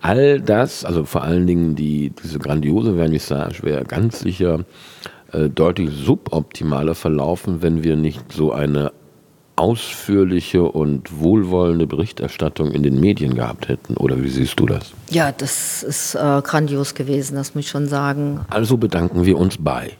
all 0.02 0.40
das, 0.40 0.84
also 0.84 1.04
vor 1.04 1.22
allen 1.22 1.46
Dingen 1.46 1.74
die, 1.74 2.12
diese 2.22 2.38
grandiose 2.38 2.96
Vernissage 2.96 3.62
wäre 3.62 3.84
ganz 3.84 4.20
sicher 4.20 4.61
äh, 5.32 5.48
deutlich 5.48 5.90
suboptimaler 5.90 6.94
verlaufen, 6.94 7.62
wenn 7.62 7.82
wir 7.82 7.96
nicht 7.96 8.32
so 8.32 8.52
eine 8.52 8.92
ausführliche 9.61 10.62
und 10.62 11.20
wohlwollende 11.20 11.86
Berichterstattung 11.86 12.72
in 12.72 12.82
den 12.82 12.98
Medien 12.98 13.34
gehabt 13.34 13.68
hätten. 13.68 13.96
Oder 13.96 14.22
wie 14.22 14.28
siehst 14.28 14.58
du 14.58 14.66
das? 14.66 14.92
Ja, 15.11 15.30
das 15.32 15.82
ist 15.82 16.14
äh, 16.14 16.40
grandios 16.42 16.94
gewesen, 16.94 17.36
das 17.36 17.54
muss 17.54 17.64
ich 17.64 17.70
schon 17.70 17.86
sagen. 17.86 18.40
Also 18.50 18.76
bedanken 18.76 19.24
wir 19.24 19.38
uns 19.38 19.56
bei 19.58 19.92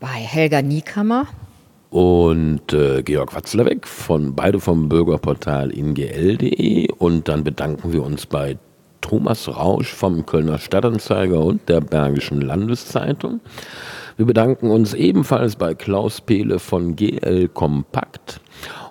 Bei 0.00 0.08
Helga 0.08 0.60
Niekammer, 0.60 1.26
und 1.94 2.72
äh, 2.72 3.04
Georg 3.04 3.36
Watzlawick 3.36 3.86
von 3.86 4.34
beide 4.34 4.58
vom 4.58 4.88
Bürgerportal 4.88 5.70
ingl.de 5.70 6.90
und 6.98 7.28
dann 7.28 7.44
bedanken 7.44 7.92
wir 7.92 8.02
uns 8.02 8.26
bei 8.26 8.58
Thomas 9.00 9.46
Rausch 9.46 9.94
vom 9.94 10.26
Kölner 10.26 10.58
Stadtanzeiger 10.58 11.38
und 11.38 11.68
der 11.68 11.80
Bergischen 11.80 12.40
Landeszeitung. 12.40 13.38
Wir 14.16 14.26
bedanken 14.26 14.70
uns 14.70 14.94
ebenfalls 14.94 15.56
bei 15.56 15.74
Klaus 15.74 16.20
Pehle 16.20 16.60
von 16.60 16.94
GL 16.94 17.48
Kompakt 17.48 18.40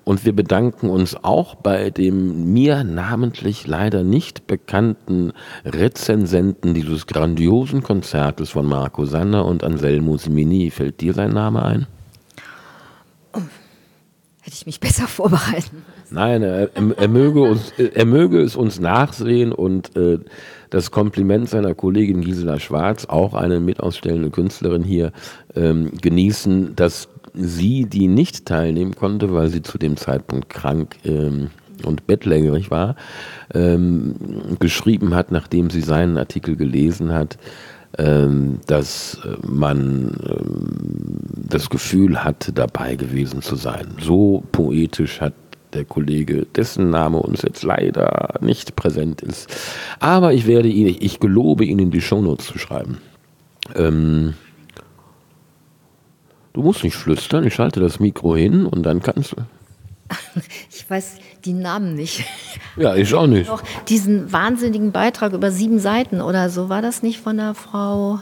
und 0.04 0.26
wir 0.26 0.36
bedanken 0.36 0.90
uns 0.90 1.16
auch 1.24 1.56
bei 1.56 1.90
dem 1.92 2.52
mir 2.52 2.84
namentlich 2.84 3.66
leider 3.66 4.04
nicht 4.04 4.48
bekannten 4.48 5.32
Rezensenten 5.64 6.74
dieses 6.74 7.08
grandiosen 7.08 7.84
Konzertes 7.84 8.50
von 8.50 8.66
Marco 8.66 9.06
Sander 9.06 9.46
und 9.46 9.64
Anselmo 9.64 10.18
Simini. 10.18 10.72
Fällt 10.72 11.00
dir 11.00 11.14
sein 11.14 11.32
Name 11.32 11.64
ein? 11.64 11.88
hätte 14.44 14.58
ich 14.58 14.66
mich 14.66 14.82
besser 14.82 15.08
vorbereiten. 15.08 15.86
Nein, 16.10 16.44
er, 16.44 16.70
er, 16.76 16.98
er, 16.98 17.08
möge 17.08 17.42
uns, 17.42 17.72
er 17.78 18.06
möge 18.06 18.42
es 18.42 18.58
uns 18.58 18.78
nachsehen 18.80 19.54
und 19.54 19.96
äh, 19.96 20.20
das 20.74 20.90
Kompliment 20.90 21.48
seiner 21.50 21.76
Kollegin 21.76 22.22
Gisela 22.22 22.60
Schwarz, 22.60 23.06
auch 23.06 23.36
eine 23.36 23.60
mitausstellende 23.60 24.32
Künstlerin 24.32 24.84
hier, 24.84 25.12
ähm, 25.56 25.92
genießen, 26.02 26.76
dass 26.76 27.10
sie, 27.36 27.86
die 27.86 28.08
nicht 28.08 28.48
teilnehmen 28.48 28.96
konnte, 28.96 29.32
weil 29.34 29.50
sie 29.50 29.62
zu 29.62 29.78
dem 29.78 29.98
Zeitpunkt 29.98 30.50
krank 30.50 30.96
ähm, 31.06 31.52
und 31.86 32.08
bettlägerig 32.08 32.72
war, 32.72 32.96
ähm, 33.54 34.16
geschrieben 34.58 35.14
hat, 35.14 35.32
nachdem 35.32 35.70
sie 35.70 35.82
seinen 35.82 36.18
Artikel 36.18 36.56
gelesen 36.56 37.14
hat, 37.14 37.38
ähm, 38.00 38.60
dass 38.66 39.20
man 39.48 40.18
ähm, 40.28 41.20
das 41.36 41.70
Gefühl 41.70 42.24
hat, 42.24 42.52
dabei 42.56 42.96
gewesen 42.96 43.44
zu 43.44 43.56
sein. 43.56 43.96
So 44.00 44.44
poetisch 44.52 45.22
hat 45.22 45.34
der 45.74 45.86
Kollege, 45.86 46.46
dessen 46.56 46.90
Name 46.90 47.18
uns 47.18 47.42
jetzt 47.42 47.64
leider 47.64 48.36
nicht 48.42 48.76
präsent 48.76 49.22
ist. 49.22 49.50
Aber 50.00 50.34
ich 50.34 50.48
werde 50.48 50.70
ihn, 50.70 50.96
ich 51.00 51.20
gelobe 51.20 51.66
Ihnen 51.66 51.92
die 51.92 52.02
Shownotes 52.02 52.48
zu 52.48 52.58
schreiben. 52.58 53.00
Ähm, 53.76 54.34
du 56.54 56.62
musst 56.62 56.84
nicht 56.84 56.96
flüstern, 56.96 57.46
ich 57.46 57.54
schalte 57.56 57.80
das 57.80 58.00
Mikro 58.00 58.36
hin 58.36 58.66
und 58.66 58.84
dann 58.84 59.02
kannst 59.02 59.34
du. 59.34 59.38
Ich 60.70 60.90
weiß 60.90 61.18
die 61.46 61.54
Namen 61.54 61.96
nicht. 61.96 62.24
Ja, 62.76 62.96
ich 62.96 63.14
auch 63.14 63.28
nicht. 63.28 63.48
Noch 63.48 63.62
diesen 63.88 64.34
wahnsinnigen 64.34 64.92
Beitrag 64.92 65.34
über 65.34 65.52
sieben 65.52 65.78
Seiten 65.78 66.22
oder 66.22 66.50
so, 66.50 66.70
war 66.70 66.82
das 66.82 67.04
nicht 67.04 67.20
von 67.20 67.38
der 67.38 67.54
Frau 67.54 68.20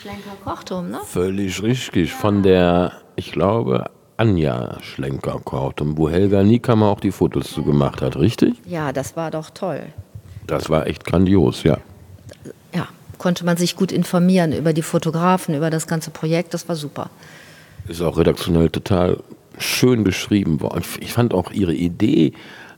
Schlenker-Kochtum, 0.00 0.90
ne? 0.90 1.00
Völlig 1.04 1.60
richtig. 1.62 2.12
Von 2.12 2.42
der, 2.42 2.92
ich 3.16 3.32
glaube, 3.32 3.90
Anja 4.20 4.76
Schlenker-Kochtum, 4.82 5.96
wo 5.96 6.10
Helga 6.10 6.42
Niekammer 6.42 6.88
auch 6.88 7.00
die 7.00 7.10
Fotos 7.10 7.50
zu 7.52 7.62
gemacht 7.62 8.02
hat, 8.02 8.16
richtig? 8.16 8.54
Ja, 8.66 8.92
das 8.92 9.16
war 9.16 9.30
doch 9.30 9.48
toll. 9.48 9.80
Das 10.46 10.68
war 10.68 10.86
echt 10.86 11.06
grandios, 11.06 11.62
ja. 11.62 11.78
Ja, 12.74 12.86
konnte 13.16 13.46
man 13.46 13.56
sich 13.56 13.76
gut 13.76 13.90
informieren 13.90 14.52
über 14.52 14.74
die 14.74 14.82
Fotografen, 14.82 15.54
über 15.54 15.70
das 15.70 15.86
ganze 15.86 16.10
Projekt, 16.10 16.52
das 16.52 16.68
war 16.68 16.76
super. 16.76 17.08
Ist 17.88 18.02
auch 18.02 18.18
redaktionell 18.18 18.68
total 18.68 19.20
schön 19.56 20.04
beschrieben 20.04 20.60
worden. 20.60 20.82
Ich 21.00 21.14
fand 21.14 21.32
auch 21.32 21.50
ihre 21.50 21.72
Idee, 21.72 22.34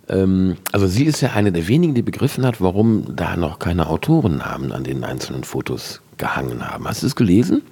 ähm, 0.08 0.58
also 0.70 0.86
sie 0.86 1.04
ist 1.06 1.22
ja 1.22 1.32
eine 1.32 1.50
der 1.50 1.66
wenigen, 1.66 1.94
die 1.94 2.02
begriffen 2.02 2.46
hat, 2.46 2.60
warum 2.60 3.16
da 3.16 3.36
noch 3.36 3.58
keine 3.58 3.88
Autorennamen 3.88 4.70
an 4.70 4.84
den 4.84 5.02
einzelnen 5.02 5.42
Fotos 5.42 6.02
gehangen 6.18 6.70
haben. 6.70 6.86
Hast 6.86 7.02
du 7.02 7.08
es 7.08 7.16
gelesen? 7.16 7.62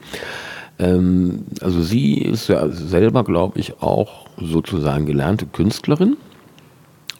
Ähm, 0.80 1.44
also 1.60 1.82
sie 1.82 2.18
ist 2.18 2.48
ja 2.48 2.68
selber, 2.70 3.22
glaube 3.22 3.60
ich, 3.60 3.82
auch 3.82 4.26
sozusagen 4.38 5.06
gelernte 5.06 5.46
Künstlerin, 5.46 6.16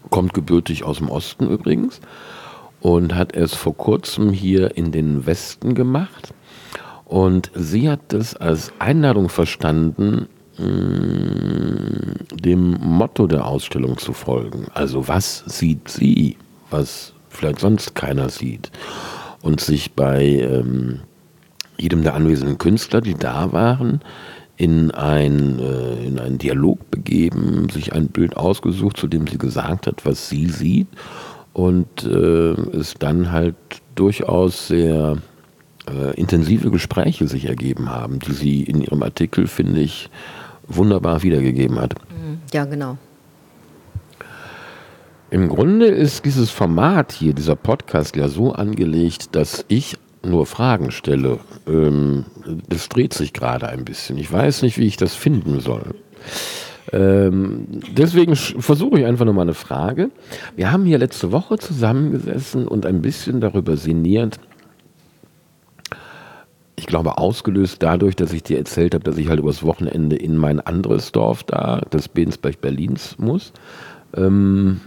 kommt 0.08 0.34
gebürtig 0.34 0.84
aus 0.84 0.98
dem 0.98 1.11
Osten 1.11 1.48
übrigens 1.48 2.00
und 2.80 3.14
hat 3.14 3.36
es 3.36 3.54
vor 3.54 3.76
kurzem 3.76 4.30
hier 4.30 4.76
in 4.76 4.90
den 4.90 5.26
Westen 5.26 5.74
gemacht. 5.74 6.32
Und 7.04 7.50
sie 7.54 7.90
hat 7.90 8.00
das 8.08 8.36
als 8.36 8.72
Einladung 8.78 9.28
verstanden, 9.28 10.26
dem 10.58 12.76
Motto 12.80 13.26
der 13.26 13.46
Ausstellung 13.46 13.98
zu 13.98 14.12
folgen. 14.12 14.66
Also 14.74 15.08
was 15.08 15.44
sieht 15.46 15.88
sie, 15.88 16.36
was 16.70 17.12
vielleicht 17.28 17.61
sonst 17.61 17.94
keiner 17.94 18.28
sieht. 18.28 18.70
Und 19.42 19.61
sich 19.61 19.92
bei 19.92 20.22
ähm, 20.22 21.00
jedem 21.80 22.02
der 22.02 22.14
anwesenden 22.14 22.58
Künstler, 22.58 23.00
die 23.00 23.14
da 23.14 23.52
waren, 23.52 24.00
in, 24.56 24.90
ein, 24.90 25.58
äh, 25.58 26.06
in 26.06 26.18
einen 26.18 26.38
Dialog 26.38 26.90
begeben, 26.90 27.68
sich 27.70 27.94
ein 27.94 28.08
Bild 28.08 28.36
ausgesucht, 28.36 28.98
zu 28.98 29.06
dem 29.06 29.26
sie 29.26 29.38
gesagt 29.38 29.86
hat, 29.86 30.04
was 30.04 30.28
sie 30.28 30.46
sieht. 30.46 30.88
Und 31.52 32.04
äh, 32.04 32.52
es 32.76 32.94
dann 32.94 33.32
halt 33.32 33.56
durchaus 33.94 34.68
sehr 34.68 35.16
äh, 35.88 36.14
intensive 36.14 36.70
Gespräche 36.70 37.26
sich 37.26 37.46
ergeben 37.46 37.90
haben, 37.90 38.18
die 38.18 38.32
sie 38.32 38.62
in 38.62 38.82
ihrem 38.82 39.02
Artikel, 39.02 39.46
finde 39.46 39.80
ich, 39.80 40.10
wunderbar 40.68 41.22
wiedergegeben 41.22 41.80
hat. 41.80 41.94
Ja, 42.52 42.64
genau. 42.66 42.98
Im 45.30 45.48
Grunde 45.48 45.86
ist 45.86 46.24
dieses 46.24 46.50
Format 46.50 47.12
hier, 47.12 47.32
dieser 47.32 47.56
Podcast 47.56 48.16
ja 48.16 48.28
so 48.28 48.52
angelegt, 48.52 49.34
dass 49.36 49.64
ich 49.68 49.96
nur 50.22 50.46
Fragen 50.46 50.90
stelle. 50.90 51.38
Ähm, 51.66 52.26
das 52.68 52.88
dreht 52.88 53.14
sich 53.14 53.32
gerade 53.32 53.68
ein 53.68 53.84
bisschen. 53.84 54.18
Ich 54.18 54.30
weiß 54.32 54.62
nicht, 54.62 54.78
wie 54.78 54.86
ich 54.86 54.96
das 54.96 55.14
finden 55.14 55.60
soll. 55.60 55.94
Ähm, 56.92 57.66
deswegen 57.96 58.34
versuche 58.34 59.00
ich 59.00 59.06
einfach 59.06 59.24
nochmal 59.24 59.44
eine 59.44 59.54
Frage. 59.54 60.10
Wir 60.56 60.72
haben 60.72 60.84
hier 60.84 60.98
letzte 60.98 61.30
Woche 61.32 61.58
zusammengesessen 61.58 62.66
und 62.66 62.86
ein 62.86 63.00
bisschen 63.02 63.40
darüber 63.40 63.76
sinniert, 63.76 64.40
ich 66.80 66.86
glaube, 66.86 67.18
ausgelöst 67.18 67.82
dadurch, 67.82 68.16
dass 68.16 68.32
ich 68.32 68.42
dir 68.42 68.56
erzählt 68.56 68.94
habe, 68.94 69.04
dass 69.04 69.18
ich 69.18 69.28
halt 69.28 69.38
übers 69.38 69.62
Wochenende 69.62 70.16
in 70.16 70.38
mein 70.38 70.60
anderes 70.60 71.12
Dorf 71.12 71.44
da, 71.44 71.82
das 71.90 72.08
Bensberg 72.08 72.62
Berlins, 72.62 73.16
muss. 73.18 73.52
Ähm, 74.16 74.80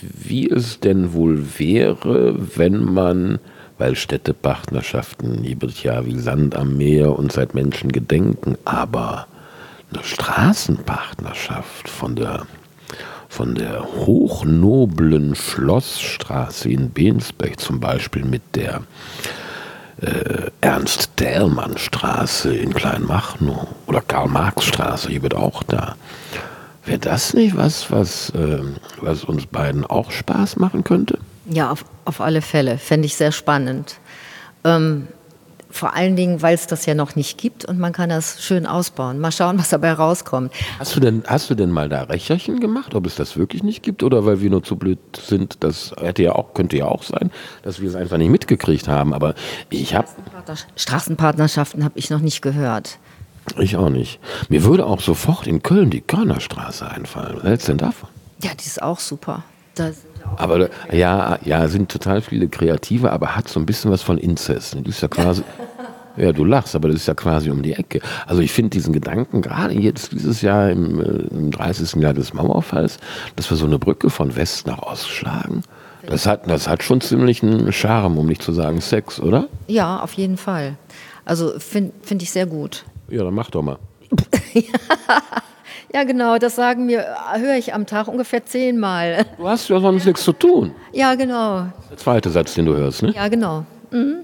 wie 0.00 0.48
es 0.50 0.80
denn 0.80 1.12
wohl 1.12 1.58
wäre, 1.58 2.36
wenn 2.56 2.84
man, 2.84 3.38
weil 3.78 3.96
Städtepartnerschaften 3.96 5.42
gibt 5.42 5.82
ja 5.82 6.04
wie 6.06 6.18
Sand 6.18 6.56
am 6.56 6.76
Meer 6.76 7.18
und 7.18 7.32
seit 7.32 7.54
Menschen 7.54 7.92
gedenken, 7.92 8.56
aber 8.64 9.26
eine 9.92 10.02
Straßenpartnerschaft 10.02 11.88
von 11.88 12.16
der 12.16 12.46
von 13.28 13.54
der 13.54 13.84
hochnoblen 13.84 15.34
Schlossstraße 15.34 16.70
in 16.70 16.90
Bensberg 16.90 17.60
zum 17.60 17.80
Beispiel 17.80 18.24
mit 18.24 18.40
der 18.54 18.82
äh, 20.00 20.50
Ernst-Dählmann-Straße 20.60 22.54
in 22.54 22.72
Kleinmachnow 22.72 23.66
oder 23.86 24.00
Karl-Marx-Straße, 24.00 25.10
hier 25.10 25.22
wird 25.22 25.34
auch 25.34 25.62
da. 25.64 25.96
Wäre 26.86 26.98
das 27.00 27.34
nicht 27.34 27.56
was, 27.56 27.90
was, 27.90 28.30
äh, 28.30 28.60
was 29.00 29.24
uns 29.24 29.46
beiden 29.46 29.84
auch 29.84 30.10
Spaß 30.12 30.56
machen 30.56 30.84
könnte? 30.84 31.18
Ja, 31.50 31.70
auf, 31.70 31.84
auf 32.04 32.20
alle 32.20 32.42
Fälle. 32.42 32.78
Fände 32.78 33.06
ich 33.06 33.16
sehr 33.16 33.32
spannend. 33.32 33.98
Ähm, 34.64 35.08
vor 35.68 35.94
allen 35.94 36.16
Dingen, 36.16 36.42
weil 36.42 36.54
es 36.54 36.66
das 36.66 36.86
ja 36.86 36.94
noch 36.94 37.16
nicht 37.16 37.38
gibt 37.38 37.64
und 37.64 37.78
man 37.78 37.92
kann 37.92 38.08
das 38.08 38.42
schön 38.42 38.66
ausbauen. 38.66 39.18
Mal 39.18 39.32
schauen, 39.32 39.58
was 39.58 39.68
dabei 39.68 39.92
rauskommt. 39.92 40.52
Hast 40.78 40.96
du 40.96 41.00
denn, 41.00 41.24
hast 41.26 41.50
du 41.50 41.54
denn 41.54 41.70
mal 41.70 41.88
da 41.88 42.04
Recherchen 42.04 42.60
gemacht, 42.60 42.94
ob 42.94 43.04
es 43.04 43.16
das 43.16 43.36
wirklich 43.36 43.62
nicht 43.62 43.82
gibt 43.82 44.02
oder 44.02 44.24
weil 44.24 44.40
wir 44.40 44.48
nur 44.48 44.62
zu 44.62 44.76
blöd 44.76 44.98
sind? 45.18 45.62
Das 45.64 45.92
hätte 46.00 46.22
ja 46.22 46.32
auch, 46.32 46.54
könnte 46.54 46.76
ja 46.76 46.86
auch 46.86 47.02
sein, 47.02 47.30
dass 47.62 47.80
wir 47.80 47.88
es 47.88 47.94
einfach 47.94 48.16
nicht 48.16 48.30
mitgekriegt 48.30 48.88
haben. 48.88 49.12
Aber 49.12 49.34
ich 49.68 49.94
habe 49.94 50.08
Straßenpartnerschaften 50.76 51.84
habe 51.84 51.98
ich 51.98 52.10
noch 52.10 52.20
nicht 52.20 52.42
gehört. 52.42 52.98
Ich 53.58 53.76
auch 53.76 53.90
nicht. 53.90 54.20
Mir 54.48 54.64
würde 54.64 54.86
auch 54.86 55.00
sofort 55.00 55.46
in 55.46 55.62
Köln 55.62 55.90
die 55.90 56.00
Körnerstraße 56.00 56.90
einfallen. 56.90 57.36
Was 57.36 57.44
hältst 57.44 57.68
du 57.68 57.72
denn 57.72 57.78
davon? 57.78 58.08
Ja, 58.42 58.50
die 58.54 58.66
ist 58.66 58.82
auch 58.82 58.98
super. 58.98 59.44
Da 59.74 59.90
aber 60.36 60.68
ja, 60.92 61.38
ja, 61.44 61.68
sind 61.68 61.90
total 61.90 62.20
viele 62.20 62.48
Kreative, 62.48 63.12
aber 63.12 63.36
hat 63.36 63.48
so 63.48 63.60
ein 63.60 63.66
bisschen 63.66 63.90
was 63.90 64.02
von 64.02 64.18
Inzest. 64.18 64.74
Die 64.74 64.88
ist 64.88 65.02
ja 65.02 65.08
quasi. 65.08 65.42
Ja, 66.18 66.32
du 66.32 66.46
lachst, 66.46 66.74
aber 66.74 66.88
das 66.88 66.96
ist 67.02 67.08
ja 67.08 67.12
quasi 67.12 67.50
um 67.50 67.62
die 67.62 67.74
Ecke. 67.74 68.00
Also 68.26 68.40
ich 68.40 68.50
finde 68.50 68.70
diesen 68.70 68.94
Gedanken, 68.94 69.42
gerade 69.42 69.74
jetzt 69.74 70.12
dieses 70.12 70.40
Jahr 70.40 70.70
im, 70.70 70.98
äh, 70.98 71.04
im 71.04 71.50
30. 71.50 72.00
Jahr 72.00 72.14
des 72.14 72.32
Mauerfalls, 72.32 72.96
dass 73.36 73.50
wir 73.50 73.58
so 73.58 73.66
eine 73.66 73.78
Brücke 73.78 74.08
von 74.08 74.34
West 74.34 74.66
nach 74.66 74.78
Ost 74.78 75.10
schlagen, 75.10 75.60
das 76.06 76.26
hat, 76.26 76.48
das 76.48 76.68
hat 76.68 76.82
schon 76.82 77.02
ziemlich 77.02 77.42
einen 77.42 77.70
Charme, 77.72 78.16
um 78.16 78.26
nicht 78.26 78.42
zu 78.42 78.52
sagen 78.52 78.80
Sex, 78.80 79.20
oder? 79.20 79.48
Ja, 79.66 80.00
auf 80.00 80.14
jeden 80.14 80.38
Fall. 80.38 80.76
Also 81.24 81.58
finde 81.58 81.92
find 82.02 82.22
ich 82.22 82.30
sehr 82.30 82.46
gut. 82.46 82.84
Ja, 83.08 83.24
dann 83.24 83.34
mach 83.34 83.50
doch 83.50 83.62
mal. 83.62 83.78
Ja, 85.92 86.04
genau, 86.04 86.36
das 86.36 86.56
sagen 86.56 86.84
mir, 86.84 87.06
höre 87.38 87.56
ich 87.56 87.72
am 87.72 87.86
Tag 87.86 88.08
ungefähr 88.08 88.44
zehnmal. 88.44 89.24
Du 89.38 89.48
hast 89.48 89.68
ja 89.68 89.80
sonst 89.80 90.04
nichts 90.04 90.24
zu 90.24 90.32
tun. 90.32 90.72
Ja, 90.92 91.14
genau. 91.14 91.68
Der 91.90 91.96
zweite 91.96 92.28
Satz, 92.28 92.54
den 92.54 92.66
du 92.66 92.76
hörst, 92.76 93.02
ne? 93.02 93.12
Ja, 93.14 93.28
genau. 93.28 93.64
Mhm. 93.90 94.16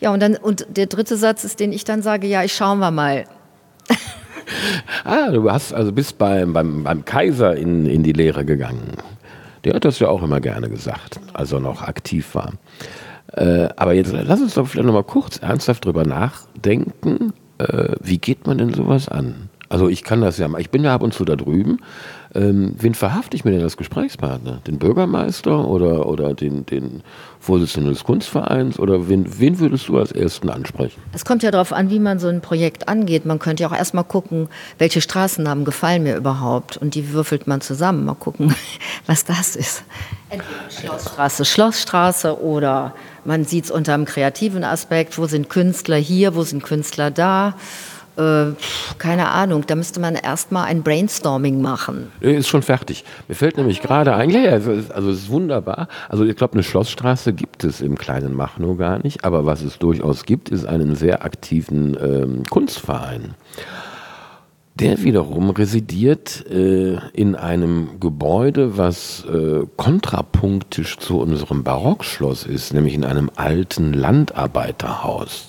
Ja, 0.00 0.10
und, 0.12 0.20
dann, 0.20 0.36
und 0.36 0.66
der 0.70 0.86
dritte 0.86 1.16
Satz 1.16 1.44
ist, 1.44 1.60
den 1.60 1.72
ich 1.72 1.84
dann 1.84 2.02
sage, 2.02 2.26
ja, 2.26 2.44
ich 2.44 2.54
schauen 2.54 2.78
wir 2.78 2.90
mal. 2.90 3.24
ah, 5.04 5.30
du 5.30 5.50
hast 5.50 5.74
also 5.74 5.92
bist 5.92 6.18
beim, 6.18 6.52
beim, 6.52 6.84
beim 6.84 7.04
Kaiser 7.04 7.56
in, 7.56 7.86
in 7.86 8.02
die 8.02 8.12
Lehre 8.12 8.44
gegangen. 8.44 8.96
Der 9.64 9.74
hat 9.74 9.84
das 9.84 9.98
ja 9.98 10.08
auch 10.08 10.22
immer 10.22 10.40
gerne 10.40 10.70
gesagt, 10.70 11.20
als 11.34 11.52
er 11.52 11.60
noch 11.60 11.82
aktiv 11.82 12.34
war. 12.34 12.52
Äh, 13.32 13.68
aber 13.76 13.92
jetzt 13.94 14.12
lass 14.12 14.40
uns 14.40 14.54
doch 14.54 14.66
vielleicht 14.66 14.86
noch 14.86 14.94
mal 14.94 15.02
kurz 15.02 15.38
ernsthaft 15.38 15.84
drüber 15.84 16.04
nachdenken. 16.04 17.34
Äh, 17.58 17.94
wie 18.00 18.18
geht 18.18 18.46
man 18.46 18.58
denn 18.58 18.74
sowas 18.74 19.08
an? 19.08 19.48
Also 19.68 19.88
ich 19.88 20.04
kann 20.04 20.20
das 20.20 20.38
ja 20.38 20.46
mal. 20.48 20.60
Ich 20.60 20.70
bin 20.70 20.84
ja 20.84 20.94
ab 20.94 21.02
und 21.02 21.12
zu 21.12 21.24
da 21.24 21.34
drüben. 21.34 21.78
Ähm, 22.34 22.74
wen 22.78 22.94
verhafte 22.94 23.36
ich 23.36 23.44
mir 23.44 23.50
denn 23.50 23.62
als 23.62 23.76
Gesprächspartner? 23.76 24.60
Den 24.66 24.78
Bürgermeister 24.78 25.66
oder, 25.66 26.06
oder 26.06 26.34
den, 26.34 26.66
den 26.66 27.02
Vorsitzenden 27.40 27.92
des 27.92 28.04
Kunstvereins? 28.04 28.78
Oder 28.78 29.08
wen, 29.08 29.40
wen 29.40 29.58
würdest 29.58 29.88
du 29.88 29.98
als 29.98 30.12
Ersten 30.12 30.50
ansprechen? 30.50 31.00
Es 31.12 31.24
kommt 31.24 31.42
ja 31.42 31.50
darauf 31.50 31.72
an, 31.72 31.90
wie 31.90 31.98
man 31.98 32.18
so 32.18 32.28
ein 32.28 32.42
Projekt 32.42 32.88
angeht. 32.88 33.26
Man 33.26 33.38
könnte 33.38 33.64
ja 33.64 33.68
auch 33.68 33.76
erstmal 33.76 34.04
gucken, 34.04 34.48
welche 34.78 35.00
Straßennamen 35.00 35.64
gefallen 35.64 36.02
mir 36.02 36.16
überhaupt. 36.16 36.76
Und 36.76 36.94
die 36.94 37.12
würfelt 37.12 37.46
man 37.46 37.60
zusammen. 37.60 38.04
Mal 38.04 38.14
gucken, 38.14 38.54
was 39.06 39.24
das 39.24 39.56
ist. 39.56 39.82
Entweder 40.28 40.70
Schlossstraße, 40.70 41.44
Schlossstraße 41.44 42.40
oder 42.40 42.94
man 43.26 43.44
sieht 43.44 43.64
es 43.64 43.70
unter 43.70 43.94
einem 43.94 44.04
kreativen 44.04 44.64
Aspekt. 44.64 45.18
Wo 45.18 45.26
sind 45.26 45.50
Künstler 45.50 45.96
hier? 45.96 46.34
Wo 46.34 46.42
sind 46.42 46.62
Künstler 46.62 47.10
da? 47.10 47.54
Äh, 48.16 48.52
keine 48.98 49.28
Ahnung, 49.28 49.64
da 49.66 49.74
müsste 49.74 50.00
man 50.00 50.14
erstmal 50.14 50.66
ein 50.66 50.82
Brainstorming 50.82 51.60
machen. 51.60 52.10
Ist 52.20 52.48
schon 52.48 52.62
fertig. 52.62 53.04
Mir 53.28 53.34
fällt 53.34 53.58
nämlich 53.58 53.82
gerade 53.82 54.10
ja, 54.10 54.50
also, 54.50 54.72
also 54.94 55.10
es 55.10 55.18
ist 55.18 55.28
wunderbar. 55.28 55.88
Also 56.08 56.24
ich 56.24 56.34
glaube, 56.34 56.54
eine 56.54 56.62
Schlossstraße 56.62 57.34
gibt 57.34 57.62
es 57.64 57.82
im 57.82 57.98
kleinen 57.98 58.34
Machnow 58.34 58.78
gar 58.78 59.02
nicht, 59.02 59.24
aber 59.24 59.44
was 59.44 59.62
es 59.62 59.78
durchaus 59.78 60.24
gibt, 60.24 60.48
ist 60.48 60.64
einen 60.64 60.94
sehr 60.94 61.24
aktiven 61.24 61.96
ähm, 62.00 62.44
Kunstverein. 62.48 63.34
Der 64.78 65.02
wiederum 65.02 65.48
residiert 65.50 66.44
äh, 66.50 66.98
in 67.14 67.34
einem 67.34 67.98
Gebäude, 67.98 68.76
was 68.76 69.24
äh, 69.24 69.62
kontrapunktisch 69.76 70.98
zu 70.98 71.18
unserem 71.18 71.64
Barockschloss 71.64 72.44
ist, 72.44 72.74
nämlich 72.74 72.92
in 72.92 73.04
einem 73.04 73.30
alten 73.36 73.94
Landarbeiterhaus. 73.94 75.48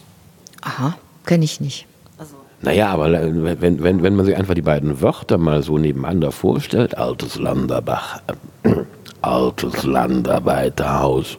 Aha, 0.61 0.97
kenne 1.25 1.43
ich 1.43 1.59
nicht. 1.59 1.88
Naja, 2.61 2.88
aber 2.89 3.09
äh, 3.11 3.61
wenn, 3.61 3.84
wenn, 3.84 4.01
wenn 4.01 4.15
man 4.15 4.25
sich 4.25 4.36
einfach 4.36 4.55
die 4.55 4.61
beiden 4.61 5.01
Wörter 5.01 5.38
mal 5.38 5.61
so 5.61 5.78
nebeneinander 5.78 6.32
vorstellt, 6.32 6.97
altes 6.97 7.38
Landerbach, 7.38 8.21
äh, 8.63 8.69
altes 9.21 9.84
Landarbeiterhaus 9.84 11.38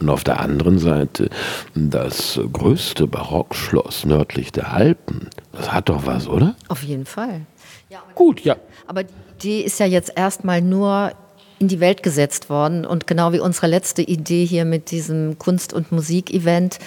und 0.00 0.08
auf 0.08 0.24
der 0.24 0.40
anderen 0.40 0.78
Seite 0.78 1.30
das 1.74 2.40
größte 2.52 3.06
Barockschloss 3.06 4.04
nördlich 4.04 4.52
der 4.52 4.72
Alpen, 4.72 5.30
das 5.52 5.72
hat 5.72 5.88
doch 5.88 6.06
was, 6.06 6.28
oder? 6.28 6.54
Auf 6.68 6.82
jeden 6.82 7.06
Fall. 7.06 7.42
Ja, 7.88 8.02
Gut, 8.14 8.40
ja. 8.40 8.56
Aber 8.86 9.02
die 9.42 9.60
ist 9.60 9.78
ja 9.80 9.86
jetzt 9.86 10.12
erstmal 10.16 10.60
nur 10.60 11.12
in 11.58 11.68
die 11.68 11.80
Welt 11.80 12.02
gesetzt 12.02 12.50
worden. 12.50 12.84
Und 12.84 13.06
genau 13.06 13.32
wie 13.32 13.40
unsere 13.40 13.66
letzte 13.66 14.02
Idee 14.02 14.44
hier 14.44 14.64
mit 14.64 14.90
diesem 14.90 15.38
Kunst- 15.38 15.72
und 15.72 15.92
Musikevent 15.92 16.78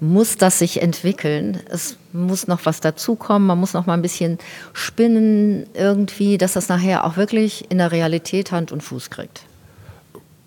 muss 0.00 0.36
das 0.36 0.58
sich 0.58 0.82
entwickeln. 0.82 1.60
Es 1.70 1.96
muss 2.12 2.46
noch 2.46 2.66
was 2.66 2.80
dazukommen. 2.80 3.46
Man 3.46 3.58
muss 3.58 3.72
noch 3.72 3.86
mal 3.86 3.94
ein 3.94 4.02
bisschen 4.02 4.38
spinnen 4.72 5.66
irgendwie, 5.74 6.38
dass 6.38 6.54
das 6.54 6.68
nachher 6.68 7.04
auch 7.04 7.16
wirklich 7.16 7.70
in 7.70 7.78
der 7.78 7.92
Realität 7.92 8.52
Hand 8.52 8.72
und 8.72 8.82
Fuß 8.82 9.10
kriegt. 9.10 9.42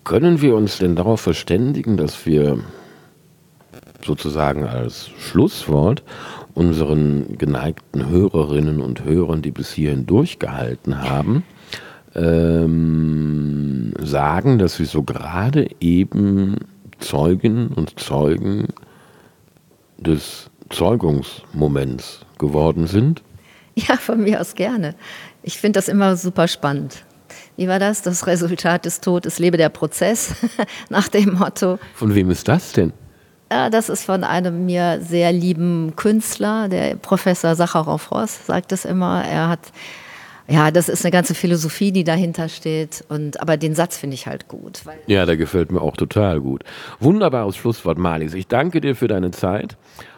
Können 0.04 0.40
wir 0.40 0.54
uns 0.54 0.78
denn 0.78 0.96
darauf 0.96 1.20
verständigen, 1.20 1.96
dass 1.96 2.26
wir 2.26 2.58
sozusagen 4.04 4.64
als 4.64 5.10
Schlusswort 5.18 6.02
unseren 6.54 7.38
geneigten 7.38 8.08
Hörerinnen 8.08 8.80
und 8.80 9.04
Hörern, 9.04 9.42
die 9.42 9.50
bis 9.50 9.72
hierhin 9.72 10.06
durchgehalten 10.06 11.02
haben, 11.02 11.44
ähm, 12.14 13.92
sagen, 14.00 14.58
dass 14.58 14.76
sie 14.76 14.84
so 14.84 15.02
gerade 15.02 15.68
eben 15.80 16.56
Zeugen 16.98 17.68
und 17.68 18.00
Zeugen 18.00 18.68
des 19.98 20.50
Zeugungsmoments 20.70 22.20
geworden 22.38 22.86
sind? 22.86 23.22
Ja, 23.76 23.96
von 23.96 24.22
mir 24.22 24.40
aus 24.40 24.54
gerne. 24.54 24.94
Ich 25.42 25.58
finde 25.58 25.78
das 25.78 25.88
immer 25.88 26.16
super 26.16 26.48
spannend. 26.48 27.04
Wie 27.56 27.68
war 27.68 27.78
das? 27.78 28.02
Das 28.02 28.26
Resultat 28.26 28.84
des 28.84 29.00
Todes, 29.00 29.38
lebe 29.38 29.56
der 29.56 29.68
Prozess, 29.68 30.32
nach 30.88 31.08
dem 31.08 31.34
Motto. 31.34 31.78
Von 31.94 32.14
wem 32.14 32.30
ist 32.30 32.48
das 32.48 32.72
denn? 32.72 32.92
Das 33.48 33.88
ist 33.88 34.04
von 34.04 34.22
einem 34.22 34.64
mir 34.64 35.00
sehr 35.02 35.32
lieben 35.32 35.94
Künstler, 35.96 36.68
der 36.68 36.94
Professor 36.94 37.56
Sacharow-Ross 37.56 38.46
sagt 38.46 38.70
es 38.70 38.84
immer. 38.84 39.24
Er 39.24 39.48
hat 39.48 39.72
ja, 40.50 40.72
das 40.72 40.88
ist 40.88 41.04
eine 41.04 41.12
ganze 41.12 41.34
Philosophie, 41.34 41.92
die 41.92 42.02
dahinter 42.02 42.48
steht. 42.48 43.04
Und, 43.08 43.40
aber 43.40 43.56
den 43.56 43.76
Satz 43.76 43.96
finde 43.96 44.14
ich 44.14 44.26
halt 44.26 44.48
gut. 44.48 44.82
ja, 45.06 45.24
der 45.24 45.36
gefällt 45.36 45.70
mir 45.70 45.80
auch 45.80 45.96
total 45.96 46.40
gut. 46.40 46.64
Wunderbares 46.98 47.56
Schlusswort, 47.56 47.98
Marlies. 47.98 48.34
Ich 48.34 48.48
danke 48.48 48.80
dir 48.80 48.96
für 48.96 49.06
deine 49.06 49.30
Zeit. 49.30 49.76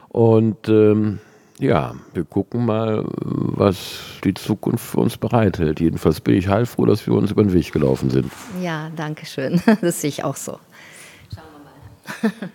Und 0.09 0.71
ähm, 0.71 1.19
ja, 1.63 1.95
wir 2.13 2.25
gucken 2.25 2.67
mal, 2.67 3.05
was 3.07 4.01
die 4.25 4.35
Zukunft 4.35 4.85
für 4.85 4.99
uns 4.99 5.17
bereithält. 5.17 5.81
Jedenfalls 5.81 6.21
bin 6.21 6.35
ich 6.35 6.49
heilfroh, 6.49 6.87
dass 6.87 7.07
wir 7.07 7.15
uns 7.15 7.31
über 7.31 7.45
den 7.45 7.53
Weg 7.53 7.73
gelaufen 7.73 8.11
sind. 8.11 8.33
Ja, 8.61 8.91
danke 8.97 9.27
schön. 9.27 9.63
Das 9.81 10.01
sehe 10.01 10.09
ich 10.09 10.25
auch 10.25 10.37
so. 10.37 10.59
Schauen 11.33 11.45
wir 12.21 12.31
mal. 12.31 12.51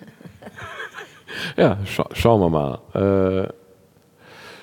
ja, 1.58 1.78
scha 1.86 2.10
schauen 2.14 2.42
wir 2.42 2.50
mal. 2.50 3.50
Äh, 3.50 3.54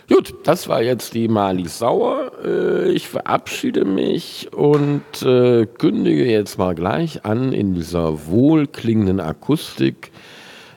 Gut, 0.07 0.35
das 0.45 0.69
war 0.69 0.83
jetzt 0.83 1.15
die 1.15 1.29
Mali 1.29 1.67
Sauer. 1.67 2.33
Äh, 2.45 2.91
ich 2.91 3.09
verabschiede 3.09 3.87
mich 3.87 4.51
und 4.53 5.23
äh, 5.23 5.65
kündige 5.65 6.27
jetzt 6.27 6.59
mal 6.59 6.75
gleich 6.75 7.25
an 7.25 7.55
in 7.55 7.73
dieser 7.73 8.27
wohlklingenden 8.27 9.19
Akustik 9.19 10.13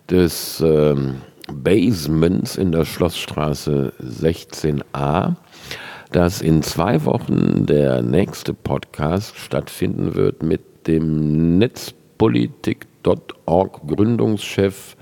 des 0.10 0.62
ähm, 0.62 1.18
Basements 1.52 2.56
in 2.58 2.72
der 2.72 2.86
Schlossstraße 2.86 3.94
16a, 4.02 5.36
dass 6.12 6.42
in 6.42 6.64
zwei 6.64 7.06
Wochen 7.06 7.66
der 7.66 8.02
nächste 8.02 8.54
Podcast 8.54 9.38
stattfinden 9.38 10.16
wird 10.16 10.44
mit 10.44 10.88
dem 10.88 11.58
Netzpolitik.org 11.58 13.88
Gründungschef 13.88 14.98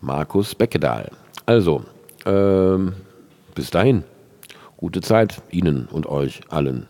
Markus 0.00 0.54
Beckedahl. 0.54 1.10
Also, 1.46 1.84
ähm, 2.26 2.92
bis 3.54 3.70
dahin, 3.70 4.04
gute 4.76 5.00
Zeit 5.00 5.40
Ihnen 5.50 5.88
und 5.90 6.06
euch 6.06 6.42
allen. 6.48 6.86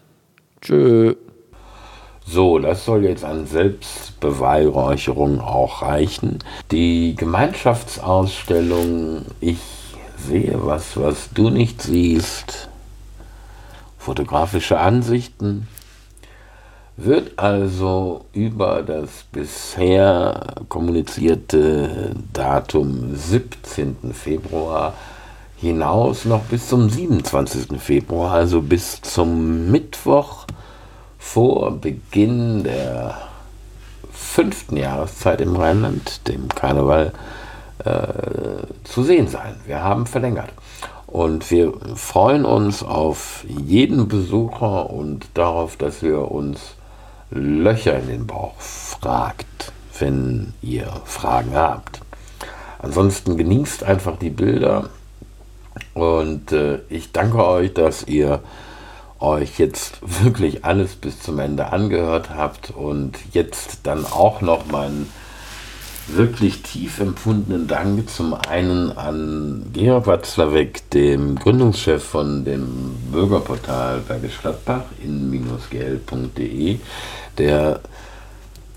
Tschö. 0.60 1.14
So, 2.26 2.58
das 2.58 2.84
soll 2.84 3.04
jetzt 3.04 3.24
an 3.24 3.46
Selbstbeweihräucherung 3.46 5.40
auch 5.40 5.82
reichen. 5.82 6.40
Die 6.70 7.14
Gemeinschaftsausstellung 7.16 9.24
Ich 9.40 9.58
sehe 10.16 10.58
was, 10.62 10.96
was 10.96 11.30
du 11.32 11.50
nicht 11.50 11.82
siehst, 11.82 12.68
fotografische 13.98 14.78
Ansichten, 14.78 15.66
wird 16.96 17.38
also 17.38 18.26
über 18.32 18.82
das 18.82 19.24
bisher 19.32 20.54
kommunizierte 20.68 22.14
Datum 22.32 23.16
17. 23.16 24.12
Februar 24.12 24.94
hinaus 25.56 26.26
noch 26.26 26.42
bis 26.42 26.68
zum 26.68 26.90
27. 26.90 27.80
Februar, 27.80 28.32
also 28.32 28.60
bis 28.60 29.00
zum 29.00 29.70
Mittwoch 29.70 30.46
vor 31.20 31.70
Beginn 31.72 32.64
der 32.64 33.18
fünften 34.10 34.76
Jahreszeit 34.76 35.40
im 35.40 35.54
Rheinland, 35.54 36.26
dem 36.26 36.48
Karneval, 36.48 37.12
äh, 37.84 38.64
zu 38.84 39.04
sehen 39.04 39.28
sein. 39.28 39.54
Wir 39.66 39.82
haben 39.82 40.06
verlängert. 40.06 40.50
Und 41.06 41.50
wir 41.50 41.72
freuen 41.94 42.44
uns 42.44 42.82
auf 42.82 43.44
jeden 43.46 44.08
Besucher 44.08 44.90
und 44.90 45.26
darauf, 45.34 45.76
dass 45.76 46.02
ihr 46.02 46.30
uns 46.30 46.74
Löcher 47.30 47.98
in 47.98 48.08
den 48.08 48.26
Bauch 48.26 48.58
fragt, 48.58 49.72
wenn 49.98 50.54
ihr 50.62 50.88
Fragen 51.04 51.54
habt. 51.54 52.00
Ansonsten 52.78 53.36
genießt 53.36 53.84
einfach 53.84 54.16
die 54.16 54.30
Bilder 54.30 54.88
und 55.94 56.52
äh, 56.52 56.78
ich 56.88 57.12
danke 57.12 57.44
euch, 57.44 57.74
dass 57.74 58.04
ihr 58.04 58.40
euch 59.20 59.58
jetzt 59.58 59.98
wirklich 60.24 60.64
alles 60.64 60.96
bis 60.96 61.20
zum 61.20 61.38
Ende 61.38 61.72
angehört 61.72 62.30
habt 62.30 62.70
und 62.70 63.18
jetzt 63.32 63.80
dann 63.84 64.04
auch 64.06 64.40
noch 64.40 64.66
meinen 64.66 65.12
wirklich 66.08 66.62
tief 66.62 66.98
empfundenen 67.00 67.66
Dank 67.68 68.08
zum 68.10 68.34
einen 68.34 68.96
an 68.96 69.66
Georg 69.72 70.06
Watzlawick, 70.06 70.90
dem 70.90 71.36
Gründungschef 71.36 72.02
von 72.02 72.44
dem 72.44 72.96
Bürgerportal 73.12 74.00
Bergisch 74.00 74.40
Gladbach 74.40 74.84
in-gl.de, 75.02 76.78
der 77.38 77.80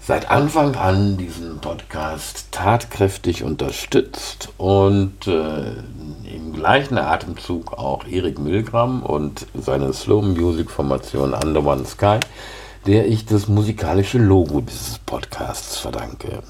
seit 0.05 0.29
Anfang 0.29 0.75
an 0.75 1.15
diesen 1.15 1.59
Podcast 1.59 2.49
tatkräftig 2.51 3.43
unterstützt 3.43 4.49
und 4.57 5.27
äh, 5.27 5.71
im 6.29 6.51
gleichen 6.53 6.97
Atemzug 6.97 7.73
auch 7.73 8.05
Erik 8.05 8.37
Milgram 8.37 9.01
und 9.01 9.47
seine 9.53 9.93
Slow 9.93 10.21
Music 10.21 10.69
Formation 10.69 11.33
Under 11.33 11.65
One 11.65 11.85
Sky, 11.85 12.19
der 12.85 13.07
ich 13.07 13.25
das 13.25 13.47
musikalische 13.47 14.17
Logo 14.17 14.59
dieses 14.59 14.99
Podcasts 14.99 15.77
verdanke. 15.77 16.43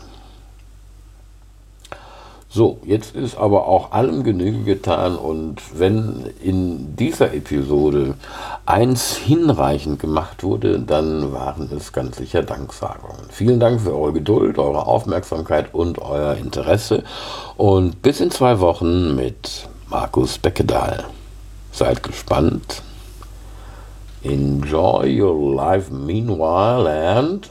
So, 2.55 2.77
jetzt 2.85 3.15
ist 3.15 3.35
aber 3.35 3.65
auch 3.65 3.93
allem 3.93 4.23
Genüge 4.23 4.63
getan 4.63 5.15
und 5.15 5.55
wenn 5.73 6.29
in 6.39 6.95
dieser 6.95 7.33
Episode 7.33 8.13
eins 8.67 9.15
hinreichend 9.15 9.99
gemacht 9.99 10.43
wurde, 10.43 10.77
dann 10.77 11.33
waren 11.33 11.67
es 11.75 11.93
ganz 11.93 12.17
sicher 12.17 12.43
Danksagungen. 12.43 13.25
Vielen 13.29 13.59
Dank 13.59 13.81
für 13.81 13.95
eure 13.95 14.13
Geduld, 14.13 14.59
eure 14.59 14.85
Aufmerksamkeit 14.85 15.73
und 15.73 15.97
euer 15.97 16.35
Interesse 16.35 17.03
und 17.57 18.03
bis 18.03 18.19
in 18.19 18.29
zwei 18.29 18.59
Wochen 18.59 19.15
mit 19.15 19.67
Markus 19.89 20.37
Beckedahl. 20.37 21.05
Seid 21.71 22.03
gespannt. 22.03 22.83
Enjoy 24.21 25.07
your 25.23 25.55
life 25.55 25.91
meanwhile 25.91 26.87
and 26.87 27.49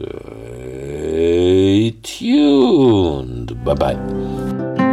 Stay 0.00 1.90
tuned. 2.02 3.62
Bye 3.64 3.74
bye. 3.74 4.89